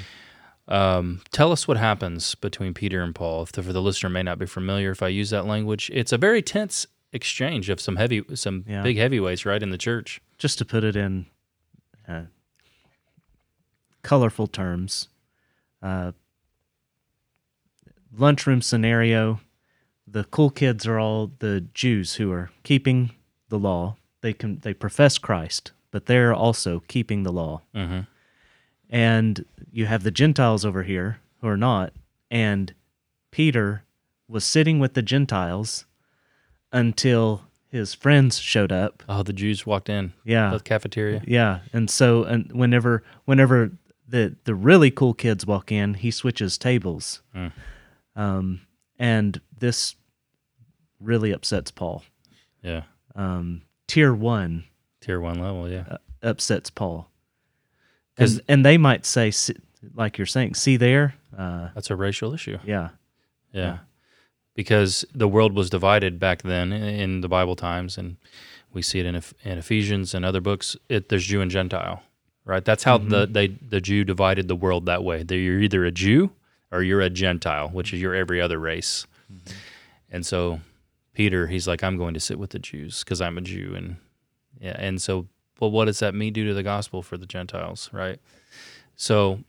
Um, 0.68 1.22
tell 1.32 1.51
us 1.51 1.68
what 1.68 1.78
happens 1.78 2.36
between 2.36 2.74
Peter 2.74 3.01
and 3.03 3.14
Paul. 3.14 3.43
If 3.43 3.51
the, 3.51 3.61
for 3.64 3.74
the 3.74 3.82
listener 3.82 4.09
may 4.09 4.24
not 4.24 4.39
be 4.39 4.45
familiar, 4.45 4.91
if 4.91 5.03
I 5.03 5.09
use 5.09 5.30
that 5.32 5.45
language, 5.45 5.91
it's 5.93 6.11
a 6.14 6.18
very 6.18 6.41
tense 6.41 6.86
exchange 7.11 7.70
of 7.70 7.80
some 7.82 7.97
heavy, 7.97 8.24
some 8.36 8.64
Yeah. 8.68 8.82
big 8.82 8.97
heavyweights, 8.97 9.45
right, 9.45 9.61
in 9.61 9.70
the 9.72 9.78
church. 9.78 10.22
just 10.38 10.57
to 10.57 10.66
put 10.66 10.84
it 10.84 10.95
in 10.95 11.26
uh, 12.07 12.24
colorful 14.01 14.47
terms, 14.47 15.07
uh, 15.82 16.11
lunchroom 18.18 18.61
scenario. 18.61 19.39
The 20.05 20.26
cool 20.26 20.49
kids 20.49 20.86
are 20.86 20.99
all 20.99 21.32
the 21.39 21.61
Jews 21.74 22.16
who 22.16 22.32
are 22.32 22.49
keeping 22.64 23.11
the 23.49 23.57
law. 23.57 23.95
They 24.22 24.34
can 24.34 24.59
they 24.59 24.74
profess 24.74 25.18
Christ, 25.18 25.72
but 25.91 26.05
they're 26.07 26.34
also 26.34 26.82
keeping 26.88 27.24
the 27.24 27.32
law. 27.32 27.61
Mm-hmm. 27.74 28.01
And 28.94 29.44
you 29.72 29.88
have 29.88 30.04
the 30.04 30.12
Gentiles 30.12 30.64
over 30.64 30.84
here 30.84 31.18
who 31.41 31.48
are 31.48 31.58
not. 31.58 31.94
And 32.30 32.74
Peter 33.32 33.84
was 34.28 34.44
sitting 34.46 34.78
with 34.80 34.94
the 34.94 35.02
Gentiles 35.02 35.86
until 36.72 37.41
his 37.70 37.94
friends 37.96 38.38
showed 38.39 38.72
up. 38.72 39.02
Oh, 39.10 39.24
the 39.24 39.34
Jews 39.34 39.66
walked 39.66 39.89
in 39.89 40.14
Yeah. 40.24 40.52
the 40.52 40.60
cafeteria. 40.60 41.24
Yeah, 41.28 41.60
and 41.74 41.89
so 41.89 42.24
and 42.24 42.52
whenever 42.52 43.04
whenever 43.26 43.72
the 44.08 44.36
the 44.44 44.54
really 44.54 44.91
cool 44.91 45.14
kids 45.16 45.46
walk 45.48 45.72
in, 45.72 45.96
he 45.96 46.12
switches 46.12 46.58
tables, 46.60 47.22
Mm. 47.36 47.52
um, 48.16 48.62
and 49.00 49.41
this 49.58 49.96
really 51.00 51.32
upsets 51.32 51.72
Paul. 51.72 52.04
Yeah, 52.62 52.84
Um, 53.16 53.64
tier 53.88 54.14
one 54.14 54.66
tier 55.02 55.20
one 55.20 55.39
level. 55.39 55.68
Yeah, 55.68 55.86
uh, 55.89 55.98
upsets 56.22 56.70
Paul, 56.70 57.10
'Cause- 58.18 58.38
and 58.38 58.43
and 58.47 58.66
they 58.66 58.78
might 58.78 59.05
say, 59.05 59.32
like 59.95 60.18
you're 60.18 60.26
saying, 60.28 60.53
see 60.55 60.78
there, 60.78 61.16
uh, 61.38 61.70
that's 61.76 61.89
a 61.89 61.95
racial 61.95 62.34
issue. 62.34 62.57
yeah, 62.66 62.89
Yeah. 63.51 63.61
Yeah. 63.64 63.78
Because 64.55 65.03
the 65.16 65.28
world 65.28 65.53
was 65.53 65.70
divided 65.72 66.20
back 66.20 66.43
then 66.43 66.72
in, 66.72 67.22
the 67.22 67.28
Bible 67.28 67.55
times, 67.55 67.97
and 67.97 68.18
we 68.72 68.84
see 68.84 68.99
it 68.99 69.05
in, 69.07 69.16
in 69.43 69.57
Ephesians 69.57 70.14
and 70.14 70.24
other 70.24 70.41
books. 70.41 70.78
It, 70.89 71.09
there's 71.09 71.26
Jew 71.26 71.41
and 71.41 71.49
Gentile, 71.49 72.03
right? 72.45 72.64
That's 72.64 72.84
how 72.84 72.99
the 72.99 73.26
they 73.26 73.47
the 73.47 73.82
Jew 73.82 74.03
divided 74.03 74.47
the 74.47 74.55
world 74.55 74.86
that 74.86 75.03
way. 75.03 75.24
That 75.24 75.38
you're 75.38 75.59
either 75.59 75.84
a 75.86 75.91
Jew 75.91 76.32
or 76.72 76.84
you're 76.84 77.01
a 77.01 77.09
Gentile, 77.09 77.70
which 77.70 77.93
is 77.93 77.99
your 78.01 78.14
every 78.14 78.39
other 78.39 78.59
race. 78.59 79.07
And 80.11 80.24
so 80.24 80.61
Peter, 81.14 81.47
he's 81.47 81.68
like, 81.68 81.84
I'm 81.84 81.97
going 81.97 82.14
to 82.14 82.20
sit 82.20 82.38
with 82.38 82.51
the 82.51 82.59
Jews 82.59 83.03
because 83.03 83.22
I'm 83.22 83.38
a 83.39 83.41
Jew, 83.41 83.74
and 83.76 83.97
yeah, 84.61 84.76
and 84.78 85.01
so, 85.01 85.28
well, 85.60 85.72
what 85.72 85.86
does 85.86 85.99
that 85.99 86.16
mean 86.16 86.34
do 86.34 86.47
to 86.47 86.54
the 86.54 86.64
gospel 86.64 87.01
for 87.01 87.18
the 87.18 87.26
Gentiles, 87.26 87.89
right? 87.93 88.20
So, 88.95 89.39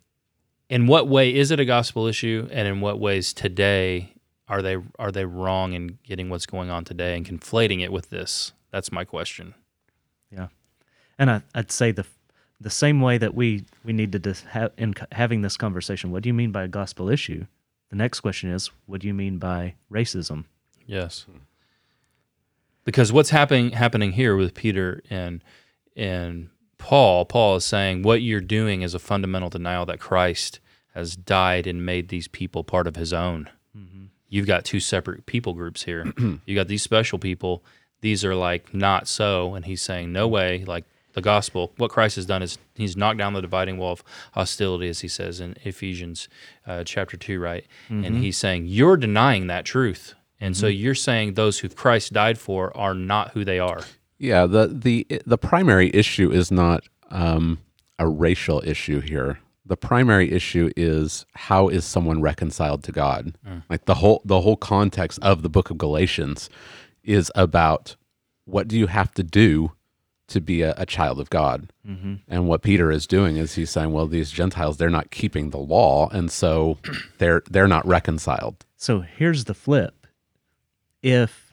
in 0.68 0.86
what 0.86 1.08
way 1.08 1.34
is 1.34 1.50
it 1.50 1.60
a 1.60 1.64
gospel 1.64 2.06
issue, 2.06 2.48
and 2.50 2.66
in 2.68 2.80
what 2.80 2.98
ways 2.98 3.32
today 3.32 4.14
are 4.48 4.62
they 4.62 4.76
are 4.98 5.10
they 5.12 5.24
wrong 5.24 5.72
in 5.72 5.98
getting 6.02 6.28
what's 6.28 6.46
going 6.46 6.70
on 6.70 6.84
today 6.84 7.16
and 7.16 7.26
conflating 7.26 7.82
it 7.82 7.92
with 7.92 8.10
this? 8.10 8.52
That's 8.70 8.90
my 8.92 9.04
question. 9.04 9.54
yeah, 10.30 10.48
and 11.18 11.30
I, 11.30 11.42
I'd 11.54 11.70
say 11.70 11.92
the 11.92 12.06
the 12.60 12.70
same 12.70 13.00
way 13.00 13.18
that 13.18 13.34
we 13.34 13.64
we 13.84 13.92
need 13.92 14.12
to 14.12 14.18
dis- 14.18 14.42
have 14.42 14.72
in 14.78 14.94
having 15.12 15.42
this 15.42 15.56
conversation. 15.56 16.10
What 16.10 16.22
do 16.22 16.28
you 16.28 16.34
mean 16.34 16.52
by 16.52 16.62
a 16.64 16.68
gospel 16.68 17.10
issue? 17.10 17.46
The 17.90 17.96
next 17.96 18.20
question 18.20 18.50
is, 18.50 18.70
what 18.86 19.00
do 19.00 19.06
you 19.06 19.14
mean 19.14 19.38
by 19.38 19.74
racism? 19.92 20.44
Yes. 20.86 21.26
Because 22.84 23.12
what's 23.12 23.30
happening 23.30 23.70
happening 23.70 24.12
here 24.12 24.36
with 24.36 24.54
Peter 24.54 25.02
and 25.08 25.42
and 25.96 26.50
Paul, 26.78 27.24
Paul 27.24 27.56
is 27.56 27.64
saying 27.64 28.02
what 28.02 28.22
you're 28.22 28.40
doing 28.40 28.82
is 28.82 28.94
a 28.94 28.98
fundamental 28.98 29.48
denial 29.48 29.86
that 29.86 30.00
Christ 30.00 30.60
has 30.94 31.16
died 31.16 31.66
and 31.66 31.84
made 31.84 32.08
these 32.08 32.28
people 32.28 32.62
part 32.62 32.86
of 32.86 32.96
his 32.96 33.12
own. 33.12 33.48
Mm-hmm. 33.76 34.04
You've 34.28 34.46
got 34.46 34.64
two 34.64 34.80
separate 34.80 35.26
people 35.26 35.54
groups 35.54 35.84
here. 35.84 36.12
you 36.46 36.54
got 36.54 36.68
these 36.68 36.82
special 36.82 37.18
people. 37.18 37.64
These 38.00 38.24
are 38.24 38.34
like 38.34 38.74
not 38.74 39.08
so, 39.08 39.54
and 39.54 39.64
he's 39.64 39.82
saying 39.82 40.12
no 40.12 40.28
way. 40.28 40.64
Like 40.64 40.84
the 41.14 41.22
gospel, 41.22 41.72
what 41.78 41.90
Christ 41.90 42.16
has 42.16 42.26
done 42.26 42.42
is 42.42 42.58
he's 42.74 42.96
knocked 42.96 43.18
down 43.18 43.32
the 43.32 43.40
dividing 43.40 43.78
wall 43.78 43.92
of 43.92 44.04
hostility, 44.32 44.88
as 44.88 45.00
he 45.00 45.08
says 45.08 45.40
in 45.40 45.56
Ephesians 45.64 46.28
uh, 46.66 46.84
chapter 46.84 47.16
two, 47.16 47.40
right? 47.40 47.64
And 47.88 48.04
mm-hmm. 48.04 48.20
he's 48.20 48.36
saying 48.36 48.66
you're 48.66 48.96
denying 48.96 49.46
that 49.46 49.64
truth, 49.64 50.14
and 50.40 50.56
so 50.56 50.66
mm-hmm. 50.66 50.82
you're 50.82 50.94
saying 50.94 51.34
those 51.34 51.60
who 51.60 51.68
Christ 51.68 52.12
died 52.12 52.38
for 52.38 52.76
are 52.76 52.94
not 52.94 53.30
who 53.30 53.44
they 53.44 53.58
are. 53.58 53.84
Yeah, 54.24 54.46
the 54.46 54.68
the 54.68 55.06
the 55.26 55.38
primary 55.38 55.90
issue 55.92 56.30
is 56.30 56.50
not 56.50 56.84
um, 57.10 57.58
a 57.98 58.08
racial 58.08 58.62
issue 58.64 59.00
here. 59.00 59.38
The 59.66 59.76
primary 59.76 60.32
issue 60.32 60.70
is 60.76 61.26
how 61.34 61.68
is 61.68 61.84
someone 61.84 62.20
reconciled 62.20 62.82
to 62.84 62.92
God? 62.92 63.36
Like 63.68 63.84
the 63.84 63.96
whole 63.96 64.22
the 64.24 64.40
whole 64.40 64.56
context 64.56 65.18
of 65.22 65.42
the 65.42 65.48
book 65.48 65.70
of 65.70 65.78
Galatians 65.78 66.48
is 67.02 67.30
about 67.34 67.96
what 68.46 68.66
do 68.66 68.78
you 68.78 68.86
have 68.86 69.12
to 69.14 69.22
do 69.22 69.72
to 70.28 70.40
be 70.40 70.62
a, 70.62 70.74
a 70.76 70.86
child 70.86 71.20
of 71.20 71.30
God. 71.30 71.70
Mm-hmm. 71.86 72.14
And 72.28 72.48
what 72.48 72.62
Peter 72.62 72.90
is 72.90 73.06
doing 73.06 73.36
is 73.36 73.54
he's 73.54 73.70
saying, 73.70 73.92
well, 73.92 74.06
these 74.06 74.30
Gentiles, 74.30 74.78
they're 74.78 74.90
not 74.90 75.10
keeping 75.10 75.50
the 75.50 75.58
law, 75.58 76.08
and 76.10 76.30
so 76.30 76.78
they're 77.18 77.42
they're 77.50 77.68
not 77.68 77.86
reconciled. 77.86 78.64
So 78.76 79.00
here's 79.00 79.44
the 79.44 79.54
flip. 79.54 80.06
If 81.02 81.43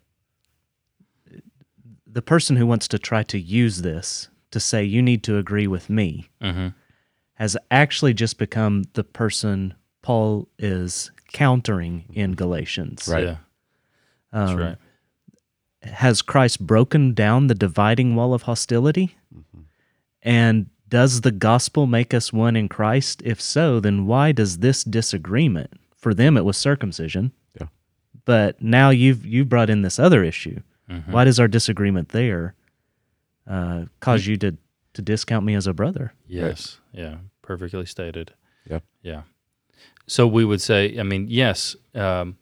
the 2.12 2.22
person 2.22 2.56
who 2.58 2.66
wants 2.66 2.88
to 2.90 3.00
try 3.00 3.24
to 3.24 3.40
use 3.40 3.82
this 3.82 4.28
to 4.52 4.60
say 4.60 4.84
you 4.84 5.02
need 5.02 5.24
to 5.24 5.38
agree 5.38 5.68
with 5.68 5.90
me 5.90 6.30
Mm-hmm. 6.42 6.68
has 7.36 7.56
actually 7.70 8.14
just 8.14 8.38
become 8.38 8.84
the 8.94 9.04
person 9.04 9.74
Paul 10.02 10.48
is 10.58 11.12
countering 11.32 12.06
in 12.14 12.34
Galatians. 12.34 13.08
Right. 13.08 13.24
Yeah. 13.24 13.36
That's 14.34 14.52
Um, 14.52 14.58
right. 14.58 14.78
Has 15.84 16.22
Christ 16.22 16.66
broken 16.68 17.14
down 17.14 17.48
the 17.48 17.56
dividing 17.56 18.16
wall 18.16 18.34
of 18.34 18.44
hostility? 18.44 19.16
And 20.22 20.70
does 20.88 21.22
the 21.22 21.32
gospel 21.32 21.88
make 21.88 22.14
us 22.14 22.32
one 22.34 22.56
in 22.56 22.68
Christ? 22.70 23.22
If 23.26 23.42
so, 23.42 23.80
then 23.80 24.06
why 24.06 24.32
does 24.34 24.60
this 24.60 24.84
disagreement? 24.84 25.72
For 25.96 26.14
them, 26.14 26.38
it 26.38 26.46
was 26.46 26.58
circumcision. 26.58 27.32
Yeah. 27.60 27.68
But 28.26 28.62
now 28.62 28.90
you've 28.90 29.26
you 29.26 29.46
brought 29.46 29.70
in 29.70 29.82
this 29.82 29.98
other 29.98 30.24
issue. 30.24 30.62
Mhm. 30.92 31.08
Why 31.12 31.24
does 31.24 31.40
our 31.40 31.48
disagreement 31.48 32.10
there 32.10 32.54
uh, 33.48 33.86
cause 34.00 34.28
you 34.28 34.38
to 34.38 34.58
to 34.94 35.02
discount 35.02 35.46
me 35.46 35.56
as 35.56 35.68
a 35.68 35.74
brother? 35.74 36.14
Yes. 36.28 36.80
Yeah. 36.92 37.18
Perfectly 37.42 37.86
stated. 37.86 38.34
Yep. 38.70 38.84
Yeah. 39.02 39.22
So 40.08 40.28
we 40.28 40.44
would 40.44 40.62
say, 40.62 41.00
I 41.00 41.04
mean, 41.04 41.28
yes, 41.30 41.76
um, 41.96 42.38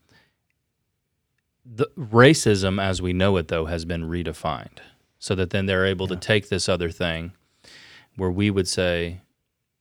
the 1.66 1.88
racism 1.97 2.82
as 2.82 3.02
we 3.02 3.14
know 3.14 3.38
it 3.38 3.47
though 3.50 3.66
has 3.66 3.86
been 3.86 4.04
redefined, 4.10 4.80
so 5.20 5.36
that 5.36 5.52
then 5.52 5.68
they're 5.68 5.86
able 5.86 6.08
to 6.08 6.16
take 6.16 6.50
this 6.50 6.68
other 6.68 6.89
thing, 6.89 7.34
where 8.16 8.32
we 8.32 8.50
would 8.50 8.68
say, 8.68 9.22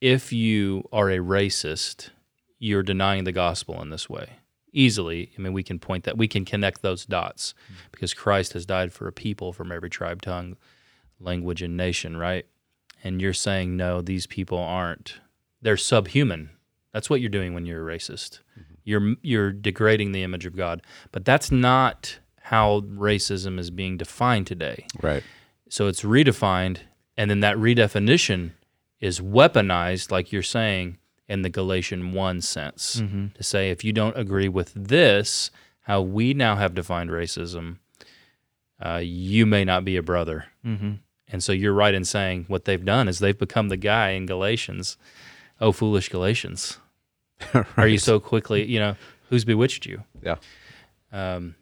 if 0.00 0.32
you 0.32 0.86
are 0.92 1.10
a 1.10 1.18
racist, 1.18 2.10
you're 2.58 2.82
denying 2.82 3.24
the 3.24 3.32
gospel 3.32 3.80
in 3.80 3.88
this 3.90 4.08
way. 4.10 4.38
Easily, 4.72 5.32
I 5.36 5.40
mean, 5.40 5.52
we 5.52 5.62
can 5.62 5.78
point 5.78 6.04
that 6.04 6.18
we 6.18 6.28
can 6.28 6.44
connect 6.44 6.82
those 6.82 7.06
dots 7.06 7.54
mm-hmm. 7.64 7.74
because 7.90 8.14
Christ 8.14 8.52
has 8.52 8.66
died 8.66 8.92
for 8.92 9.08
a 9.08 9.12
people 9.12 9.52
from 9.52 9.72
every 9.72 9.90
tribe, 9.90 10.22
tongue, 10.22 10.56
language, 11.20 11.62
and 11.62 11.76
nation, 11.76 12.16
right? 12.16 12.46
and 13.04 13.20
you're 13.20 13.32
saying 13.32 13.76
no 13.76 14.00
these 14.00 14.26
people 14.26 14.58
aren't 14.58 15.20
they're 15.60 15.76
subhuman. 15.76 16.50
That's 16.92 17.10
what 17.10 17.20
you're 17.20 17.30
doing 17.30 17.52
when 17.52 17.66
you're 17.66 17.88
a 17.88 17.96
racist. 17.96 18.40
Mm-hmm. 18.58 18.74
You're 18.84 19.14
you're 19.22 19.52
degrading 19.52 20.12
the 20.12 20.22
image 20.22 20.46
of 20.46 20.56
god. 20.56 20.82
But 21.12 21.24
that's 21.24 21.50
not 21.50 22.18
how 22.42 22.80
racism 22.80 23.58
is 23.58 23.70
being 23.70 23.96
defined 23.96 24.46
today. 24.46 24.86
Right. 25.02 25.22
so 25.68 25.86
it's 25.86 26.02
redefined 26.02 26.78
and 27.16 27.30
then 27.30 27.40
that 27.40 27.56
redefinition 27.56 28.52
is 29.00 29.20
weaponized 29.20 30.10
like 30.10 30.32
you're 30.32 30.42
saying 30.42 30.98
in 31.28 31.42
the 31.42 31.50
galatian 31.50 32.12
1 32.12 32.40
sense 32.40 33.02
to 33.34 33.42
say 33.42 33.70
if 33.70 33.84
you 33.84 33.92
don't 33.92 34.16
agree 34.16 34.48
with 34.48 34.72
this 34.74 35.50
how 35.82 36.00
we 36.00 36.32
now 36.34 36.56
have 36.56 36.74
defined 36.74 37.10
racism 37.10 37.76
uh, 38.80 39.00
you 39.02 39.44
may 39.46 39.64
not 39.64 39.84
be 39.84 39.96
a 39.96 40.02
brother 40.02 40.46
Mm-hmm. 40.64 40.92
and 41.28 41.42
so 41.44 41.52
you're 41.52 41.72
right 41.74 41.94
in 41.94 42.04
saying 42.04 42.44
what 42.48 42.64
they've 42.64 42.84
done 42.84 43.08
is 43.08 43.18
they've 43.18 43.38
become 43.38 43.68
the 43.68 43.76
guy 43.76 44.10
in 44.10 44.24
Galatians. 44.26 44.96
Oh, 45.60 45.72
foolish 45.72 46.08
Galatians. 46.08 46.78
Are 47.76 47.88
you 47.88 47.98
so 47.98 48.20
quickly, 48.20 48.64
you 48.64 48.78
know, 48.78 48.96
who's 49.28 49.44
bewitched 49.44 49.84
you? 49.86 50.04
Yeah. 50.22 50.36
Um, 51.12 51.54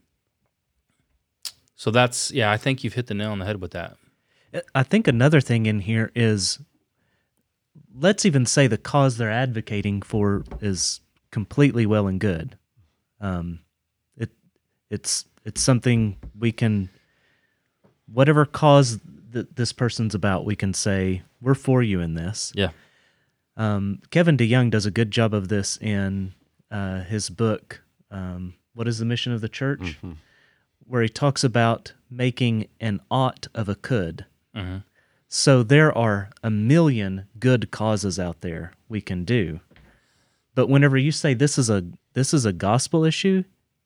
so 1.75 1.91
that's, 1.91 2.31
yeah, 2.33 2.51
I 2.51 2.57
think 2.57 2.83
you've 2.85 2.95
hit 2.95 3.07
the 3.07 3.15
nail 3.15 3.31
on 3.33 3.39
the 3.39 3.45
head 3.47 3.61
with 3.61 3.73
that. 3.73 3.97
I 4.75 4.83
think 4.83 5.07
another 5.09 5.41
thing 5.41 5.67
in 5.67 5.81
here 5.81 6.11
is 6.15 6.59
let's 7.99 8.25
even 8.27 8.47
say 8.47 8.67
the 8.67 8.79
cause 8.79 9.17
they're 9.17 9.31
advocating 9.31 10.03
for 10.03 10.45
is 10.61 11.01
completely 11.31 11.87
well 11.87 12.07
and 12.07 12.21
good. 12.21 12.57
Um, 13.21 13.61
it 14.17 14.31
it's 14.91 15.25
it's 15.45 15.61
something 15.61 16.17
we 16.39 16.53
can 16.53 16.89
whatever 18.13 18.45
cause 18.45 18.99
that 19.31 19.57
this 19.57 19.73
person's 19.73 20.15
about, 20.15 20.45
we 20.45 20.57
can 20.57 20.73
say 20.73 21.23
we're 21.41 21.55
for 21.55 21.83
you 21.83 22.01
in 22.01 22.15
this. 22.15 22.53
Yeah. 22.55 22.71
Um, 23.57 24.01
Kevin 24.11 24.37
DeYoung 24.37 24.71
does 24.71 24.87
a 24.87 24.91
good 24.91 25.11
job 25.11 25.33
of 25.35 25.49
this 25.49 25.77
in 25.79 26.35
uh, 26.71 27.01
his 27.03 27.31
book. 27.31 27.83
Um, 28.11 28.55
what 28.75 28.87
is 28.87 28.99
the 28.99 29.05
mission 29.05 29.33
of 29.33 29.41
the 29.41 29.49
church? 29.49 29.97
Where 30.87 31.03
he 31.03 31.09
talks 31.09 31.43
about 31.43 31.93
making 32.11 32.69
an 32.81 33.01
ought 33.11 33.49
of 33.55 33.69
a 33.69 33.75
could. 33.75 34.27
Mhm. 34.55 34.85
So 35.37 35.63
there 35.63 35.97
are 35.97 36.31
a 36.43 36.49
million 36.49 37.27
good 37.39 37.71
causes 37.71 38.19
out 38.19 38.41
there 38.41 38.73
we 38.89 39.03
can 39.03 39.27
do. 39.27 39.61
But 40.55 40.69
whenever 40.69 40.97
you 40.97 41.13
say 41.13 41.35
this 41.35 41.59
is 41.59 41.69
a 41.69 41.85
this 42.15 42.33
is 42.33 42.47
a 42.47 42.55
gospel 42.55 43.05
issue, 43.05 43.45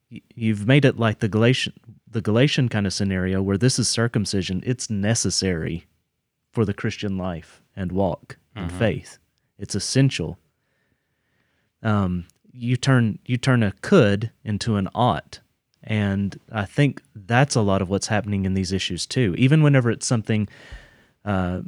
you've 0.08 0.68
made 0.68 0.84
it 0.84 0.96
like 0.96 1.18
the 1.18 1.28
Galatian 1.28 1.72
the 2.08 2.20
Galatian 2.20 2.68
kind 2.68 2.86
of 2.86 2.92
scenario 2.92 3.42
where 3.42 3.58
this 3.58 3.80
is 3.80 3.88
circumcision. 3.88 4.62
It's 4.64 4.88
necessary 4.88 5.88
for 6.52 6.64
the 6.64 6.72
Christian 6.72 7.18
life 7.18 7.60
and 7.74 7.90
walk 7.90 8.36
and 8.54 8.70
faith. 8.70 9.18
It's 9.58 9.74
essential. 9.74 10.38
Um, 11.82 12.26
you 12.52 12.76
turn 12.76 13.18
you 13.26 13.36
turn 13.36 13.64
a 13.64 13.72
could 13.82 14.30
into 14.44 14.76
an 14.76 14.88
ought, 14.94 15.40
and 15.82 16.38
I 16.52 16.64
think 16.64 17.02
that's 17.12 17.56
a 17.56 17.60
lot 17.60 17.82
of 17.82 17.90
what's 17.90 18.06
happening 18.06 18.44
in 18.44 18.54
these 18.54 18.70
issues 18.72 19.04
too. 19.04 19.34
Even 19.36 19.64
whenever 19.64 19.90
it's 19.90 20.06
something 20.06 20.48
uh, 21.24 21.60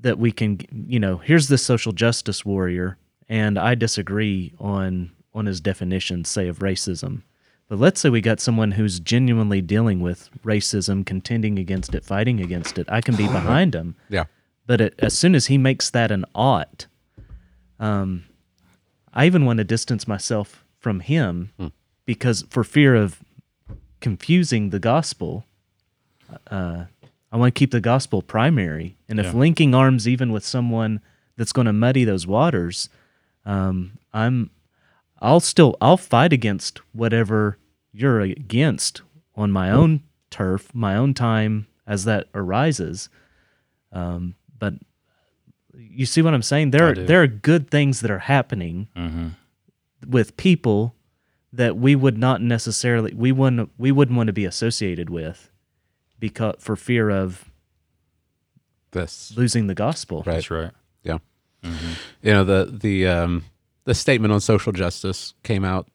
that 0.00 0.18
we 0.18 0.32
can, 0.32 0.60
you 0.86 0.98
know, 1.00 1.18
here's 1.18 1.48
this 1.48 1.64
social 1.64 1.92
justice 1.92 2.44
warrior, 2.44 2.96
and 3.28 3.58
I 3.58 3.74
disagree 3.74 4.52
on 4.58 5.12
on 5.34 5.46
his 5.46 5.60
definition, 5.60 6.24
say 6.24 6.48
of 6.48 6.58
racism. 6.58 7.22
But 7.68 7.78
let's 7.78 8.00
say 8.00 8.10
we 8.10 8.20
got 8.20 8.38
someone 8.38 8.72
who's 8.72 9.00
genuinely 9.00 9.62
dealing 9.62 10.00
with 10.00 10.28
racism, 10.44 11.06
contending 11.06 11.58
against 11.58 11.94
it, 11.94 12.04
fighting 12.04 12.38
against 12.40 12.76
it. 12.76 12.86
I 12.90 13.00
can 13.00 13.16
be 13.16 13.26
behind 13.28 13.74
him. 13.74 13.96
Yeah. 14.10 14.24
But 14.66 14.80
it, 14.82 14.94
as 14.98 15.14
soon 15.14 15.34
as 15.34 15.46
he 15.46 15.56
makes 15.56 15.88
that 15.90 16.10
an 16.10 16.26
ought, 16.34 16.86
um, 17.80 18.24
I 19.14 19.24
even 19.24 19.46
want 19.46 19.58
to 19.58 19.64
distance 19.64 20.06
myself 20.06 20.64
from 20.78 21.00
him 21.00 21.52
because 22.04 22.44
for 22.50 22.62
fear 22.62 22.94
of 22.94 23.20
confusing 24.00 24.70
the 24.70 24.78
gospel, 24.78 25.44
uh, 26.50 26.84
I 27.32 27.36
want 27.38 27.54
to 27.54 27.58
keep 27.58 27.70
the 27.70 27.80
gospel 27.80 28.20
primary. 28.22 28.96
And 29.08 29.18
if 29.18 29.26
Yeah. 29.26 29.32
linking 29.32 29.74
arms 29.74 30.06
even 30.06 30.30
with 30.32 30.44
someone 30.44 31.00
that's 31.36 31.52
going 31.52 31.66
to 31.66 31.72
muddy 31.72 32.04
those 32.04 32.26
waters, 32.26 32.88
um, 33.46 33.92
I'm 34.12 34.50
I'll 35.20 35.40
still 35.40 35.76
I'll 35.80 35.96
fight 35.96 36.32
against 36.32 36.80
whatever 36.92 37.56
you're 37.92 38.20
against 38.20 39.02
on 39.34 39.50
my 39.50 39.70
own 39.70 40.02
turf, 40.30 40.74
my 40.74 40.94
own 40.96 41.14
time 41.14 41.66
as 41.86 42.04
that 42.04 42.28
arises. 42.34 43.08
Um, 43.92 44.34
but 44.58 44.74
you 45.76 46.06
see 46.06 46.22
what 46.22 46.34
I'm 46.34 46.42
saying? 46.42 46.70
There 46.72 46.88
are 46.88 46.94
there 47.06 47.22
are 47.22 47.26
good 47.26 47.70
things 47.70 48.00
that 48.00 48.10
are 48.10 48.18
happening 48.20 48.88
Mm-hmm. 48.96 49.28
with 50.08 50.36
people 50.36 50.94
that 51.52 51.76
we 51.76 51.94
would 51.94 52.18
not 52.18 52.40
necessarily 52.42 53.12
we 53.14 53.30
wouldn't 53.32 53.70
we 53.78 53.92
wouldn't 53.92 54.16
want 54.16 54.26
to 54.26 54.32
be 54.32 54.44
associated 54.44 55.08
with 55.10 55.50
because 56.22 56.54
for 56.60 56.76
fear 56.76 57.10
of 57.10 57.50
This. 58.92 59.32
losing 59.36 59.66
the 59.66 59.74
gospel. 59.74 60.18
Right. 60.24 60.34
That's 60.34 60.50
right. 60.50 60.70
Yeah. 61.02 61.18
You 62.22 62.32
know 62.32 62.44
the 62.44 62.70
the 62.72 63.06
um 63.08 63.44
the 63.84 63.94
statement 63.94 64.32
on 64.32 64.40
social 64.40 64.72
justice 64.72 65.34
came 65.42 65.64
out. 65.64 65.88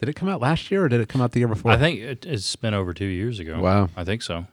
Did 0.00 0.08
it 0.08 0.14
come 0.16 0.28
out 0.28 0.40
last 0.40 0.70
year 0.70 0.84
or 0.84 0.88
did 0.88 1.00
it 1.00 1.08
come 1.08 1.20
out 1.20 1.32
the 1.32 1.38
year 1.40 1.48
before? 1.48 1.70
I 1.72 1.76
think 1.76 2.00
it, 2.00 2.26
it's 2.26 2.54
been 2.56 2.74
over 2.74 2.92
two 2.92 3.06
years 3.06 3.38
ago. 3.40 3.60
Wow. 3.60 3.88
I 3.96 4.04
think 4.04 4.22
so. 4.22 4.46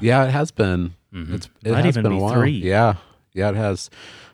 Yeah, 0.00 0.24
it 0.26 0.30
has 0.30 0.50
been. 0.52 0.94
Mhm. 1.12 1.34
It's 1.34 1.48
it 1.64 1.72
Might 1.72 1.84
has 1.84 1.96
even 1.96 2.04
been 2.04 2.12
a 2.12 2.18
while. 2.18 2.34
three. 2.34 2.52
Yeah, 2.52 2.94
yeah, 3.32 3.48
it 3.50 3.56
has. 3.56 3.90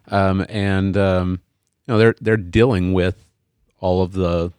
Um, 0.09 0.45
and 0.49 0.97
um, 0.97 1.41
you 1.87 1.95
know 1.95 1.99
they're 1.99 2.15
they're 2.21 2.37
dealing 2.37 2.93
with 2.93 3.25
all 3.81 4.03
of 4.03 4.13
the 4.13 4.53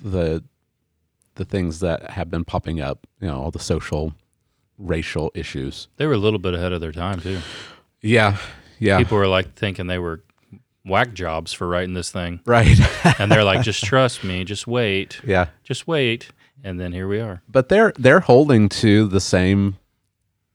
the 0.00 0.44
the 1.36 1.44
things 1.44 1.80
that 1.80 2.10
have 2.10 2.30
been 2.30 2.44
popping 2.44 2.80
up. 2.80 3.06
You 3.20 3.28
know, 3.28 3.40
all 3.40 3.50
the 3.50 3.58
social, 3.58 4.14
racial 4.78 5.30
issues. 5.34 5.88
They 5.96 6.06
were 6.06 6.12
a 6.14 6.18
little 6.18 6.38
bit 6.38 6.54
ahead 6.54 6.72
of 6.72 6.80
their 6.80 6.92
time, 6.92 7.20
too. 7.20 7.38
Yeah, 8.02 8.36
yeah, 8.78 8.98
People 8.98 9.18
were 9.18 9.28
like 9.28 9.54
thinking 9.54 9.86
they 9.86 9.98
were 9.98 10.22
whack 10.84 11.14
jobs 11.14 11.52
for 11.52 11.66
writing 11.66 11.94
this 11.94 12.10
thing. 12.10 12.40
right. 12.44 12.78
And 13.18 13.30
they're 13.30 13.44
like, 13.44 13.62
just 13.62 13.84
trust 13.84 14.24
me, 14.24 14.44
just 14.44 14.66
wait, 14.66 15.20
yeah, 15.24 15.46
just 15.62 15.86
wait. 15.86 16.28
And 16.62 16.80
then 16.80 16.92
here 16.92 17.06
we 17.08 17.20
are. 17.20 17.42
but 17.48 17.68
they're 17.68 17.92
they're 17.98 18.20
holding 18.20 18.68
to 18.70 19.06
the 19.06 19.20
same 19.20 19.76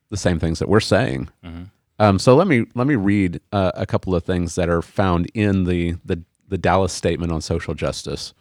the 0.10 0.18
same 0.18 0.40
things 0.40 0.60
that 0.60 0.68
we're 0.70 0.80
saying. 0.80 1.30
Mhm. 1.46 1.70
Um, 2.00 2.18
so 2.20 2.36
let 2.36 2.48
me 2.48 2.66
let 2.76 2.88
me 2.88 2.96
read 2.96 3.42
uh, 3.52 3.72
a 3.76 3.86
couple 3.86 4.14
of 4.16 4.24
things 4.24 4.56
that 4.56 4.70
are 4.70 4.82
found 4.82 5.30
in 5.34 5.66
the 5.66 5.96
the, 6.06 6.22
the 6.48 6.58
Dallas 6.58 6.94
Statement 6.94 7.32
on 7.32 7.42
Social 7.42 7.74
Justice. 7.74 8.34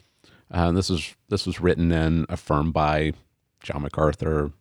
Uh, 0.51 0.73
this 0.73 0.89
was 0.89 1.15
this 1.29 1.47
was 1.47 1.61
written 1.61 1.93
and 1.93 2.27
affirmed 2.29 2.73
by 2.73 3.13
John 3.63 3.83
MacArthur, 3.83 4.53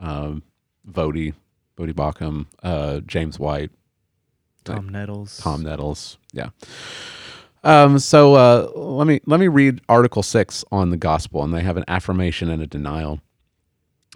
um, 0.00 0.42
Voddie, 0.88 1.34
Baucham, 1.78 2.46
uh, 2.62 3.00
James 3.00 3.38
White, 3.38 3.70
Tom 4.64 4.88
Nettles. 4.88 5.38
Tom 5.38 5.62
Nettles. 5.62 6.18
Yeah. 6.32 6.50
Um, 7.62 7.98
so 7.98 8.34
uh, 8.34 8.70
let 8.74 9.06
me 9.06 9.20
let 9.26 9.40
me 9.40 9.48
read 9.48 9.80
Article 9.88 10.22
Six 10.22 10.64
on 10.70 10.90
the 10.90 10.96
gospel, 10.96 11.42
and 11.42 11.52
they 11.54 11.62
have 11.62 11.76
an 11.76 11.84
affirmation 11.88 12.50
and 12.50 12.62
a 12.62 12.66
denial. 12.66 13.20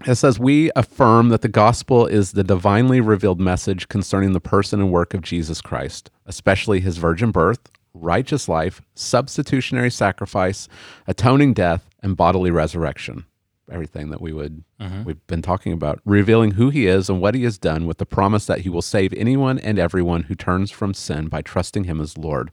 It 0.07 0.17
says, 0.17 0.39
We 0.39 0.71
affirm 0.75 1.29
that 1.29 1.43
the 1.43 1.49
gospel 1.49 2.07
is 2.07 2.33
the 2.33 2.45
divinely 2.45 3.01
revealed 3.01 3.41
message 3.41 3.89
concerning 3.89 4.33
the 4.33 4.41
person 4.41 4.81
and 4.81 4.91
work 4.91 5.15
of 5.15 5.23
Jesus 5.23 5.61
Christ, 5.61 6.11
especially 6.27 6.81
his 6.81 6.99
virgin 6.99 7.31
birth, 7.31 7.71
righteous 7.95 8.49
life, 8.49 8.83
substitutionary 8.95 9.91
sacrifice, 9.91 10.69
atoning 11.07 11.55
death, 11.55 11.89
and 12.03 12.17
bodily 12.17 12.51
resurrection. 12.51 13.25
Everything 13.71 14.11
that 14.11 14.21
we 14.21 14.33
would 14.35 14.63
mm-hmm. 14.79 15.05
we've 15.05 15.27
been 15.27 15.41
talking 15.41 15.73
about, 15.73 16.01
revealing 16.05 16.53
who 16.53 16.69
he 16.69 16.87
is 16.87 17.09
and 17.09 17.21
what 17.21 17.35
he 17.35 17.45
has 17.45 17.57
done 17.57 17.87
with 17.87 17.97
the 17.97 18.05
promise 18.05 18.45
that 18.45 18.61
he 18.61 18.69
will 18.69 18.83
save 18.83 19.15
anyone 19.15 19.59
and 19.59 19.79
everyone 19.79 20.25
who 20.25 20.35
turns 20.35 20.71
from 20.71 20.93
sin 20.93 21.29
by 21.29 21.41
trusting 21.41 21.85
him 21.85 21.99
as 21.99 22.19
Lord. 22.19 22.51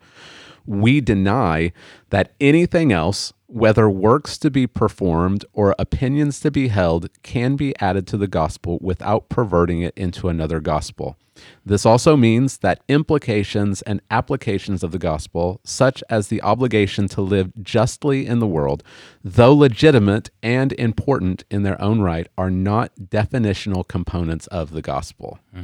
We 0.66 1.02
deny 1.02 1.74
that 2.12 2.34
anything 2.39 2.94
else, 2.94 3.34
whether 3.52 3.89
works 3.89 4.38
to 4.38 4.49
be 4.49 4.66
performed 4.66 5.43
or 5.54 5.76
opinions 5.78 6.39
to 6.39 6.49
be 6.49 6.70
held, 6.70 7.10
can 7.22 7.56
be 7.56 7.78
added 7.80 8.08
to 8.08 8.18
the 8.18 8.28
gospel 8.28 8.80
without 8.82 9.28
perverting 9.30 9.82
it 9.82 9.93
into 9.97 10.30
another 10.30 10.60
gospel. 10.60 11.18
This 11.66 11.86
also 11.86 12.16
means 12.16 12.60
that 12.60 12.82
implications 12.88 13.82
and 13.82 14.02
applications 14.10 14.84
of 14.84 14.91
the 14.91 14.99
gospel, 14.99 15.60
such 15.64 16.04
as 16.10 16.28
the 16.28 16.41
obligation 16.41 17.08
to 17.10 17.22
live 17.22 17.52
justly 17.62 18.26
in 18.26 18.39
the 18.39 18.47
world, 18.47 18.84
though 19.24 19.54
legitimate 19.54 20.30
and 20.41 20.74
important 20.74 21.43
in 21.49 21.64
their 21.64 21.82
own 21.82 22.02
right, 22.02 22.28
are 22.38 22.52
not 22.52 22.91
definitional 22.95 23.88
components 23.88 24.47
of 24.47 24.72
the 24.72 24.82
gospel. 24.82 25.39
Hmm. 25.54 25.64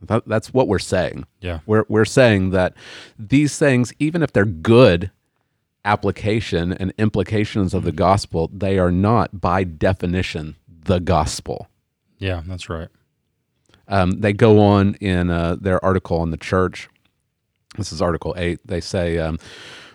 That, 0.00 0.26
that's 0.26 0.52
what 0.52 0.66
we're 0.66 0.78
saying. 0.78 1.26
Yeah. 1.40 1.60
We're, 1.66 1.84
we're 1.88 2.04
saying 2.04 2.50
that 2.50 2.74
these 3.18 3.58
things, 3.58 3.92
even 3.98 4.22
if 4.22 4.32
they're 4.32 4.44
good 4.44 5.10
application 5.84 6.72
and 6.72 6.92
implications 6.98 7.74
of 7.74 7.84
the 7.84 7.92
gospel, 7.92 8.50
they 8.52 8.78
are 8.78 8.92
not 8.92 9.40
by 9.40 9.64
definition 9.64 10.56
the 10.84 10.98
gospel. 10.98 11.68
Yeah, 12.18 12.42
that's 12.46 12.68
right. 12.68 12.88
Um, 13.88 14.20
they 14.20 14.32
go 14.32 14.60
on 14.60 14.94
in 14.94 15.30
uh, 15.30 15.56
their 15.60 15.84
article 15.84 16.18
on 16.18 16.30
the 16.30 16.36
church. 16.36 16.88
This 17.76 17.92
is 17.92 18.00
Article 18.00 18.34
8. 18.36 18.60
They 18.64 18.80
say, 18.80 19.18
um, 19.18 19.38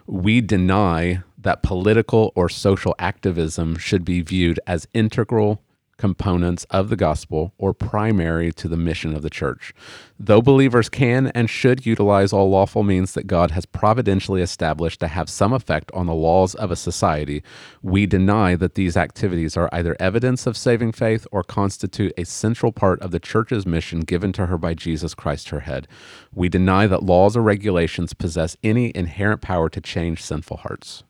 We 0.06 0.42
deny 0.42 1.24
that 1.38 1.64
political 1.64 2.34
or 2.36 2.50
social 2.50 2.96
activism 3.00 3.78
should 3.78 4.04
be 4.04 4.22
viewed 4.22 4.60
as 4.68 4.88
integral 4.94 5.62
components 5.98 6.66
of 6.70 6.90
the 6.90 6.96
gospel 6.96 7.54
or 7.58 7.74
primary 7.74 8.52
to 8.54 8.68
the 8.68 8.78
mission 8.78 9.16
of 9.16 9.22
the 9.22 9.30
church. 9.30 9.74
Though 10.20 10.42
believers 10.42 10.90
can 10.90 11.28
and 11.28 11.50
should 11.50 11.86
utilize 11.86 12.34
all 12.34 12.50
lawful 12.50 12.84
means 12.84 13.14
that 13.14 13.28
God 13.28 13.52
has 13.52 13.66
providentially 13.66 14.42
established 14.42 15.00
to 15.02 15.08
have 15.08 15.30
some 15.30 15.54
effect 15.54 15.92
on 15.94 16.06
the 16.06 16.14
laws 16.14 16.56
of 16.56 16.72
a 16.72 16.76
society, 16.76 17.44
we 17.82 18.06
deny 18.06 18.56
that 18.56 18.76
these 18.76 18.98
activities 18.98 19.56
are 19.58 19.70
either 19.72 19.96
evidence 20.00 20.48
of 20.48 20.58
saving 20.58 20.92
faith 20.92 21.28
or 21.32 21.44
constitute 21.44 22.14
a 22.18 22.26
central 22.26 22.72
part 22.72 23.02
of 23.02 23.12
the 23.12 23.20
church's 23.20 23.66
mission 23.66 24.02
given 24.02 24.32
to 24.34 24.48
her 24.48 24.58
by 24.58 24.74
Jesus 24.74 25.14
Christ, 25.14 25.50
her 25.50 25.62
head. 25.62 25.88
We 26.34 26.50
deny 26.50 26.88
that 26.88 27.04
laws 27.04 27.36
or 27.38 27.42
regulations 27.42 28.14
possess 28.14 28.58
any 28.64 28.92
inherent 28.96 29.42
power 29.42 29.70
to 29.70 29.82
change 29.82 30.24
sinful 30.24 30.58
hearts. 30.58 31.04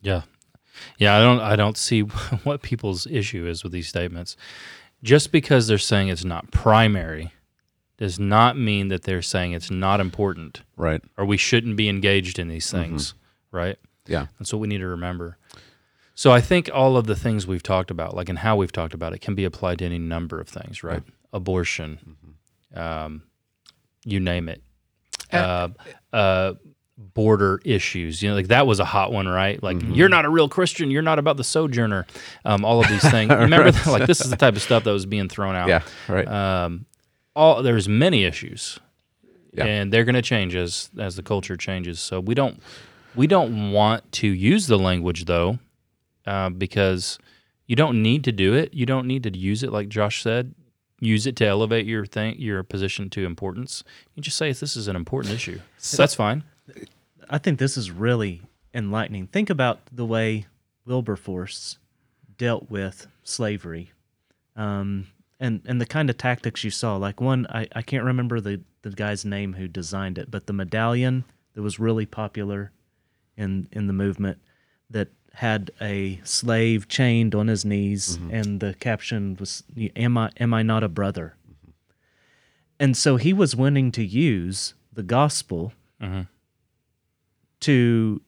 Yeah. 0.00 0.22
Yeah, 0.98 1.16
I 1.16 1.20
don't 1.20 1.40
I 1.40 1.56
don't 1.56 1.76
see 1.76 2.00
what 2.44 2.62
people's 2.62 3.06
issue 3.06 3.46
is 3.46 3.62
with 3.62 3.72
these 3.72 3.88
statements. 3.88 4.36
Just 5.02 5.30
because 5.32 5.66
they're 5.68 5.78
saying 5.78 6.08
it's 6.08 6.24
not 6.24 6.50
primary 6.50 7.32
does 7.98 8.18
not 8.18 8.56
mean 8.56 8.88
that 8.88 9.02
they're 9.02 9.22
saying 9.22 9.52
it's 9.52 9.70
not 9.70 10.00
important 10.00 10.62
Right. 10.76 11.02
or 11.16 11.24
we 11.24 11.36
shouldn't 11.36 11.76
be 11.76 11.88
engaged 11.88 12.38
in 12.38 12.48
these 12.48 12.70
things, 12.70 13.14
right? 13.50 13.76
Yeah. 14.06 14.26
That's 14.38 14.52
what 14.52 14.60
we 14.60 14.68
need 14.68 14.78
to 14.78 14.86
remember. 14.86 15.36
So 16.14 16.32
I 16.32 16.40
think 16.40 16.68
all 16.72 16.96
of 16.96 17.06
the 17.06 17.14
things 17.16 17.46
we've 17.46 17.62
talked 17.62 17.90
about, 17.92 18.14
like 18.16 18.28
and 18.28 18.38
how 18.38 18.56
we've 18.56 18.72
talked 18.72 18.94
about 18.94 19.12
it, 19.12 19.20
can 19.20 19.34
be 19.36 19.44
applied 19.44 19.78
to 19.80 19.84
any 19.84 19.98
number 19.98 20.40
of 20.40 20.48
things, 20.48 20.82
right? 20.82 21.02
Abortion, 21.32 22.16
um, 22.74 23.22
you 24.04 24.18
name 24.18 24.48
it. 24.48 24.62
Uh, 25.32 25.68
uh, 26.12 26.54
border 26.98 27.60
issues, 27.64 28.22
you 28.22 28.28
know, 28.28 28.34
like 28.34 28.48
that 28.48 28.66
was 28.66 28.80
a 28.80 28.84
hot 28.84 29.12
one, 29.12 29.28
right? 29.28 29.62
Like 29.62 29.76
you're 29.86 30.08
not 30.08 30.24
a 30.24 30.28
real 30.28 30.48
Christian, 30.48 30.90
you're 30.90 31.00
not 31.02 31.18
about 31.18 31.36
the 31.36 31.44
sojourner. 31.44 32.06
Um, 32.44 32.64
all 32.64 32.80
of 32.80 32.88
these 32.88 33.02
things. 33.10 33.30
Remember, 33.30 33.70
that? 33.70 33.86
like 33.86 34.06
this 34.06 34.20
is 34.20 34.30
the 34.30 34.36
type 34.36 34.56
of 34.56 34.62
stuff 34.62 34.84
that 34.84 34.90
was 34.92 35.06
being 35.06 35.28
thrown 35.28 35.54
out. 35.54 35.68
Yeah. 35.68 35.82
Right. 36.08 36.26
Um, 36.26 36.86
all 37.36 37.62
there's 37.62 37.88
many 37.88 38.24
issues, 38.24 38.80
Yeah. 39.52 39.64
and 39.66 39.92
they're 39.92 40.04
going 40.04 40.16
to 40.16 40.22
change 40.22 40.56
as 40.56 40.90
as 40.98 41.14
the 41.16 41.22
culture 41.22 41.56
changes. 41.56 42.00
So 42.00 42.18
we 42.20 42.34
don't 42.34 42.60
we 43.14 43.26
don't 43.28 43.70
want 43.72 44.10
to 44.12 44.26
use 44.26 44.66
the 44.66 44.78
language 44.78 45.26
though, 45.26 45.58
uh, 46.26 46.50
because 46.50 47.18
you 47.66 47.76
don't 47.76 48.02
need 48.02 48.24
to 48.24 48.32
do 48.32 48.54
it. 48.54 48.74
You 48.74 48.86
don't 48.86 49.06
need 49.06 49.22
to 49.22 49.36
use 49.38 49.62
it 49.62 49.70
like 49.72 49.88
Josh 49.88 50.22
said. 50.22 50.54
Use 51.00 51.28
it 51.28 51.36
to 51.36 51.46
elevate 51.46 51.86
your 51.86 52.04
thing, 52.04 52.34
your 52.40 52.64
position 52.64 53.08
to 53.10 53.24
importance. 53.24 53.84
You 54.16 54.22
just 54.22 54.36
say 54.36 54.52
this 54.52 54.74
is 54.76 54.88
an 54.88 54.96
important 54.96 55.32
issue. 55.32 55.60
That's 55.96 56.14
fine. 56.14 56.42
I 57.28 57.38
think 57.38 57.58
this 57.58 57.76
is 57.76 57.90
really 57.90 58.42
enlightening. 58.74 59.26
Think 59.26 59.50
about 59.50 59.80
the 59.92 60.06
way 60.06 60.46
Wilberforce 60.86 61.78
dealt 62.36 62.70
with 62.70 63.06
slavery, 63.22 63.92
um, 64.56 65.08
and 65.38 65.60
and 65.66 65.80
the 65.80 65.86
kind 65.86 66.08
of 66.10 66.16
tactics 66.16 66.64
you 66.64 66.70
saw. 66.70 66.96
Like 66.96 67.20
one, 67.20 67.46
I, 67.50 67.68
I 67.74 67.82
can't 67.82 68.04
remember 68.04 68.40
the 68.40 68.60
the 68.82 68.90
guy's 68.90 69.24
name 69.24 69.54
who 69.54 69.68
designed 69.68 70.18
it, 70.18 70.30
but 70.30 70.46
the 70.46 70.52
medallion 70.52 71.24
that 71.54 71.62
was 71.62 71.78
really 71.78 72.06
popular 72.06 72.72
in 73.36 73.68
in 73.72 73.86
the 73.86 73.92
movement 73.92 74.38
that 74.90 75.08
had 75.34 75.70
a 75.80 76.20
slave 76.24 76.88
chained 76.88 77.34
on 77.34 77.48
his 77.48 77.64
knees, 77.64 78.16
mm-hmm. 78.16 78.34
and 78.34 78.60
the 78.60 78.74
caption 78.74 79.36
was 79.38 79.62
"Am 79.96 80.16
I 80.16 80.30
am 80.38 80.54
I 80.54 80.62
not 80.62 80.82
a 80.82 80.88
brother?" 80.88 81.36
Mm-hmm. 81.44 81.70
And 82.80 82.96
so 82.96 83.16
he 83.16 83.32
was 83.32 83.54
wanting 83.54 83.92
to 83.92 84.04
use 84.04 84.74
the 84.92 85.02
gospel 85.02 85.72
mm-hmm. 86.00 86.22
To 87.60 88.20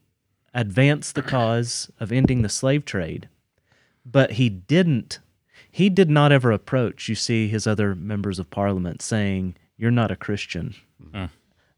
advance 0.55 1.12
the 1.12 1.22
cause 1.22 1.91
of 2.01 2.11
ending 2.11 2.43
the 2.43 2.49
slave 2.49 2.85
trade, 2.85 3.28
but 4.05 4.33
he 4.33 4.49
didn't. 4.49 5.20
He 5.70 5.89
did 5.89 6.11
not 6.11 6.33
ever 6.33 6.51
approach, 6.51 7.09
you 7.09 7.14
see, 7.14 7.47
his 7.49 7.66
other 7.66 7.95
members 7.95 8.39
of 8.41 8.51
parliament 8.51 9.03
saying, 9.03 9.55
You're 9.76 9.93
not 9.93 10.11
a 10.11 10.16
Christian. 10.16 10.74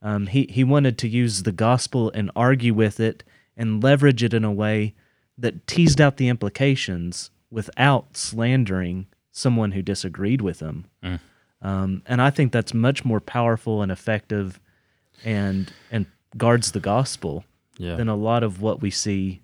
Um, 0.00 0.26
he, 0.26 0.46
he 0.50 0.64
wanted 0.64 0.98
to 0.98 1.09
use 1.09 1.42
the 1.42 1.53
gospel 1.53 2.11
and 2.14 2.30
argue 2.34 2.74
with 2.74 2.98
it 2.98 3.22
and 3.57 3.82
leverage 3.82 4.22
it 4.24 4.34
in 4.34 4.44
a 4.44 4.50
way 4.53 4.94
that 5.38 5.66
teased 5.66 6.00
out 6.00 6.16
the 6.16 6.28
implications 6.28 7.30
without 7.50 8.16
slandering 8.16 9.07
someone 9.30 9.72
who 9.72 9.82
disagreed 9.82 10.40
with 10.40 10.61
him. 10.61 10.86
Um, 11.61 12.03
and 12.07 12.20
I 12.20 12.30
think 12.30 12.50
that's 12.50 12.74
much 12.74 13.05
more 13.05 13.20
powerful 13.20 13.82
and 13.82 13.92
effective 13.92 14.59
and 15.24 15.72
and 15.90 16.07
guards 16.37 16.72
the 16.72 16.80
gospel 16.80 17.45
Yeah, 17.78 17.97
than 17.97 18.09
a 18.09 18.16
lot 18.16 18.43
of 18.43 18.61
what 18.61 18.80
we 18.80 18.91
see 18.91 19.43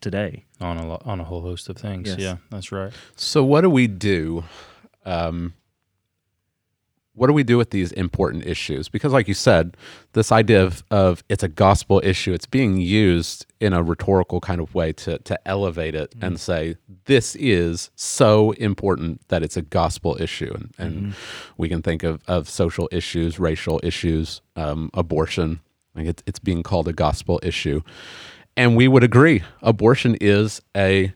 today. 0.00 0.44
on 0.60 0.76
a 0.78 0.86
lo- 0.86 1.02
on 1.04 1.20
a 1.20 1.24
whole 1.24 1.42
host 1.42 1.68
of 1.68 1.76
things. 1.76 2.08
Yes. 2.08 2.18
Yeah, 2.18 2.36
that's 2.50 2.70
right. 2.72 2.92
So 3.16 3.42
what 3.44 3.62
do 3.62 3.70
we 3.70 3.86
do? 3.86 4.44
Um, 5.04 5.54
what 7.14 7.26
do 7.26 7.32
we 7.34 7.42
do 7.42 7.58
with 7.58 7.70
these 7.70 7.92
important 7.92 8.46
issues? 8.46 8.88
Because, 8.88 9.12
like 9.12 9.28
you 9.28 9.34
said, 9.34 9.76
this 10.12 10.30
idea 10.32 10.62
of, 10.64 10.82
of 10.90 11.22
it's 11.28 11.42
a 11.42 11.48
gospel 11.48 12.00
issue, 12.04 12.32
it's 12.32 12.46
being 12.46 12.76
used 12.78 13.44
in 13.58 13.72
a 13.74 13.82
rhetorical 13.82 14.40
kind 14.40 14.60
of 14.60 14.74
way 14.74 14.92
to 14.92 15.18
to 15.18 15.38
elevate 15.46 15.94
it 15.94 16.14
and 16.22 16.38
say 16.40 16.76
this 17.06 17.36
is 17.36 17.90
so 17.94 18.52
important 18.52 19.20
that 19.28 19.42
it's 19.42 19.56
a 19.56 19.62
gospel 19.62 20.16
issue, 20.20 20.52
and, 20.54 20.72
and 20.78 21.14
we 21.58 21.68
can 21.68 21.82
think 21.82 22.02
of, 22.04 22.22
of 22.26 22.48
social 22.48 22.88
issues, 22.92 23.38
racial 23.38 23.80
issues, 23.82 24.40
um, 24.56 24.88
abortion. 24.94 25.60
Like 26.00 26.08
it's 26.08 26.22
it's 26.26 26.38
being 26.38 26.62
called 26.62 26.88
a 26.88 26.92
gospel 26.92 27.38
issue, 27.42 27.82
and 28.56 28.76
we 28.76 28.88
would 28.88 29.04
agree, 29.04 29.42
abortion 29.62 30.16
is 30.20 30.62
a 30.76 31.12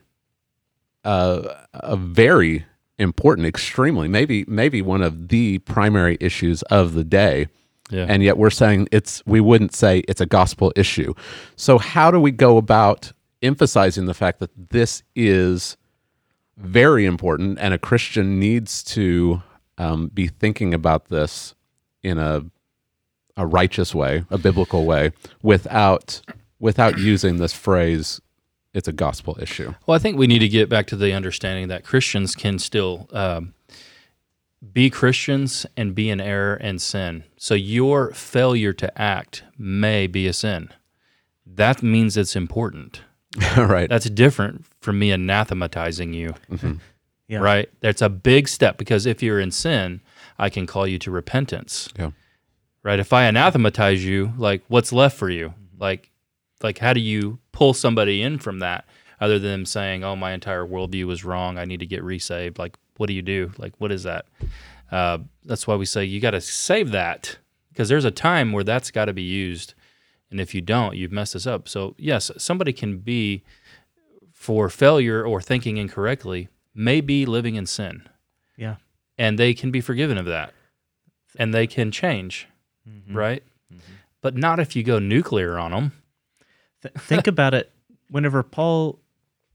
uh, 1.03 1.55
a 1.73 1.95
very 1.95 2.65
important, 2.97 3.47
extremely, 3.47 4.07
maybe 4.07 4.45
maybe 4.47 4.81
one 4.81 5.01
of 5.01 5.29
the 5.29 5.59
primary 5.59 6.17
issues 6.19 6.61
of 6.63 6.93
the 6.93 7.03
day. 7.03 7.47
Yeah. 7.89 8.05
And 8.09 8.23
yet 8.23 8.37
we're 8.37 8.49
saying 8.49 8.87
it's 8.91 9.23
we 9.25 9.39
wouldn't 9.39 9.73
say 9.73 9.99
it's 10.07 10.21
a 10.21 10.25
gospel 10.25 10.71
issue. 10.75 11.13
So 11.55 11.77
how 11.77 12.11
do 12.11 12.19
we 12.19 12.31
go 12.31 12.57
about 12.57 13.11
emphasizing 13.41 14.05
the 14.05 14.13
fact 14.13 14.39
that 14.39 14.51
this 14.69 15.03
is 15.15 15.77
very 16.57 17.05
important 17.05 17.57
and 17.59 17.73
a 17.73 17.77
Christian 17.77 18.39
needs 18.39 18.83
to 18.83 19.43
um, 19.77 20.07
be 20.07 20.27
thinking 20.27 20.73
about 20.73 21.09
this 21.09 21.53
in 22.01 22.17
a 22.17 22.45
a 23.37 23.45
righteous 23.45 23.93
way, 23.93 24.23
a 24.29 24.37
biblical 24.37 24.85
way, 24.85 25.11
without 25.41 26.21
without 26.59 26.97
using 26.97 27.37
this 27.37 27.53
phrase 27.53 28.21
it's 28.75 28.89
a 28.89 28.93
gospel 28.93 29.37
issue. 29.41 29.73
Well, 29.87 29.95
I 29.95 29.99
think 29.99 30.17
we 30.17 30.27
need 30.27 30.39
to 30.39 30.49
get 30.49 30.67
back 30.67 30.85
to 30.87 30.97
the 30.97 31.13
understanding 31.13 31.69
that 31.69 31.85
Christians 31.85 32.35
can 32.35 32.59
still 32.59 33.07
um, 33.13 33.53
be 34.73 34.89
Christians 34.89 35.65
and 35.77 35.95
be 35.95 36.09
in 36.09 36.19
error 36.19 36.55
and 36.55 36.81
sin. 36.81 37.23
So 37.37 37.53
your 37.53 38.11
failure 38.11 38.73
to 38.73 39.01
act 39.01 39.43
may 39.57 40.07
be 40.07 40.27
a 40.27 40.33
sin. 40.33 40.69
That 41.45 41.81
means 41.83 42.17
it's 42.17 42.35
important. 42.35 43.01
right. 43.57 43.89
That's 43.89 44.09
different 44.09 44.65
from 44.81 44.99
me 44.99 45.09
anathematizing 45.09 46.13
you. 46.13 46.33
Yeah. 47.27 47.39
Right? 47.39 47.69
That's 47.79 48.01
a 48.01 48.09
big 48.09 48.49
step 48.49 48.77
because 48.77 49.05
if 49.05 49.23
you're 49.23 49.39
in 49.39 49.51
sin, 49.51 50.01
I 50.37 50.49
can 50.49 50.67
call 50.67 50.85
you 50.85 50.99
to 50.99 51.11
repentance. 51.11 51.89
Yeah. 51.97 52.11
Right? 52.85 52.99
If 52.99 53.11
I 53.13 53.25
anathematize 53.25 54.05
you, 54.05 54.31
like 54.37 54.63
what's 54.67 54.93
left 54.93 55.17
for 55.17 55.29
you? 55.29 55.55
Like 55.79 56.11
like 56.61 56.77
how 56.77 56.93
do 56.93 56.99
you 56.99 57.39
pull 57.51 57.73
somebody 57.73 58.21
in 58.21 58.37
from 58.37 58.59
that 58.59 58.85
other 59.19 59.39
than 59.39 59.51
them 59.51 59.65
saying, 59.65 60.03
"Oh, 60.03 60.15
my 60.15 60.33
entire 60.33 60.63
worldview 60.65 61.05
was 61.05 61.25
wrong. 61.25 61.57
I 61.57 61.65
need 61.65 61.79
to 61.79 61.87
get 61.87 62.03
resaved." 62.03 62.59
Like, 62.59 62.77
what 62.97 63.07
do 63.07 63.13
you 63.13 63.23
do? 63.23 63.51
Like, 63.57 63.73
what 63.79 63.91
is 63.91 64.03
that? 64.03 64.27
Uh, 64.91 65.17
that's 65.43 65.65
why 65.65 65.75
we 65.75 65.85
say 65.85 66.05
you 66.05 66.19
got 66.21 66.31
to 66.31 66.41
save 66.41 66.91
that 66.91 67.39
because 67.69 67.89
there's 67.89 68.05
a 68.05 68.11
time 68.11 68.51
where 68.51 68.63
that's 68.63 68.91
got 68.91 69.05
to 69.05 69.13
be 69.13 69.23
used, 69.23 69.73
and 70.29 70.39
if 70.39 70.53
you 70.53 70.61
don't, 70.61 70.95
you've 70.95 71.11
messed 71.11 71.35
us 71.35 71.47
up. 71.47 71.67
So 71.67 71.95
yes, 71.97 72.29
somebody 72.37 72.71
can 72.71 72.99
be 72.99 73.43
for 74.31 74.69
failure 74.69 75.25
or 75.25 75.41
thinking 75.41 75.77
incorrectly, 75.77 76.49
may 76.75 77.01
be 77.01 77.25
living 77.25 77.55
in 77.55 77.65
sin, 77.65 78.03
Yeah. 78.57 78.75
and 79.17 79.39
they 79.39 79.55
can 79.55 79.71
be 79.71 79.81
forgiven 79.81 80.19
of 80.19 80.25
that, 80.27 80.53
and 81.35 81.51
they 81.51 81.65
can 81.65 81.91
change, 81.91 82.47
Mm-hmm. 82.87 83.15
right? 83.15 83.43
But 84.21 84.35
not 84.35 84.59
if 84.59 84.75
you 84.75 84.83
go 84.83 84.99
nuclear 84.99 85.57
on 85.57 85.71
them. 85.71 85.91
Th- 86.81 86.93
think 86.95 87.27
about 87.27 87.53
it. 87.53 87.71
Whenever 88.09 88.43
Paul, 88.43 88.99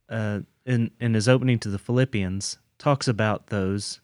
uh, 0.08 0.40
in 0.66 0.90
in 1.00 1.14
his 1.14 1.28
opening 1.28 1.58
to 1.60 1.68
the 1.68 1.78
Philippians, 1.78 2.58
talks 2.78 3.08
about 3.08 3.48
those 3.48 4.00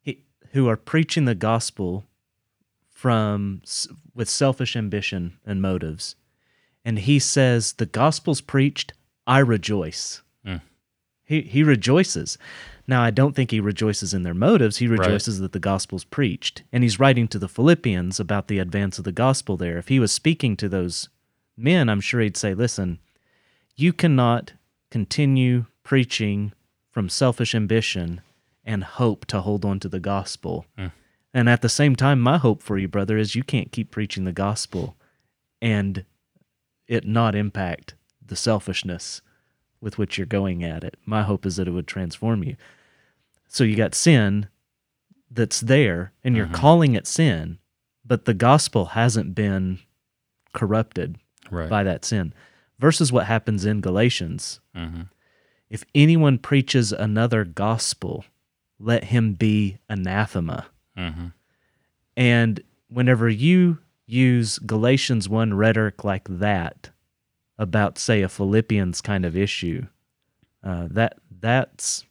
he, 0.00 0.24
who 0.52 0.68
are 0.68 0.76
preaching 0.76 1.24
the 1.24 1.34
gospel 1.34 2.04
from 2.90 3.62
with 4.14 4.28
selfish 4.28 4.76
ambition 4.76 5.38
and 5.46 5.62
motives, 5.62 6.16
and 6.84 6.98
he 6.98 7.18
says, 7.18 7.74
"The 7.74 7.86
gospel's 7.86 8.40
preached, 8.40 8.92
I 9.26 9.38
rejoice." 9.38 10.22
Mm. 10.46 10.60
He 11.24 11.42
he 11.42 11.62
rejoices. 11.62 12.36
Now, 12.90 13.04
I 13.04 13.12
don't 13.12 13.36
think 13.36 13.52
he 13.52 13.60
rejoices 13.60 14.12
in 14.12 14.24
their 14.24 14.34
motives. 14.34 14.78
He 14.78 14.88
Right. 14.88 14.98
rejoices 14.98 15.38
that 15.38 15.52
the 15.52 15.60
gospel's 15.60 16.02
preached, 16.02 16.64
and 16.72 16.82
he's 16.82 16.98
writing 16.98 17.28
to 17.28 17.38
the 17.38 17.48
Philippians 17.48 18.18
about 18.18 18.48
the 18.48 18.58
advance 18.58 18.98
of 18.98 19.04
the 19.04 19.12
gospel. 19.12 19.56
There, 19.56 19.78
if 19.78 19.86
he 19.86 20.00
was 20.00 20.10
speaking 20.10 20.56
to 20.56 20.68
those 20.68 21.08
men, 21.56 21.88
I'm 21.88 22.00
sure 22.00 22.20
he'd 22.20 22.36
say, 22.36 22.52
listen, 22.52 22.98
you 23.76 23.92
cannot 23.92 24.54
continue 24.90 25.66
preaching 25.84 26.52
from 26.90 27.08
selfish 27.08 27.54
ambition 27.54 28.22
and 28.64 28.82
hope 28.82 29.24
to 29.26 29.40
hold 29.40 29.64
on 29.64 29.78
to 29.78 29.88
the 29.88 30.00
gospel. 30.00 30.66
Hmm. 30.76 30.88
And 31.32 31.48
at 31.48 31.62
the 31.62 31.68
same 31.68 31.94
time, 31.94 32.20
my 32.20 32.38
hope 32.38 32.60
for 32.60 32.76
you, 32.76 32.88
brother, 32.88 33.16
is 33.16 33.36
you 33.36 33.44
can't 33.44 33.70
keep 33.70 33.92
preaching 33.92 34.24
the 34.24 34.32
gospel 34.32 34.96
and 35.62 36.04
it 36.88 37.06
not 37.06 37.36
impact 37.36 37.94
the 38.20 38.34
selfishness 38.34 39.22
with 39.80 39.96
which 39.96 40.18
you're 40.18 40.26
going 40.26 40.64
at 40.64 40.82
it. 40.82 40.96
My 41.06 41.22
hope 41.22 41.46
is 41.46 41.54
that 41.54 41.68
it 41.68 41.70
would 41.70 41.86
transform 41.86 42.42
you. 42.42 42.56
So 43.52 43.64
you 43.64 43.74
got 43.74 43.96
sin 43.96 44.48
that's 45.28 45.60
there 45.60 46.12
and 46.22 46.36
you're 46.36 46.46
calling 46.46 46.94
it 46.94 47.06
sin, 47.06 47.58
but 48.04 48.24
the 48.24 48.32
gospel 48.34 48.86
hasn't 48.86 49.34
been 49.34 49.80
corrupted 50.52 51.18
Right. 51.50 51.68
by 51.68 51.82
that 51.82 52.04
sin. 52.04 52.32
Versus 52.78 53.12
what 53.12 53.26
happens 53.26 53.64
in 53.66 53.80
Galatians. 53.80 54.60
Mhm. 54.76 55.08
If 55.68 55.84
anyone 55.96 56.38
preaches 56.38 56.92
another 56.92 57.44
gospel, 57.44 58.24
let 58.78 59.04
him 59.04 59.34
be 59.34 59.78
anathema. 59.88 60.66
Mhm. 60.96 61.32
And 62.16 62.60
whenever 62.88 63.28
you 63.28 63.78
use 64.06 64.60
Galatians 64.60 65.28
1 65.28 65.54
rhetoric 65.54 66.04
like 66.04 66.28
that 66.28 66.90
about, 67.58 67.98
say, 67.98 68.22
a 68.22 68.28
Philippians 68.28 69.00
kind 69.00 69.24
of 69.24 69.36
issue, 69.36 69.86
uh, 70.62 70.86
that 70.90 71.18
that's 71.40 72.04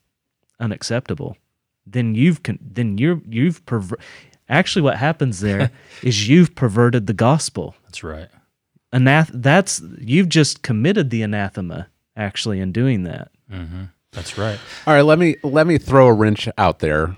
unacceptable. 0.60 1.38
Then 1.86 2.16
you've 2.16 2.44
con- 2.44 2.60
then 2.62 2.98
you're 2.98 3.22
you've 3.28 3.66
perver- 3.66 4.00
actually 4.48 4.82
what 4.84 4.98
happens 4.98 5.40
there 5.40 5.72
is 6.04 6.28
you've 6.30 6.54
perverted 6.56 7.08
the 7.08 7.14
gospel. 7.14 7.76
That's 7.86 8.04
right. 8.04 8.30
Anath- 8.94 9.32
that's 9.34 9.82
you've 10.00 10.30
just 10.30 10.62
committed 10.64 11.10
the 11.10 11.22
anathema 11.22 11.88
actually 12.16 12.60
in 12.60 12.72
doing 12.72 13.04
that. 13.04 13.30
hmm 13.50 13.84
That's 14.12 14.38
right. 14.38 14.60
All 14.88 14.94
right, 14.94 15.04
let 15.06 15.20
me 15.20 15.36
let 15.44 15.66
me 15.68 15.78
throw 15.78 16.08
a 16.08 16.14
wrench 16.14 16.48
out 16.58 16.80
there 16.80 17.16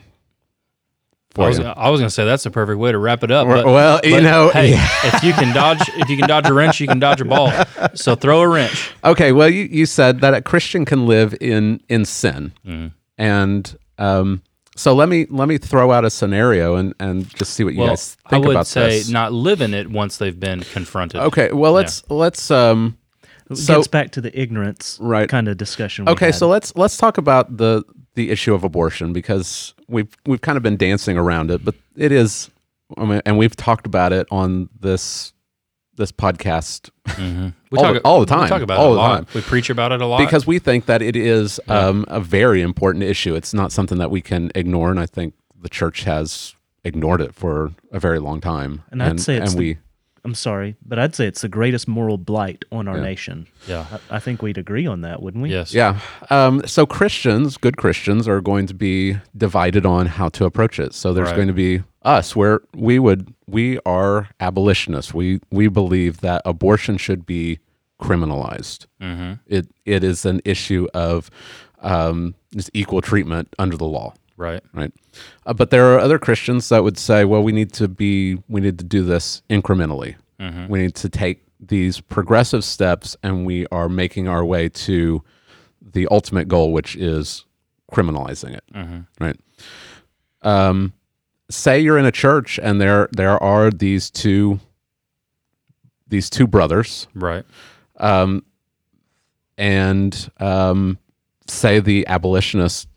I 1.37 1.47
was, 1.47 1.59
you. 1.59 1.63
I 1.65 1.89
was 1.89 2.01
going 2.01 2.09
to 2.09 2.13
say 2.13 2.25
that's 2.25 2.43
the 2.43 2.51
perfect 2.51 2.77
way 2.77 2.91
to 2.91 2.97
wrap 2.97 3.23
it 3.23 3.31
up. 3.31 3.47
Well- 3.47 3.63
but- 3.63 3.71
well, 3.71 3.99
you 4.03 4.15
but, 4.15 4.23
know, 4.23 4.49
hey, 4.49 4.71
yeah. 4.71 4.87
if 5.05 5.23
you 5.23 5.31
can 5.31 5.55
dodge, 5.55 5.79
if 5.95 6.09
you 6.09 6.17
can 6.17 6.27
dodge 6.27 6.47
a 6.49 6.53
wrench, 6.53 6.81
you 6.81 6.87
can 6.87 6.99
dodge 6.99 7.21
a 7.21 7.25
ball. 7.25 7.51
So 7.93 8.15
throw 8.15 8.41
a 8.41 8.47
wrench. 8.49 8.91
Okay, 9.05 9.31
well, 9.31 9.47
you, 9.49 9.63
you 9.63 9.85
said 9.85 10.19
that 10.21 10.33
a 10.33 10.41
Christian 10.41 10.83
can 10.83 11.07
live 11.07 11.33
in 11.39 11.81
in 11.87 12.03
sin, 12.05 12.51
Mm-hmm. 12.67 12.87
And 13.21 13.77
um, 13.99 14.41
so 14.75 14.93
let 14.95 15.07
me 15.09 15.27
let 15.29 15.47
me 15.47 15.57
throw 15.57 15.91
out 15.91 16.03
a 16.05 16.09
scenario 16.09 16.75
and 16.75 16.93
and 16.99 17.29
just 17.35 17.53
see 17.53 17.63
what 17.63 17.73
you 17.73 17.79
Well, 17.81 17.89
guys 17.89 18.17
I 18.25 18.37
would 18.39 18.65
say 18.67 18.89
this. 18.99 19.09
not 19.09 19.31
live 19.31 19.61
in 19.61 19.73
it 19.73 19.89
once 19.89 20.17
they've 20.17 20.37
been 20.39 20.61
confronted. 20.61 21.21
Okay, 21.21 21.51
well 21.53 21.71
let's 21.73 22.03
let's 22.09 22.49
um 22.51 22.97
It 23.49 23.57
So- 23.57 23.75
gets 23.75 23.87
back 23.87 24.11
to 24.13 24.21
the 24.21 24.37
ignorance 24.39 24.97
Right. 25.01 25.29
kind 25.29 25.47
of 25.47 25.57
discussion. 25.57 26.05
we 26.05 26.11
okay, 26.13 26.27
had. 26.27 26.35
so 26.35 26.47
let's 26.47 26.75
let's 26.75 26.97
talk 26.97 27.17
about 27.17 27.57
the 27.57 27.83
the 28.15 28.29
issue 28.31 28.53
of 28.53 28.63
abortion 28.63 29.13
because 29.13 29.73
we've 29.87 30.09
we've 30.25 30.41
kind 30.41 30.57
of 30.57 30.63
been 30.63 30.77
dancing 30.77 31.17
around 31.17 31.51
it, 31.51 31.63
but 31.63 31.75
it 31.95 32.11
is 32.11 32.49
I 32.97 33.05
mean, 33.05 33.21
and 33.25 33.37
we've 33.37 33.55
talked 33.55 33.85
about 33.85 34.11
it 34.13 34.27
on 34.31 34.67
this 34.79 35.31
this 36.01 36.11
podcast 36.11 36.89
We 37.71 37.77
All 37.77 37.83
talk, 37.85 37.93
the- 37.93 38.01
all 38.01 38.19
the 38.19 38.25
time. 38.25 38.41
We 38.43 38.49
talk 38.49 38.61
about 38.61 38.79
All 38.79 38.87
it 38.87 38.91
a 38.91 38.95
the 38.95 38.97
lot. 38.99 39.15
time. 39.15 39.27
We 39.33 39.41
preach 39.41 39.69
about 39.69 39.91
it 39.93 40.01
a 40.01 40.05
lot. 40.05 40.17
because 40.19 40.45
we 40.45 40.59
think 40.59 40.85
that 40.87 41.01
it 41.01 41.15
is 41.15 41.59
um, 41.69 42.03
a 42.09 42.19
very 42.19 42.61
important 42.61 43.03
issue. 43.05 43.33
It's 43.35 43.53
not 43.53 43.71
something 43.71 43.97
that 43.99 44.11
we 44.11 44.19
can 44.21 44.51
ignore, 44.55 44.91
and 44.91 44.99
I 44.99 45.05
think 45.05 45.33
the 45.61 45.69
church 45.69 46.03
has 46.03 46.53
ignored 46.83 47.21
it 47.21 47.33
for 47.33 47.71
a 47.91 47.99
very 47.99 48.19
long 48.19 48.41
time. 48.41 48.83
And 48.91 49.01
I'd 49.01 49.21
say 49.21 49.37
it's 49.37 49.51
and 49.51 49.59
the- 49.61 49.73
we 49.73 49.77
I'm 50.23 50.35
sorry, 50.35 50.75
but 50.85 50.99
I'd 50.99 51.15
say 51.15 51.25
it's 51.25 51.41
the 51.41 51.49
greatest 51.49 51.87
moral 51.87 52.17
blight 52.17 52.63
on 52.71 52.87
our 52.87 52.97
Yeah. 52.97 53.03
nation. 53.03 53.47
yeah. 53.67 53.85
I, 54.09 54.17
I 54.17 54.19
think 54.19 54.41
we'd 54.43 54.57
agree 54.57 54.85
on 54.85 55.01
that, 55.01 55.21
wouldn't 55.21 55.41
we? 55.41 55.49
Yes. 55.49 55.73
yeah. 55.73 55.99
Um, 56.29 56.61
so 56.67 56.85
Christians, 56.85 57.57
good 57.57 57.77
Christians, 57.77 58.27
are 58.27 58.39
going 58.41 58.67
to 58.67 58.73
be 58.75 59.17
divided 59.35 59.85
on 59.85 60.05
how 60.05 60.29
to 60.29 60.45
approach 60.45 60.79
it. 60.79 60.93
So 60.93 61.11
there's 61.13 61.29
Right. 61.29 61.35
going 61.35 61.47
to 61.47 61.53
be 61.53 61.81
us, 62.03 62.35
where 62.35 62.61
we 62.75 62.99
would 62.99 63.33
we 63.47 63.79
are 63.85 64.29
abolitionists. 64.39 65.13
We 65.13 65.39
we 65.51 65.67
believe 65.67 66.21
that 66.21 66.41
abortion 66.45 66.97
should 66.97 67.25
be 67.25 67.59
criminalized. 67.99 68.87
Mm-hmm. 69.01 69.33
It 69.47 69.67
it 69.85 70.03
is 70.03 70.25
an 70.25 70.41
issue 70.45 70.87
of 70.93 71.29
um, 71.81 72.35
just 72.55 72.69
equal 72.73 73.01
treatment 73.01 73.53
under 73.59 73.77
the 73.77 73.85
law. 73.85 74.13
Right. 74.41 74.63
right? 74.73 74.91
Uh, 75.45 75.53
but 75.53 75.69
there 75.69 75.93
are 75.93 75.99
other 75.99 76.17
Christians 76.19 76.67
that 76.69 76.83
would 76.83 76.97
say, 76.97 77.23
well, 77.25 77.43
we 77.43 77.51
need 77.51 77.71
to 77.73 77.87
be, 77.87 78.37
we 78.49 78.59
need 78.59 78.77
to 78.79 78.83
do 78.85 79.03
this 79.03 79.41
incrementally. 79.49 80.15
We 80.69 80.79
need 80.81 80.95
to 80.95 81.07
take 81.09 81.43
these 81.59 82.01
progressive 82.01 82.63
steps, 82.63 83.15
and 83.21 83.45
we 83.45 83.67
are 83.71 83.87
making 83.87 84.27
our 84.27 84.43
way 84.43 84.67
to 84.69 85.23
the 85.93 86.07
ultimate 86.09 86.47
goal, 86.47 86.73
which 86.73 86.95
is 86.95 87.45
criminalizing 87.91 88.55
it, 88.57 88.63
right? 89.19 89.37
Um, 90.41 90.93
say 91.49 91.79
you're 91.79 91.99
in 91.99 92.05
a 92.05 92.11
church, 92.11 92.57
and 92.63 92.81
there 92.81 93.07
there 93.11 93.37
are 93.43 93.69
these 93.69 94.09
two 94.09 94.59
these 96.07 96.27
two 96.29 96.47
brothers 96.47 97.07
Right. 97.13 97.45
um, 97.97 98.43
and 99.57 100.31
um, 100.39 100.97
say 101.47 101.79
the 101.79 102.07
abolitionist 102.07 102.87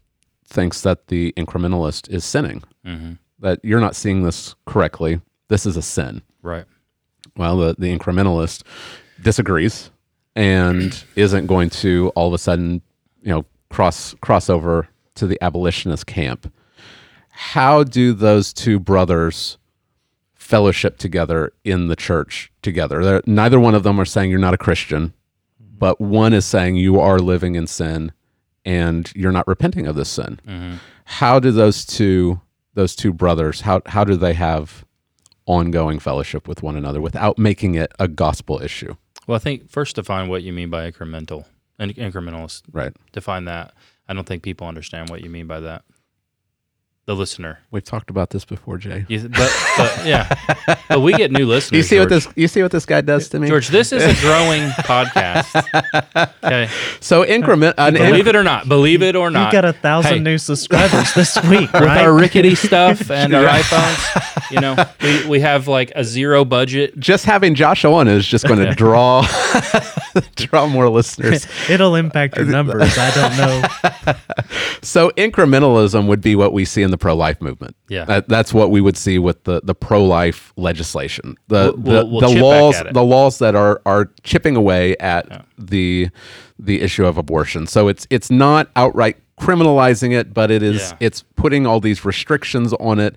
thinks 0.45 0.82
that 0.82 1.09
the 1.09 1.32
incrementalist 1.36 2.09
is 2.11 2.24
sinning, 2.24 2.62
Mm-hmm. 2.86 3.12
that 3.40 3.61
you're 3.62 3.80
not 3.80 3.97
seeing 3.97 4.22
this 4.22 4.55
correctly. 4.66 5.20
This 5.49 5.64
is 5.66 5.76
a 5.76 5.82
sin. 5.82 6.22
Right. 6.42 6.64
Well, 7.36 7.57
the, 7.57 7.74
the 7.78 7.97
incrementalist 7.97 8.62
disagrees 9.22 9.90
and 10.36 11.05
isn't 11.16 11.47
going 11.47 11.70
to 11.70 12.12
all 12.14 12.28
of 12.28 12.34
a 12.34 12.38
sudden, 12.38 12.82
you 13.22 13.30
know, 13.30 13.45
cross 13.70 14.14
cross 14.20 14.49
over 14.51 14.88
to 15.14 15.26
the 15.26 15.38
abolitionist 15.42 16.07
camp. 16.07 16.53
How 17.30 17.82
do 17.84 18.12
those 18.12 18.53
two 18.53 18.78
brothers 18.78 19.59
fellowship 20.34 20.99
together 20.99 21.53
in 21.64 21.88
the 21.88 21.97
church 21.97 22.53
together? 22.62 23.03
They're, 23.03 23.22
neither 23.26 23.59
one 23.59 23.74
of 23.74 23.82
them 23.82 23.99
are 24.01 24.05
saying 24.05 24.30
you're 24.30 24.38
not 24.38 24.55
a 24.55 24.59
Christian, 24.59 25.14
but 25.59 26.01
one 26.01 26.32
is 26.32 26.45
saying 26.45 26.76
you 26.76 27.01
are 27.01 27.18
living 27.18 27.55
in 27.55 27.66
sin 27.66 28.12
and 28.64 29.12
you're 29.14 29.32
not 29.32 29.46
repenting 29.46 29.86
of 29.86 29.96
this 29.96 30.08
sin. 30.08 30.40
Mm-hmm. 30.46 30.76
How 31.04 31.38
do 31.38 31.50
those 31.50 31.84
two 31.84 32.40
those 32.74 32.96
two 32.96 33.12
brothers 33.12 33.60
how 33.60 33.82
how 33.86 34.02
do 34.02 34.16
they 34.16 34.34
have 34.34 34.84
ongoing 35.46 35.98
fellowship 35.98 36.48
with 36.48 36.62
one 36.62 36.76
another 36.76 37.00
without 37.00 37.38
making 37.38 37.74
it 37.74 37.92
a 37.98 38.08
gospel 38.08 38.60
issue? 38.60 38.96
Well, 39.26 39.36
I 39.36 39.38
think 39.38 39.70
first 39.70 39.96
define 39.96 40.28
what 40.28 40.42
you 40.42 40.52
mean 40.52 40.70
by 40.70 40.90
incremental 40.90 41.44
and 41.78 41.94
incrementalist. 41.94 42.62
Right. 42.72 42.94
Define 43.12 43.44
that. 43.46 43.74
I 44.08 44.14
don't 44.14 44.26
think 44.26 44.42
people 44.42 44.66
understand 44.66 45.08
what 45.08 45.22
you 45.22 45.30
mean 45.30 45.46
by 45.46 45.60
that. 45.60 45.84
The 47.07 47.14
listener. 47.14 47.59
We've 47.70 47.84
talked 47.84 48.09
about 48.09 48.30
this 48.30 48.44
before, 48.46 48.78
Jay. 48.78 49.05
You, 49.09 49.28
but, 49.28 49.52
but 49.76 50.07
yeah, 50.07 50.34
but 50.88 51.00
we 51.00 51.12
get 51.12 51.30
new 51.30 51.46
listeners. 51.46 51.76
You 51.76 51.82
see 51.82 51.98
what 51.98 52.09
this? 52.09 52.26
You 52.34 52.48
see 52.48 52.62
what 52.62 52.72
this 52.72 52.86
guy 52.86 53.02
does 53.02 53.28
to 53.30 53.38
me? 53.38 53.48
George, 53.48 53.68
this 53.68 53.92
is 53.92 54.02
a 54.02 54.20
growing 54.22 54.62
podcast. 54.80 55.52
Okay, 56.42 56.70
So 57.00 57.24
increment. 57.24 57.74
An 57.76 57.94
believe 57.94 58.26
it 58.26 58.36
or 58.36 58.42
not, 58.42 58.68
believe 58.68 59.02
it 59.02 59.16
or 59.16 59.30
not, 59.30 59.48
we 59.48 59.52
got 59.52 59.64
a 59.66 59.72
thousand 59.74 60.12
Hey, 60.14 60.20
new 60.20 60.38
subscribers 60.38 61.12
this 61.14 61.36
week, 61.48 61.70
with 61.72 61.82
our 61.82 62.14
rickety 62.14 62.55
stuff 62.55 63.11
and 63.11 63.34
our 63.34 63.44
iPhones. 63.46 64.50
You 64.50 64.61
know, 64.61 64.76
we, 65.02 65.28
we 65.28 65.40
have 65.40 65.68
like 65.68 65.92
a 65.94 66.05
zero 66.05 66.44
budget. 66.44 66.98
just 66.98 67.26
having 67.26 67.55
Josh 67.55 67.84
on 67.84 68.09
is 68.09 68.26
just 68.26 68.46
going 68.46 68.61
to 68.61 68.74
draw 68.74 69.26
draw 70.36 70.66
more 70.66 70.88
listeners. 70.88 71.46
It'll 71.68 71.96
impact 71.96 72.36
your 72.36 72.46
numbers. 72.46 72.96
I 72.96 73.11
don't 73.14 73.36
know. 73.36 74.14
So 74.82 75.11
incrementalism 75.11 76.07
would 76.09 76.20
be 76.20 76.36
what 76.36 76.52
we 76.52 76.64
see 76.64 76.82
in 76.82 76.90
the 76.95 76.99
pro-life 76.99 77.40
movement. 77.40 77.74
Yeah. 77.88 78.05
That- 78.05 78.28
that's 78.28 78.53
what 78.55 78.70
we 78.70 78.80
would 78.80 78.97
see 78.97 79.18
with 79.18 79.42
the, 79.45 79.61
the 79.64 79.74
pro-life 79.74 80.53
legislation. 80.57 81.36
The 81.49 81.74
We'll- 81.76 82.05
the, 82.05 82.07
we'll 82.07 82.20
the 82.32 82.40
laws 82.40 82.76
the 82.92 83.03
laws 83.03 83.38
that 83.38 83.55
are 83.55 83.80
are 83.84 84.11
chipping 84.22 84.55
away 84.57 84.97
at 84.99 85.45
the 85.59 86.09
the 86.59 86.80
issue 86.80 87.05
of 87.05 87.18
abortion. 87.18 87.66
So 87.66 87.88
it's 87.88 88.07
it's 88.11 88.30
not 88.30 88.70
outright 88.76 89.16
criminalizing 89.40 90.12
it, 90.12 90.32
but 90.32 90.51
it 90.51 90.62
is 90.62 90.80
Yeah. 90.92 90.97
it's 91.07 91.22
putting 91.36 91.66
all 91.66 91.80
these 91.80 92.05
restrictions 92.05 92.72
on 92.74 93.01
it. 93.01 93.16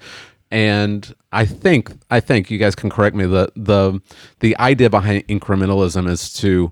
And 0.50 1.14
I 1.32 1.46
think 1.46 1.92
I 2.10 2.20
think 2.20 2.50
you 2.50 2.58
guys 2.58 2.74
can 2.76 2.90
correct 2.90 3.16
me. 3.16 3.26
The 3.26 3.52
the 3.56 4.02
the 4.40 4.58
idea 4.60 4.90
behind 4.90 5.28
incrementalism 5.28 6.10
is 6.10 6.32
to 6.42 6.72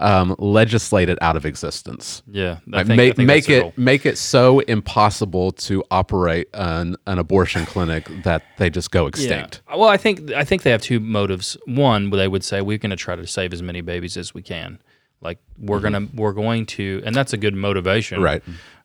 um, 0.00 0.34
legislate 0.38 1.08
it 1.08 1.18
out 1.22 1.36
of 1.36 1.44
existence. 1.46 2.22
Yeah, 2.26 2.56
think- 2.56 2.74
I 2.74 2.82
make 2.82 3.16
think 3.16 3.26
make 3.26 3.48
it 3.48 3.78
make 3.78 4.06
it 4.06 4.18
so 4.18 4.60
impossible 4.60 5.52
to 5.52 5.84
operate 5.90 6.48
an, 6.54 6.96
an 7.06 7.18
abortion 7.18 7.66
clinic 7.66 8.08
that 8.24 8.42
they 8.58 8.70
just 8.70 8.90
go 8.90 9.06
extinct. 9.06 9.62
Yeah. 9.68 9.76
Well, 9.76 9.88
I 9.88 9.96
think 9.96 10.32
I 10.32 10.44
think 10.44 10.62
they 10.62 10.70
have 10.70 10.82
two 10.82 11.00
motives. 11.00 11.56
One, 11.66 12.10
they 12.10 12.28
would 12.28 12.42
say 12.44 12.60
we're 12.60 12.78
going 12.78 12.90
to 12.90 12.96
try 12.96 13.14
to 13.14 13.26
save 13.26 13.52
as 13.52 13.62
many 13.62 13.80
babies 13.82 14.16
as 14.16 14.34
we 14.34 14.42
can. 14.42 14.80
Like 15.20 15.38
we're 15.58 15.80
gonna 15.80 16.08
we're 16.14 16.32
going 16.32 16.66
to, 16.66 17.02
and 17.04 17.14
that's 17.14 17.32
a 17.32 17.36
good 17.36 17.54
motivation, 17.54 18.16
Mm-hmm. 18.18 18.24
Right. 18.24 18.42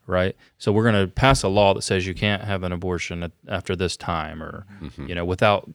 Right. 0.07 0.35
So 0.59 0.71
we're 0.71 0.83
going 0.83 1.07
to 1.07 1.11
pass 1.11 1.41
a 1.41 1.47
law 1.47 1.73
that 1.73 1.81
says 1.81 2.05
you 2.05 2.13
can't 2.13 2.43
have 2.43 2.61
an 2.61 2.71
abortion 2.71 3.23
at, 3.23 3.31
after 3.47 3.75
this 3.75 3.97
time, 3.97 4.43
or 4.43 4.67
Mm-hmm. 4.81 5.07
you 5.07 5.15
know, 5.15 5.25
without 5.25 5.67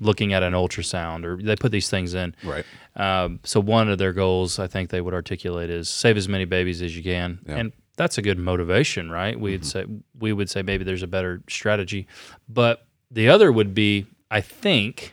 looking 0.00 0.32
at 0.32 0.42
an 0.42 0.52
ultrasound, 0.52 1.24
or 1.24 1.36
they 1.42 1.56
put 1.56 1.72
these 1.72 1.88
things 1.90 2.14
in. 2.14 2.34
Right. 2.44 2.64
Um, 2.96 3.40
so 3.44 3.60
one 3.60 3.88
of 3.90 3.98
their 3.98 4.12
goals, 4.12 4.58
I 4.58 4.66
think 4.66 4.90
they 4.90 5.00
would 5.00 5.14
articulate, 5.14 5.70
is 5.70 5.88
save 5.88 6.16
as 6.16 6.28
many 6.28 6.44
babies 6.44 6.82
as 6.82 6.96
you 6.96 7.02
can, 7.02 7.38
and 7.46 7.72
that's 7.96 8.18
a 8.18 8.22
good 8.22 8.38
motivation, 8.38 9.10
right? 9.10 9.38
We'd 9.38 9.64
say 9.64 9.84
we 10.18 10.32
would 10.32 10.50
say 10.50 10.62
maybe 10.62 10.84
there's 10.84 11.02
a 11.02 11.06
better 11.06 11.42
strategy, 11.48 12.06
but 12.48 12.86
the 13.10 13.28
other 13.28 13.50
would 13.52 13.74
be, 13.74 14.06
I 14.30 14.40
think, 14.40 15.12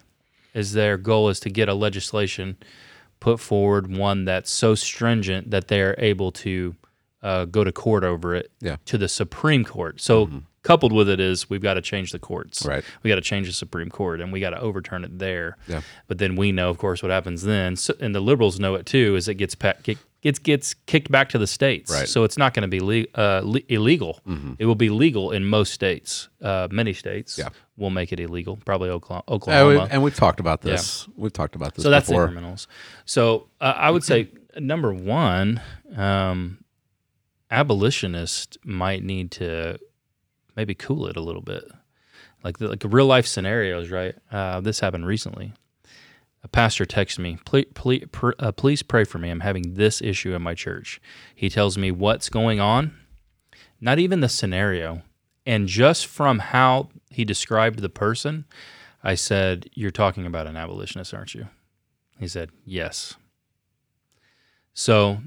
is 0.53 0.73
their 0.73 0.97
goal 0.97 1.29
is 1.29 1.39
to 1.41 1.49
get 1.49 1.67
a 1.69 1.73
legislation 1.73 2.57
put 3.19 3.39
forward, 3.39 3.95
one 3.95 4.25
that's 4.25 4.51
so 4.51 4.75
stringent 4.75 5.49
that 5.51 5.67
they're 5.69 5.95
able 5.97 6.31
to 6.31 6.75
uh, 7.21 7.45
go 7.45 7.63
to 7.63 7.71
court 7.71 8.03
over 8.03 8.35
it 8.35 8.51
Yeah. 8.59 8.75
to 8.85 8.97
the 8.97 9.07
Supreme 9.07 9.63
Court. 9.63 10.01
So 10.01 10.29
coupled 10.63 10.91
with 10.93 11.07
it 11.09 11.19
is 11.19 11.49
we've 11.49 11.61
got 11.61 11.75
to 11.75 11.81
change 11.81 12.11
the 12.11 12.19
courts. 12.19 12.65
Right. 12.65 12.83
We 13.03 13.09
got 13.09 13.15
to 13.15 13.21
change 13.21 13.47
the 13.47 13.53
Supreme 13.53 13.89
Court 13.89 14.21
and 14.21 14.31
we 14.31 14.39
got 14.39 14.51
to 14.51 14.59
overturn 14.59 15.03
it 15.03 15.19
there. 15.19 15.57
Yeah. 15.67 15.81
But 16.07 16.17
then 16.17 16.35
we 16.35 16.51
know, 16.51 16.69
of 16.69 16.77
course, 16.77 17.03
what 17.03 17.11
happens 17.11 17.43
then, 17.43 17.75
so, 17.75 17.93
and 17.99 18.15
the 18.15 18.21
liberals 18.21 18.59
know 18.59 18.75
it 18.75 18.85
too, 18.85 19.15
is 19.15 19.27
it 19.27 19.35
gets 19.35 19.55
gets 20.21 20.39
gets 20.39 20.73
kicked 20.85 21.11
back 21.11 21.27
to 21.29 21.37
the 21.37 21.47
states. 21.47 21.91
Right. 21.91 21.99
Mm-hmm. 22.03 22.05
So 22.07 22.23
it's 22.23 22.37
not 22.37 22.53
going 22.53 22.61
to 22.61 22.67
be 22.69 22.79
le- 22.79 23.11
uh, 23.21 23.41
le- 23.43 23.59
illegal. 23.67 24.21
It 24.57 24.65
will 24.65 24.75
be 24.75 24.89
legal 24.89 25.31
in 25.31 25.43
most 25.45 25.73
states. 25.73 26.29
Uh, 26.41 26.69
many 26.71 26.93
states 26.93 27.37
Yeah. 27.37 27.49
will 27.75 27.89
make 27.89 28.13
it 28.13 28.19
illegal. 28.21 28.57
Probably 28.65 28.89
Oklahoma. 28.89 29.23
Oklahoma. 29.27 29.83
we- 29.83 29.89
and 29.91 30.01
we've 30.01 30.15
talked 30.15 30.39
about 30.39 30.61
this. 30.61 31.07
We've 31.17 31.33
talked 31.33 31.55
about 31.55 31.75
this 31.75 31.83
so 31.83 31.89
that's 31.89 32.07
before. 32.07 32.29
incrementals. 32.29 32.67
So 33.03 33.49
uh, 33.59 33.73
I 33.75 33.91
would 33.91 34.03
say 34.05 34.29
number 34.57 34.93
one, 34.93 35.59
um, 35.95 36.59
abolitionists 37.51 38.57
might 38.63 39.03
need 39.03 39.31
to 39.31 39.77
maybe 40.55 40.75
cool 40.75 41.07
it 41.07 41.17
a 41.17 41.21
little 41.21 41.41
bit, 41.41 41.63
like 42.43 42.57
the, 42.57 42.67
like 42.67 42.83
real 42.85 43.05
life 43.05 43.27
scenarios. 43.27 43.89
Right? 43.89 44.15
Uh, 44.31 44.61
this 44.61 44.79
happened 44.79 45.05
recently. 45.05 45.53
A 46.43 46.47
pastor 46.49 46.85
texts 46.85 47.17
me, 47.17 47.37
please, 47.45 47.67
please, 47.73 48.05
uh, 48.39 48.51
please 48.51 48.83
pray 48.83 49.05
for 49.05 49.17
me. 49.17 49.29
I'm 49.29 49.39
having 49.39 49.75
this 49.75 50.01
issue 50.01 50.35
in 50.35 50.41
my 50.41 50.53
church. 50.53 50.99
He 51.33 51.49
tells 51.49 51.77
me 51.77 51.89
what's 51.89 52.27
going 52.27 52.59
on, 52.59 52.93
not 53.79 53.97
even 53.97 54.19
the 54.19 54.27
scenario. 54.27 55.03
And 55.45 55.67
just 55.67 56.05
from 56.05 56.39
how 56.39 56.89
he 57.09 57.23
described 57.23 57.79
the 57.79 57.89
person, 57.89 58.45
I 59.03 59.15
said, 59.15 59.69
You're 59.73 59.91
talking 59.91 60.25
about 60.25 60.47
an 60.47 60.57
abolitionist, 60.57 61.13
aren't 61.13 61.33
you? 61.33 61.47
He 62.19 62.27
said, 62.27 62.51
Yes. 62.65 63.15
So 64.73 65.19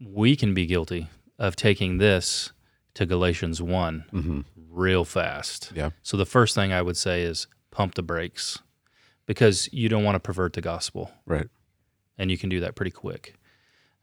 we 0.00 0.36
can 0.36 0.52
be 0.54 0.66
guilty 0.66 1.08
of 1.38 1.56
taking 1.56 1.98
this 1.98 2.52
to 2.96 3.06
Galatians 3.06 3.62
1 3.62 4.04
Mhm. 4.12 4.44
real 4.70 5.04
fast. 5.04 5.72
Yeah. 5.74 5.90
So 6.02 6.16
the 6.16 6.26
first 6.26 6.54
thing 6.54 6.72
I 6.72 6.82
would 6.82 6.96
say 6.96 7.22
is 7.22 7.46
pump 7.70 7.94
the 7.94 8.02
brakes 8.02 8.58
because 9.26 9.68
you 9.72 9.88
don't 9.88 10.04
want 10.04 10.16
to 10.16 10.20
pervert 10.20 10.52
the 10.54 10.60
gospel 10.60 11.12
Right. 11.26 11.48
and 12.18 12.30
you 12.30 12.38
can 12.38 12.48
do 12.50 12.60
that 12.60 12.74
pretty 12.74 12.90
quick. 12.90 13.34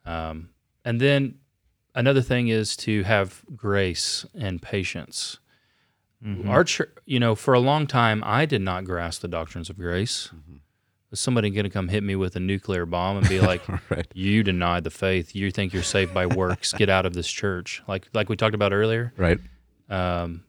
Um, 0.05 0.49
and 0.85 0.99
then 1.01 1.39
another 1.95 2.21
thing 2.21 2.47
is 2.49 2.75
to 2.77 3.03
have 3.03 3.43
grace 3.55 4.25
and 4.33 4.61
patience. 4.61 5.39
Our 6.47 6.63
church, 6.63 6.89
you 7.05 7.19
know, 7.19 7.35
for 7.35 7.53
a 7.53 7.59
long 7.59 7.85
time, 7.85 8.23
I 8.25 8.45
did 8.45 8.61
not 8.61 8.85
grasp 8.85 9.21
the 9.21 9.27
doctrines 9.27 9.69
of 9.69 9.75
grace. 9.77 10.29
Was 11.13 11.19
somebody 11.19 11.51
going 11.51 11.63
to 11.65 11.69
come 11.69 11.89
hit 11.89 12.01
me 12.03 12.15
with 12.15 12.35
a 12.35 12.39
nuclear 12.39 12.87
bomb 12.87 13.17
and 13.17 13.29
be 13.29 13.39
like, 13.51 13.61
Right. 13.91 14.07
"You 14.15 14.41
deny 14.41 14.79
the 14.79 14.89
faith. 14.89 15.35
You 15.35 15.51
think 15.51 15.71
you're 15.71 15.83
saved 15.83 16.11
by 16.11 16.25
works. 16.25 16.73
Get 16.73 16.89
out 16.89 17.05
of 17.05 17.13
this 17.13 17.29
church." 17.29 17.83
Like, 17.87 18.07
like 18.13 18.29
we 18.29 18.35
talked 18.35 18.55
about 18.55 18.73
earlier. 18.73 19.13
Right. 19.15 19.37
Um, 19.89 20.43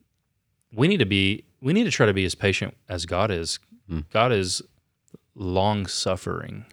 we 0.72 0.88
need 0.88 1.00
to 1.00 1.04
be. 1.06 1.44
We 1.60 1.74
need 1.74 1.84
to 1.84 1.90
try 1.90 2.06
to 2.06 2.14
be 2.14 2.24
as 2.24 2.34
patient 2.34 2.74
as 2.88 3.04
God 3.04 3.30
is. 3.30 3.58
God 4.10 4.32
is 4.32 4.62
long 5.34 5.84
suffering. 5.86 6.64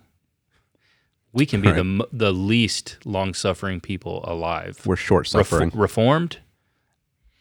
We 1.33 1.45
can 1.45 1.59
be 1.59 1.71
the 1.71 2.07
the 2.13 2.31
least 2.31 2.97
long 3.05 3.33
suffering 3.33 3.81
people 3.81 4.23
alive. 4.25 4.79
We're 4.85 4.95
short 4.95 5.27
suffering. 5.27 5.71
reformed, 5.73 6.37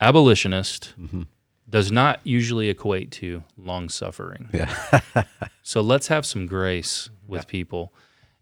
abolitionist 0.01 0.95
Mm-hmm. 1.01 1.23
Does 1.71 1.93
not 1.93 2.21
usually 2.25 2.69
equate 2.69 3.11
to 3.13 3.45
long 3.57 3.89
suffering. 3.89 4.49
yeah. 4.53 4.75
So 5.63 5.81
let's 5.81 6.09
have 6.09 6.27
some 6.27 6.47
grace 6.47 7.11
with 7.29 7.47
people 7.47 7.93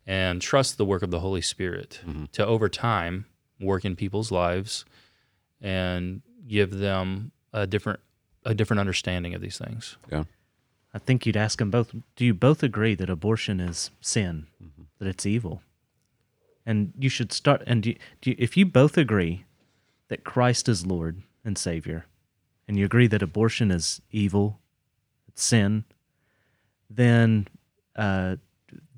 and 0.07 0.41
trust 0.41 0.79
the 0.79 0.85
work 0.87 1.03
of 1.03 1.11
the 1.11 1.21
Holy 1.21 1.43
Spirit 1.43 2.01
Mm-hmm. 2.07 2.25
to 2.33 2.47
over 2.47 2.69
time 2.71 3.27
work 3.61 3.85
in 3.85 3.95
people's 3.97 4.31
lives 4.33 4.85
and 5.61 6.23
give 6.47 6.79
them 6.79 7.33
a 7.53 7.67
different 7.67 8.01
a 8.45 8.55
different 8.55 8.81
understanding 8.81 9.35
of 9.35 9.41
these 9.43 9.59
things. 9.59 9.97
yeah. 10.11 10.25
I 10.95 10.99
think 10.99 11.27
you'd 11.27 11.37
ask 11.37 11.59
them 11.59 11.71
both. 11.71 11.93
Do 12.17 12.25
you 12.25 12.33
both 12.33 12.63
agree 12.63 12.95
that 12.95 13.11
abortion 13.11 13.61
is 13.61 13.91
sin, 14.01 14.47
that 14.99 15.07
it's 15.07 15.27
evil? 15.27 15.61
And 16.65 16.93
you 16.99 17.11
should 17.11 17.31
start. 17.33 17.63
And 17.67 17.83
do 17.83 17.95
do 18.23 18.31
you, 18.31 18.37
if 18.39 18.57
you 18.57 18.65
both 18.65 18.97
agree 18.97 19.45
that 20.09 20.25
Christ 20.25 20.67
is 20.69 20.87
Lord 20.87 21.23
and 21.45 21.59
Savior, 21.59 22.07
and 22.69 22.79
you 22.79 22.85
agree 22.85 23.07
that 23.09 23.23
abortion 23.23 23.71
is 23.71 24.01
evil, 24.13 24.61
it's 25.27 25.43
sin, 25.43 25.85
then 26.89 27.49
uh, 27.97 28.37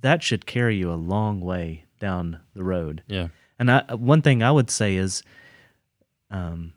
that 0.00 0.22
should 0.22 0.44
carry 0.44 0.76
you 0.76 0.92
a 0.92 0.94
long 0.94 1.40
way 1.40 1.84
down 1.98 2.40
the 2.54 2.64
road. 2.64 3.02
Yeah. 3.06 3.28
And 3.58 3.70
I, 3.70 3.94
one 3.94 4.22
thing 4.22 4.42
I 4.42 4.50
would 4.50 4.70
say 4.70 4.96
is, 4.96 5.22
um, 6.30 6.72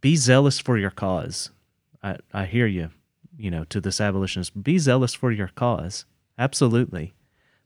be 0.00 0.16
zealous 0.16 0.58
for 0.58 0.78
your 0.78 0.90
cause. 0.90 1.50
I, 2.02 2.16
I 2.32 2.44
hear 2.46 2.66
you, 2.66 2.90
you 3.36 3.50
know, 3.50 3.64
to 3.64 3.80
this 3.80 4.00
abolitionist. 4.00 4.62
Be 4.62 4.78
zealous 4.78 5.14
for 5.14 5.32
your 5.32 5.48
cause, 5.48 6.04
absolutely. 6.38 7.14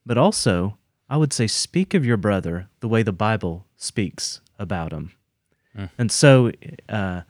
But 0.04 0.18
also, 0.18 0.78
I 1.08 1.18
would 1.18 1.32
say, 1.32 1.46
speak 1.46 1.94
of 1.94 2.06
your 2.06 2.16
brother 2.16 2.68
the 2.80 2.88
way 2.88 3.02
the 3.02 3.12
Bible 3.12 3.66
speaks 3.76 4.40
about 4.58 4.92
him. 4.92 5.12
And 5.98 6.10
so, 6.10 6.50
uh, 6.88 7.22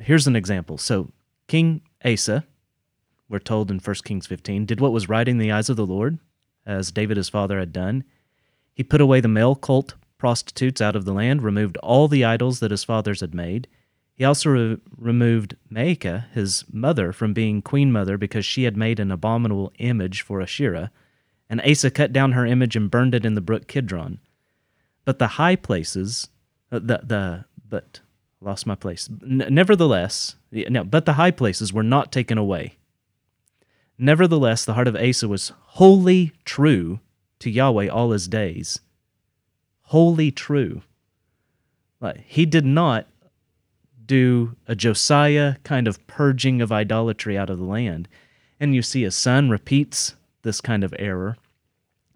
here's 0.00 0.26
an 0.26 0.36
example. 0.36 0.78
So, 0.78 1.12
King 1.46 1.82
Asa, 2.04 2.44
we're 3.28 3.38
told 3.38 3.70
in 3.70 3.78
1 3.78 3.96
Kings 4.04 4.26
15, 4.26 4.66
did 4.66 4.80
what 4.80 4.92
was 4.92 5.08
right 5.08 5.28
in 5.28 5.38
the 5.38 5.52
eyes 5.52 5.68
of 5.68 5.76
the 5.76 5.86
Lord, 5.86 6.18
as 6.66 6.90
David 6.90 7.16
his 7.16 7.28
father 7.28 7.58
had 7.58 7.72
done. 7.72 8.04
He 8.74 8.82
put 8.82 9.00
away 9.00 9.20
the 9.20 9.28
male 9.28 9.54
cult 9.54 9.94
prostitutes 10.18 10.80
out 10.80 10.96
of 10.96 11.04
the 11.04 11.14
land, 11.14 11.42
removed 11.42 11.76
all 11.78 12.08
the 12.08 12.24
idols 12.24 12.60
that 12.60 12.70
his 12.70 12.84
fathers 12.84 13.20
had 13.20 13.34
made. 13.34 13.66
He 14.14 14.24
also 14.24 14.50
re- 14.50 14.78
removed 14.98 15.56
Maacah, 15.72 16.30
his 16.32 16.64
mother, 16.70 17.12
from 17.12 17.32
being 17.32 17.62
queen 17.62 17.90
mother 17.90 18.18
because 18.18 18.44
she 18.44 18.64
had 18.64 18.76
made 18.76 19.00
an 19.00 19.10
abominable 19.10 19.72
image 19.78 20.20
for 20.20 20.42
Asherah. 20.42 20.90
And 21.48 21.60
Asa 21.62 21.90
cut 21.90 22.12
down 22.12 22.32
her 22.32 22.44
image 22.44 22.76
and 22.76 22.90
burned 22.90 23.14
it 23.14 23.24
in 23.24 23.34
the 23.34 23.40
brook 23.40 23.66
Kidron. 23.66 24.20
But 25.04 25.18
the 25.18 25.26
high 25.26 25.56
places, 25.56 26.28
uh, 26.70 26.80
the 26.80 27.00
the 27.02 27.44
but 27.66 28.00
lost 28.40 28.66
my 28.66 28.74
place. 28.74 29.08
N- 29.22 29.46
nevertheless, 29.50 30.36
no, 30.52 30.84
but 30.84 31.04
the 31.04 31.14
high 31.14 31.30
places 31.30 31.72
were 31.72 31.82
not 31.82 32.12
taken 32.12 32.38
away. 32.38 32.76
Nevertheless, 33.98 34.64
the 34.64 34.74
heart 34.74 34.88
of 34.88 34.96
Asa 34.96 35.28
was 35.28 35.52
wholly 35.60 36.32
true 36.44 37.00
to 37.40 37.50
Yahweh 37.50 37.88
all 37.88 38.12
his 38.12 38.28
days. 38.28 38.80
Wholly 39.82 40.30
true. 40.30 40.82
Like 42.00 42.24
he 42.26 42.46
did 42.46 42.64
not 42.64 43.06
do 44.06 44.56
a 44.66 44.74
Josiah 44.74 45.56
kind 45.64 45.86
of 45.86 46.04
purging 46.06 46.62
of 46.62 46.72
idolatry 46.72 47.36
out 47.36 47.50
of 47.50 47.58
the 47.58 47.64
land. 47.64 48.08
And 48.58 48.74
you 48.74 48.82
see 48.82 49.02
his 49.02 49.14
son 49.14 49.50
repeats 49.50 50.16
this 50.42 50.60
kind 50.60 50.82
of 50.82 50.94
error. 50.98 51.36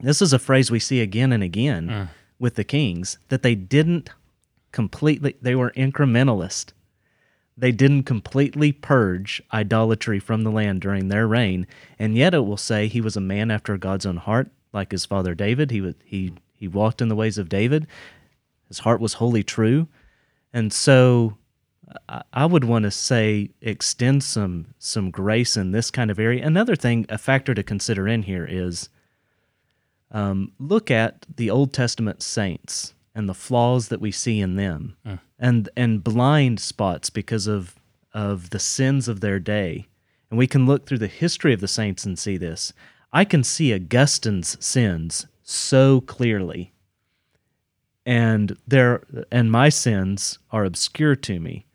This 0.01 0.23
is 0.23 0.33
a 0.33 0.39
phrase 0.39 0.71
we 0.71 0.79
see 0.79 1.01
again 1.01 1.33
and 1.33 1.43
again 1.43 1.91
uh. 1.91 2.07
with 2.39 2.55
the 2.55 2.65
kings 2.65 3.19
that 3.29 3.43
they 3.43 3.55
didn't 3.55 4.11
completely, 4.75 5.37
they 5.41 5.55
were 5.55 5.71
incrementalist. 5.71 6.73
They 7.57 7.71
didn't 7.71 8.03
completely 8.03 8.73
purge 8.73 9.41
idolatry 9.53 10.19
from 10.19 10.43
the 10.43 10.51
land 10.51 10.81
during 10.81 11.09
their 11.09 11.29
reign, 11.29 11.69
and 11.97 12.17
yet 12.17 12.35
it 12.35 12.45
will 12.45 12.57
say 12.57 12.89
he 12.89 13.01
was 13.01 13.17
a 13.17 13.21
man 13.21 13.53
after 13.53 13.79
God's 13.79 14.05
own 14.05 14.17
heart, 14.17 14.51
like 14.73 14.91
his 14.91 15.07
father 15.07 15.33
David. 15.37 15.71
He 15.71 15.81
was, 15.81 15.95
he 16.05 16.33
he 16.53 16.67
walked 16.67 17.01
in 17.01 17.09
the 17.09 17.15
ways 17.15 17.39
of 17.39 17.49
David. 17.49 17.87
His 18.67 18.81
heart 18.81 19.01
was 19.01 19.15
wholly 19.15 19.45
true, 19.45 19.87
and 20.53 20.73
so 20.73 21.39
I- 22.33 22.47
would 22.47 22.65
want 22.65 22.83
to 22.83 22.91
say 22.91 23.51
extend 23.61 24.25
some 24.25 24.75
some 24.81 25.13
grace 25.13 25.57
in 25.57 25.71
this 25.71 25.93
kind 25.93 26.11
of 26.11 26.19
area. 26.19 26.45
Another 26.45 26.75
thing, 26.75 27.07
a 27.09 27.19
factor 27.19 27.55
to 27.55 27.63
consider 27.63 28.09
in 28.09 28.25
here 28.25 28.47
is 28.51 28.89
um, 30.11 30.51
look 30.59 30.91
at 30.91 31.27
the 31.37 31.49
Old 31.49 31.73
Testament 31.73 32.25
saints 32.25 32.94
and 33.15 33.29
the 33.29 33.35
flaws 33.35 33.89
that 33.89 34.01
we 34.01 34.11
see 34.11 34.41
in 34.41 34.57
them, 34.57 34.97
and 35.39 35.69
and 35.77 36.03
blind 36.05 36.61
spots 36.61 37.11
because 37.11 37.47
of 37.47 37.77
of 38.13 38.51
the 38.51 38.59
sins 38.59 39.09
of 39.09 39.21
their 39.21 39.39
day. 39.39 39.87
And 40.31 40.39
we 40.39 40.47
can 40.47 40.67
look 40.67 40.87
through 40.87 40.99
the 40.99 41.07
history 41.07 41.53
of 41.53 41.61
the 41.61 41.69
saints 41.69 42.05
and 42.05 42.19
see 42.19 42.37
this. 42.37 42.73
I 43.13 43.25
can 43.25 43.45
see 43.45 43.73
Augustine's 43.73 44.57
sins 44.65 45.27
so 45.43 46.01
clearly, 46.01 46.73
and 48.07 48.57
there 48.67 49.03
and 49.31 49.51
my 49.51 49.69
sins 49.69 50.39
are 50.51 50.65
obscure 50.65 51.17
to 51.17 51.39
me. 51.41 51.67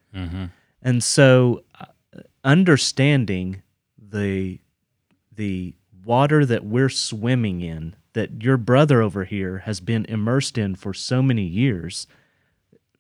And 0.82 1.04
so, 1.04 1.64
uh, 1.80 1.86
understanding 2.44 3.62
the 3.98 4.60
the 5.36 5.74
water 6.06 6.46
that 6.46 6.66
we're 6.66 6.90
swimming 6.90 7.62
in, 7.62 7.96
that 8.20 8.44
your 8.44 8.58
brother 8.58 9.02
over 9.02 9.24
here 9.24 9.60
has 9.60 9.80
been 9.80 10.04
immersed 10.10 10.58
in 10.58 10.76
for 10.76 10.94
so 10.94 11.22
many 11.24 11.44
years, 11.44 12.06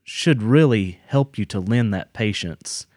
should 0.01 0.41
really 0.41 1.01
help 1.07 1.37
you 1.37 1.43
to 1.43 1.59
lend 1.59 1.93
that 1.93 2.13
patience. 2.13 2.87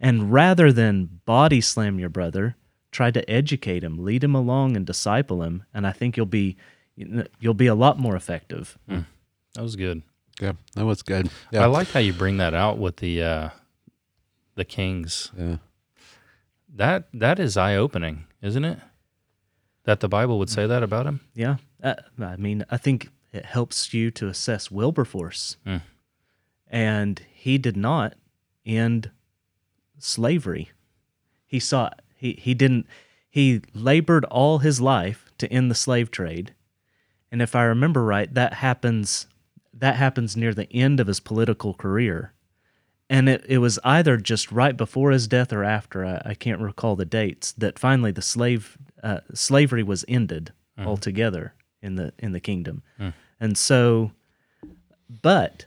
And 0.00 0.30
rather 0.32 0.72
than 0.72 1.20
body 1.24 1.60
slam 1.60 1.98
your 1.98 2.08
brother, 2.10 2.56
try 2.90 3.10
to 3.10 3.30
educate 3.30 3.82
him, 3.84 4.02
lead 4.02 4.22
him 4.24 4.34
along, 4.34 4.76
and 4.76 4.86
disciple 4.86 5.42
him. 5.42 5.64
And 5.74 5.86
I 5.86 5.92
think 5.92 6.16
you'll 6.16 6.26
be 6.26 6.56
you'll 7.40 7.54
be 7.54 7.66
a 7.66 7.74
lot 7.74 7.98
more 7.98 8.16
effective. 8.16 8.78
That 8.88 9.62
was 9.62 9.76
good. 9.76 10.02
Yeah, 10.40 10.52
that 10.74 10.84
was 10.86 11.02
good. 11.02 11.30
Yeah, 11.50 11.62
I 11.62 11.66
like 11.66 11.88
how 11.88 12.00
you 12.00 12.12
bring 12.14 12.38
that 12.38 12.54
out 12.54 12.78
with 12.78 12.96
the 12.96 13.22
uh, 13.22 13.48
the 14.54 14.64
kings. 14.64 15.30
yeah. 15.36 15.56
That 16.74 17.08
that 17.14 17.38
is 17.38 17.56
eye 17.56 17.76
opening, 17.76 18.24
isn't 18.42 18.64
it? 18.64 18.78
That 19.86 20.00
the 20.00 20.08
Bible 20.08 20.38
would 20.38 20.50
say 20.50 20.66
that 20.66 20.82
about 20.82 21.06
him. 21.06 21.20
Yeah, 21.34 21.56
uh, 21.82 21.94
I 22.20 22.36
mean, 22.36 22.64
I 22.70 22.76
think 22.76 23.08
it 23.32 23.44
helps 23.46 23.94
you 23.94 24.10
to 24.12 24.28
assess 24.28 24.70
Wilberforce, 24.70 25.56
Mm. 25.66 25.82
and 26.68 27.22
he 27.32 27.56
did 27.58 27.76
not 27.76 28.14
end 28.64 29.10
slavery. 29.98 30.70
He 31.46 31.60
saw 31.60 31.90
he 32.16 32.32
he 32.34 32.54
didn't 32.54 32.86
he 33.30 33.62
labored 33.74 34.24
all 34.26 34.58
his 34.58 34.80
life 34.80 35.30
to 35.38 35.50
end 35.52 35.70
the 35.70 35.74
slave 35.74 36.10
trade, 36.10 36.54
and 37.30 37.40
if 37.40 37.54
I 37.54 37.62
remember 37.64 38.04
right, 38.04 38.32
that 38.34 38.54
happens 38.54 39.26
that 39.72 39.96
happens 39.96 40.36
near 40.36 40.54
the 40.54 40.72
end 40.72 41.00
of 41.00 41.06
his 41.06 41.20
political 41.20 41.74
career. 41.74 42.32
And 43.08 43.28
it, 43.28 43.44
it 43.48 43.58
was 43.58 43.78
either 43.84 44.16
just 44.16 44.50
right 44.50 44.76
before 44.76 45.12
his 45.12 45.28
death 45.28 45.52
or 45.52 45.62
after, 45.62 46.04
I, 46.04 46.22
I 46.30 46.34
can't 46.34 46.60
recall 46.60 46.96
the 46.96 47.04
dates, 47.04 47.52
that 47.52 47.78
finally 47.78 48.10
the 48.10 48.22
slave 48.22 48.76
uh, 49.06 49.20
slavery 49.34 49.82
was 49.82 50.04
ended 50.08 50.52
altogether 50.86 51.54
in 51.80 51.94
the 51.96 52.12
in 52.18 52.32
the 52.32 52.40
kingdom. 52.40 52.82
And 53.40 53.56
so 53.56 54.10
but 55.22 55.66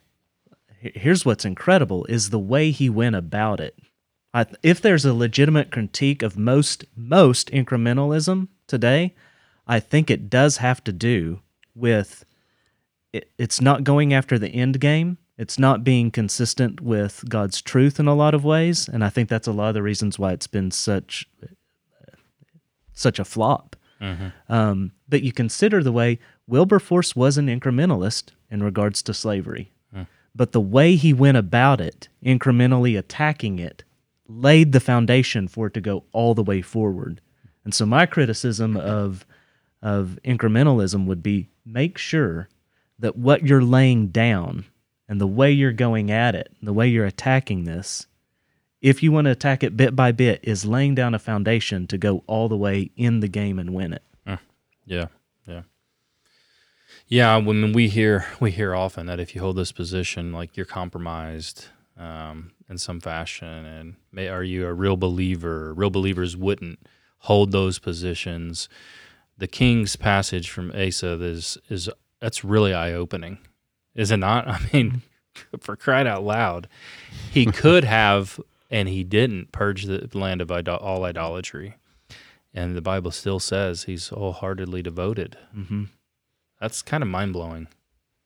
here's 0.79 1.25
what's 1.25 1.45
incredible 1.45 2.05
is 2.05 2.29
the 2.29 2.39
way 2.53 2.71
he 2.71 2.89
went 2.89 3.15
about 3.15 3.59
it. 3.59 3.75
I, 4.33 4.45
if 4.61 4.81
there's 4.81 5.05
a 5.05 5.13
legitimate 5.13 5.71
critique 5.71 6.21
of 6.21 6.37
most 6.37 6.85
most 6.95 7.49
incrementalism 7.51 8.47
today, 8.67 9.15
I 9.65 9.79
think 9.79 10.09
it 10.11 10.29
does 10.29 10.57
have 10.57 10.83
to 10.83 10.91
do 10.91 11.39
with 11.73 12.25
it, 13.13 13.31
it's 13.37 13.61
not 13.61 13.83
going 13.83 14.13
after 14.13 14.37
the 14.37 14.49
end 14.49 14.79
game. 14.79 15.17
It's 15.37 15.57
not 15.57 15.85
being 15.85 16.11
consistent 16.11 16.81
with 16.81 17.23
God's 17.29 17.61
truth 17.61 17.99
in 17.99 18.07
a 18.07 18.13
lot 18.13 18.33
of 18.33 18.43
ways, 18.43 18.89
and 18.89 19.03
I 19.05 19.09
think 19.09 19.29
that's 19.29 19.47
a 19.47 19.53
lot 19.53 19.69
of 19.69 19.73
the 19.73 19.81
reasons 19.81 20.19
why 20.19 20.33
it's 20.33 20.47
been 20.47 20.69
such 20.69 21.25
such 22.99 23.19
a 23.19 23.25
flop. 23.25 23.75
Um, 24.47 24.91
but 25.09 25.23
you 25.23 25.31
consider 25.33 25.83
the 25.83 25.91
way 25.91 26.19
Wilberforce 26.47 27.15
was 27.15 27.37
an 27.37 27.47
incrementalist 27.47 28.31
in 28.49 28.63
regards 28.63 29.01
to 29.03 29.13
slavery, 29.13 29.71
but 30.35 30.51
the 30.53 30.61
way 30.61 30.95
he 30.95 31.11
went 31.13 31.37
about 31.37 31.81
it, 31.81 32.07
incrementally 32.23 32.97
attacking 32.97 33.59
it, 33.59 33.83
laid 34.27 34.71
the 34.71 34.79
foundation 34.79 35.47
for 35.47 35.67
it 35.67 35.73
to 35.73 35.81
go 35.81 36.03
all 36.11 36.33
the 36.33 36.43
way 36.43 36.61
forward. 36.61 37.19
And 37.65 37.73
so 37.73 37.85
my 37.85 38.05
criticism 38.05 38.77
of 38.77 39.25
of 39.81 40.19
incrementalism 40.25 41.05
would 41.05 41.23
be 41.23 41.49
make 41.65 41.97
sure 41.97 42.47
that 42.99 43.15
what 43.17 43.45
you're 43.45 43.61
laying 43.63 44.07
down 44.07 44.65
and 45.07 45.19
the 45.21 45.27
way 45.27 45.51
you're 45.51 45.71
going 45.71 46.11
at 46.11 46.35
it, 46.35 46.51
the 46.61 46.73
way 46.73 46.87
you're 46.87 47.05
attacking 47.05 47.63
this, 47.63 48.07
if 48.81 49.03
you 49.03 49.11
want 49.11 49.25
to 49.25 49.31
attack 49.31 49.63
it 49.63 49.75
bit 49.75 49.95
by 49.95 50.11
bit, 50.11 50.39
is 50.43 50.65
laying 50.65 50.95
down 50.95 51.13
a 51.13 51.19
foundation 51.19 51.87
to 51.87 51.97
go 51.97 52.23
all 52.27 52.47
the 52.47 52.57
way 52.57 52.91
in 52.95 53.19
the 53.19 53.27
game 53.27 53.59
and 53.59 53.73
win 53.73 53.93
it. 53.93 54.03
Yeah, 54.89 55.05
yeah, 55.47 55.61
yeah. 57.07 57.37
When 57.37 57.73
we 57.73 57.89
hear 57.89 58.25
we 58.39 58.49
hear 58.49 58.73
often 58.73 59.05
that 59.05 59.19
if 59.19 59.35
you 59.35 59.41
hold 59.41 59.55
this 59.55 59.71
position, 59.71 60.33
like 60.33 60.57
you're 60.57 60.65
compromised 60.65 61.67
um, 61.95 62.51
in 62.67 62.79
some 62.79 62.99
fashion, 62.99 63.47
and 63.47 63.95
may, 64.11 64.27
are 64.29 64.43
you 64.43 64.65
a 64.65 64.73
real 64.73 64.97
believer? 64.97 65.75
Real 65.75 65.91
believers 65.91 66.35
wouldn't 66.35 66.79
hold 67.19 67.51
those 67.51 67.77
positions. 67.77 68.67
The 69.37 69.47
King's 69.47 69.95
passage 69.95 70.49
from 70.49 70.71
Asa 70.71 71.21
is 71.21 71.59
is 71.69 71.87
that's 72.19 72.43
really 72.43 72.73
eye 72.73 72.93
opening, 72.93 73.37
is 73.93 74.09
it 74.09 74.17
not? 74.17 74.47
I 74.47 74.59
mean, 74.73 75.03
for 75.59 75.75
crying 75.75 76.07
out 76.07 76.23
loud, 76.23 76.67
he 77.31 77.45
could 77.51 77.83
have 77.83 78.39
and 78.69 78.87
he 78.89 79.03
didn't 79.03 79.51
purge 79.51 79.85
the 79.85 80.09
land 80.13 80.41
of 80.41 80.51
idol- 80.51 80.77
all 80.77 81.03
idolatry. 81.05 81.75
And 82.53 82.75
the 82.75 82.81
Bible 82.81 83.11
still 83.11 83.39
says 83.39 83.83
he's 83.83 84.09
wholeheartedly 84.09 84.81
devoted. 84.81 85.37
hmm 85.53 85.83
That's 86.59 86.81
kind 86.81 87.03
of 87.03 87.09
mind 87.09 87.33
blowing. 87.33 87.67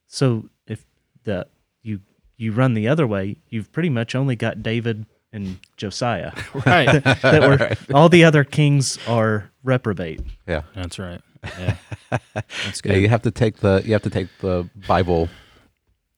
So 0.07 0.49
if 0.67 0.85
the 1.23 1.47
you 1.81 1.99
you 2.37 2.51
run 2.51 2.73
the 2.73 2.87
other 2.87 3.05
way, 3.05 3.37
you've 3.49 3.71
pretty 3.71 3.89
much 3.89 4.15
only 4.15 4.35
got 4.35 4.63
David 4.63 5.05
and 5.31 5.59
Josiah. 5.77 6.31
Right. 6.65 7.03
that 7.03 7.41
were 7.89 7.95
all 7.95 8.07
the 8.09 8.23
other 8.23 8.43
kings 8.43 8.97
are 9.07 9.51
reprobate. 9.63 10.21
Yeah. 10.47 10.61
That's 10.75 10.99
right. 10.99 11.21
Yeah. 11.59 11.75
That's 12.33 12.81
Yeah, 12.85 12.93
good. 12.93 13.01
you 13.01 13.09
have 13.09 13.23
to 13.23 13.31
take 13.31 13.57
the 13.57 13.81
you 13.85 13.91
have 13.93 14.03
to 14.03 14.09
take 14.09 14.29
the 14.39 14.69
Bible 14.87 15.27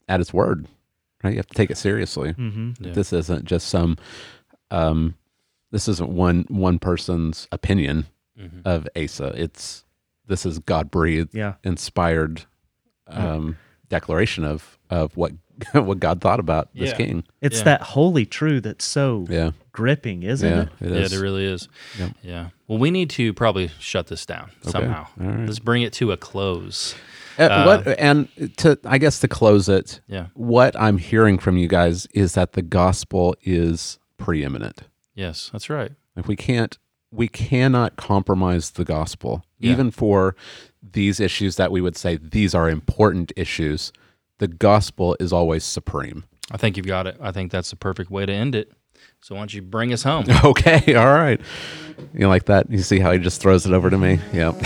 at 0.07 0.19
its 0.21 0.31
word, 0.33 0.67
right? 1.25 1.31
You 1.33 1.37
have 1.37 1.47
to 1.47 1.53
take 1.53 1.69
it 1.71 1.77
seriously. 1.77 2.33
Mm-hmm. 2.33 2.71
Yeah. 2.85 2.91
This 2.93 3.11
isn't 3.13 3.45
just 3.45 3.67
some, 3.67 3.97
um, 4.71 5.15
this 5.71 5.87
isn't 5.87 6.09
one 6.09 6.45
one 6.47 6.79
person's 6.79 7.47
opinion 7.51 8.05
Mhm. 8.39 8.61
of 8.65 8.87
Asa. 8.95 9.33
It's 9.35 9.83
this 10.27 10.45
is 10.45 10.59
God 10.59 10.89
breathed, 10.91 11.33
Yeah. 11.35 11.53
inspired, 11.63 12.43
um, 13.07 13.57
declaration 13.89 14.43
of 14.45 14.77
of 14.89 15.15
what 15.17 15.33
what 15.73 15.99
God 15.99 16.19
thought 16.21 16.39
about 16.39 16.69
this 16.73 16.89
Yeah. 16.91 16.97
king. 16.97 17.23
It's 17.41 17.59
Yeah. 17.59 17.63
that 17.65 17.81
holy 17.81 18.25
truth 18.25 18.63
that's 18.63 18.83
so 18.85 19.25
Yeah, 19.29 19.51
gripping, 19.71 20.23
isn't 20.23 20.49
yeah, 20.49 20.61
it? 20.63 20.69
it 20.81 20.91
Yeah, 21.11 21.17
it 21.17 21.21
really 21.21 21.45
is. 21.45 21.69
Yep. 21.97 22.11
Yeah. 22.23 22.49
Well, 22.67 22.77
we 22.77 22.91
need 22.91 23.09
to 23.11 23.33
probably 23.33 23.69
shut 23.79 24.07
this 24.07 24.25
down 24.25 24.49
somehow. 24.63 25.07
All 25.19 25.27
right. 25.27 25.45
Let's 25.45 25.59
bring 25.59 25.81
it 25.83 25.93
to 25.93 26.11
a 26.11 26.17
close. 26.17 26.95
Uh, 27.39 27.43
Uh, 27.43 27.65
what 27.83 27.99
and 27.99 28.27
to 28.57 28.77
I 28.85 28.97
guess 28.97 29.19
to 29.19 29.27
close 29.27 29.67
it, 29.69 30.01
Yeah. 30.07 30.27
what 30.33 30.79
I'm 30.79 30.97
hearing 30.97 31.37
from 31.37 31.57
you 31.57 31.67
guys 31.67 32.05
is 32.13 32.33
that 32.33 32.53
the 32.53 32.61
gospel 32.61 33.35
is 33.43 33.99
preeminent. 34.17 34.83
Yes, 35.15 35.49
that's 35.51 35.69
right. 35.69 35.91
If 36.15 36.27
we 36.27 36.35
can't, 36.35 36.77
we 37.11 37.27
cannot 37.27 37.95
compromise 37.97 38.71
the 38.71 38.85
gospel, 38.85 39.43
Yeah. 39.59 39.71
even 39.71 39.91
for 39.91 40.35
these 40.81 41.19
issues 41.19 41.55
that 41.57 41.71
we 41.71 41.81
would 41.81 41.97
say 41.97 42.17
these 42.17 42.53
are 42.55 42.69
important 42.69 43.31
issues. 43.35 43.91
The 44.39 44.47
gospel 44.47 45.15
is 45.19 45.31
always 45.33 45.63
supreme. 45.63 46.25
I 46.51 46.57
think 46.57 46.77
you've 46.77 46.85
got 46.87 47.07
it. 47.07 47.17
I 47.21 47.31
think 47.31 47.51
that's 47.51 47.69
the 47.69 47.75
perfect 47.75 48.11
way 48.11 48.25
to 48.25 48.31
end 48.33 48.53
it. 48.55 48.71
So 49.21 49.35
why 49.35 49.41
don't 49.41 49.53
you 49.53 49.61
bring 49.61 49.91
us 49.93 50.03
home? 50.03 50.25
Okay, 50.43 50.93
all 50.95 51.13
right. 51.13 51.39
You 52.13 52.27
like 52.27 52.45
that? 52.45 52.69
You 52.69 52.79
see 52.79 52.99
how 52.99 53.11
he 53.11 53.19
just 53.19 53.41
throws 53.41 53.65
it 53.65 53.71
over 53.73 53.89
to 53.89 53.97
me? 53.97 54.19
Yep. 54.33 54.55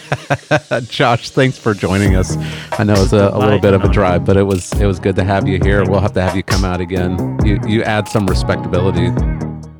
Josh, 0.88 1.30
thanks 1.30 1.58
for 1.58 1.74
joining 1.74 2.16
us. 2.16 2.36
I 2.78 2.84
know 2.84 2.94
it's 2.94 3.12
a, 3.12 3.30
a 3.32 3.38
little 3.38 3.58
bit 3.58 3.74
of 3.74 3.84
a 3.84 3.88
drive, 3.88 4.24
but 4.24 4.36
it 4.36 4.44
was 4.44 4.72
it 4.80 4.86
was 4.86 4.98
good 4.98 5.16
to 5.16 5.24
have 5.24 5.48
you 5.48 5.58
here. 5.62 5.84
We'll 5.84 6.00
have 6.00 6.12
to 6.14 6.22
have 6.22 6.36
you 6.36 6.42
come 6.42 6.64
out 6.64 6.80
again. 6.80 7.38
You 7.44 7.58
you 7.66 7.82
add 7.82 8.08
some 8.08 8.26
respectability 8.26 9.10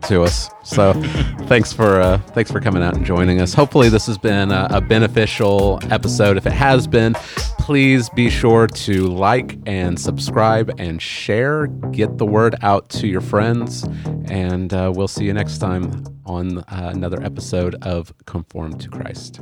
to 0.09 0.23
us. 0.23 0.51
So 0.63 0.93
thanks 1.47 1.73
for 1.73 2.01
uh, 2.01 2.19
thanks 2.19 2.51
for 2.51 2.61
coming 2.61 2.83
out 2.83 2.95
and 2.97 3.05
joining 3.05 3.41
us. 3.41 3.55
Hopefully 3.55 3.89
this 3.89 4.07
has 4.07 4.19
been 4.19 4.51
a, 4.51 4.69
a 4.71 4.81
beneficial 4.81 5.81
episode. 5.91 6.37
If 6.37 6.47
it 6.47 6.53
has 6.53 6.87
been, 6.87 7.15
please 7.59 8.09
be 8.11 8.31
sure 8.31 8.67
to 8.67 9.07
like 9.07 9.59
and 9.67 9.99
subscribe 9.99 10.75
and 10.79 11.01
share. 11.01 11.67
Get 11.67 12.19
the 12.19 12.27
word 12.27 12.57
out 12.63 12.89
to 12.91 13.07
your 13.07 13.21
friends, 13.21 13.85
and 14.27 14.73
uh, 14.73 14.93
we'll 14.95 15.09
see 15.09 15.25
you 15.25 15.33
next 15.33 15.59
time 15.59 16.05
on 16.27 16.59
uh, 16.59 16.65
another 16.95 17.23
episode 17.23 17.77
of 17.83 18.13
Conformed 18.27 18.81
to 18.81 18.89
Christ. 18.89 19.41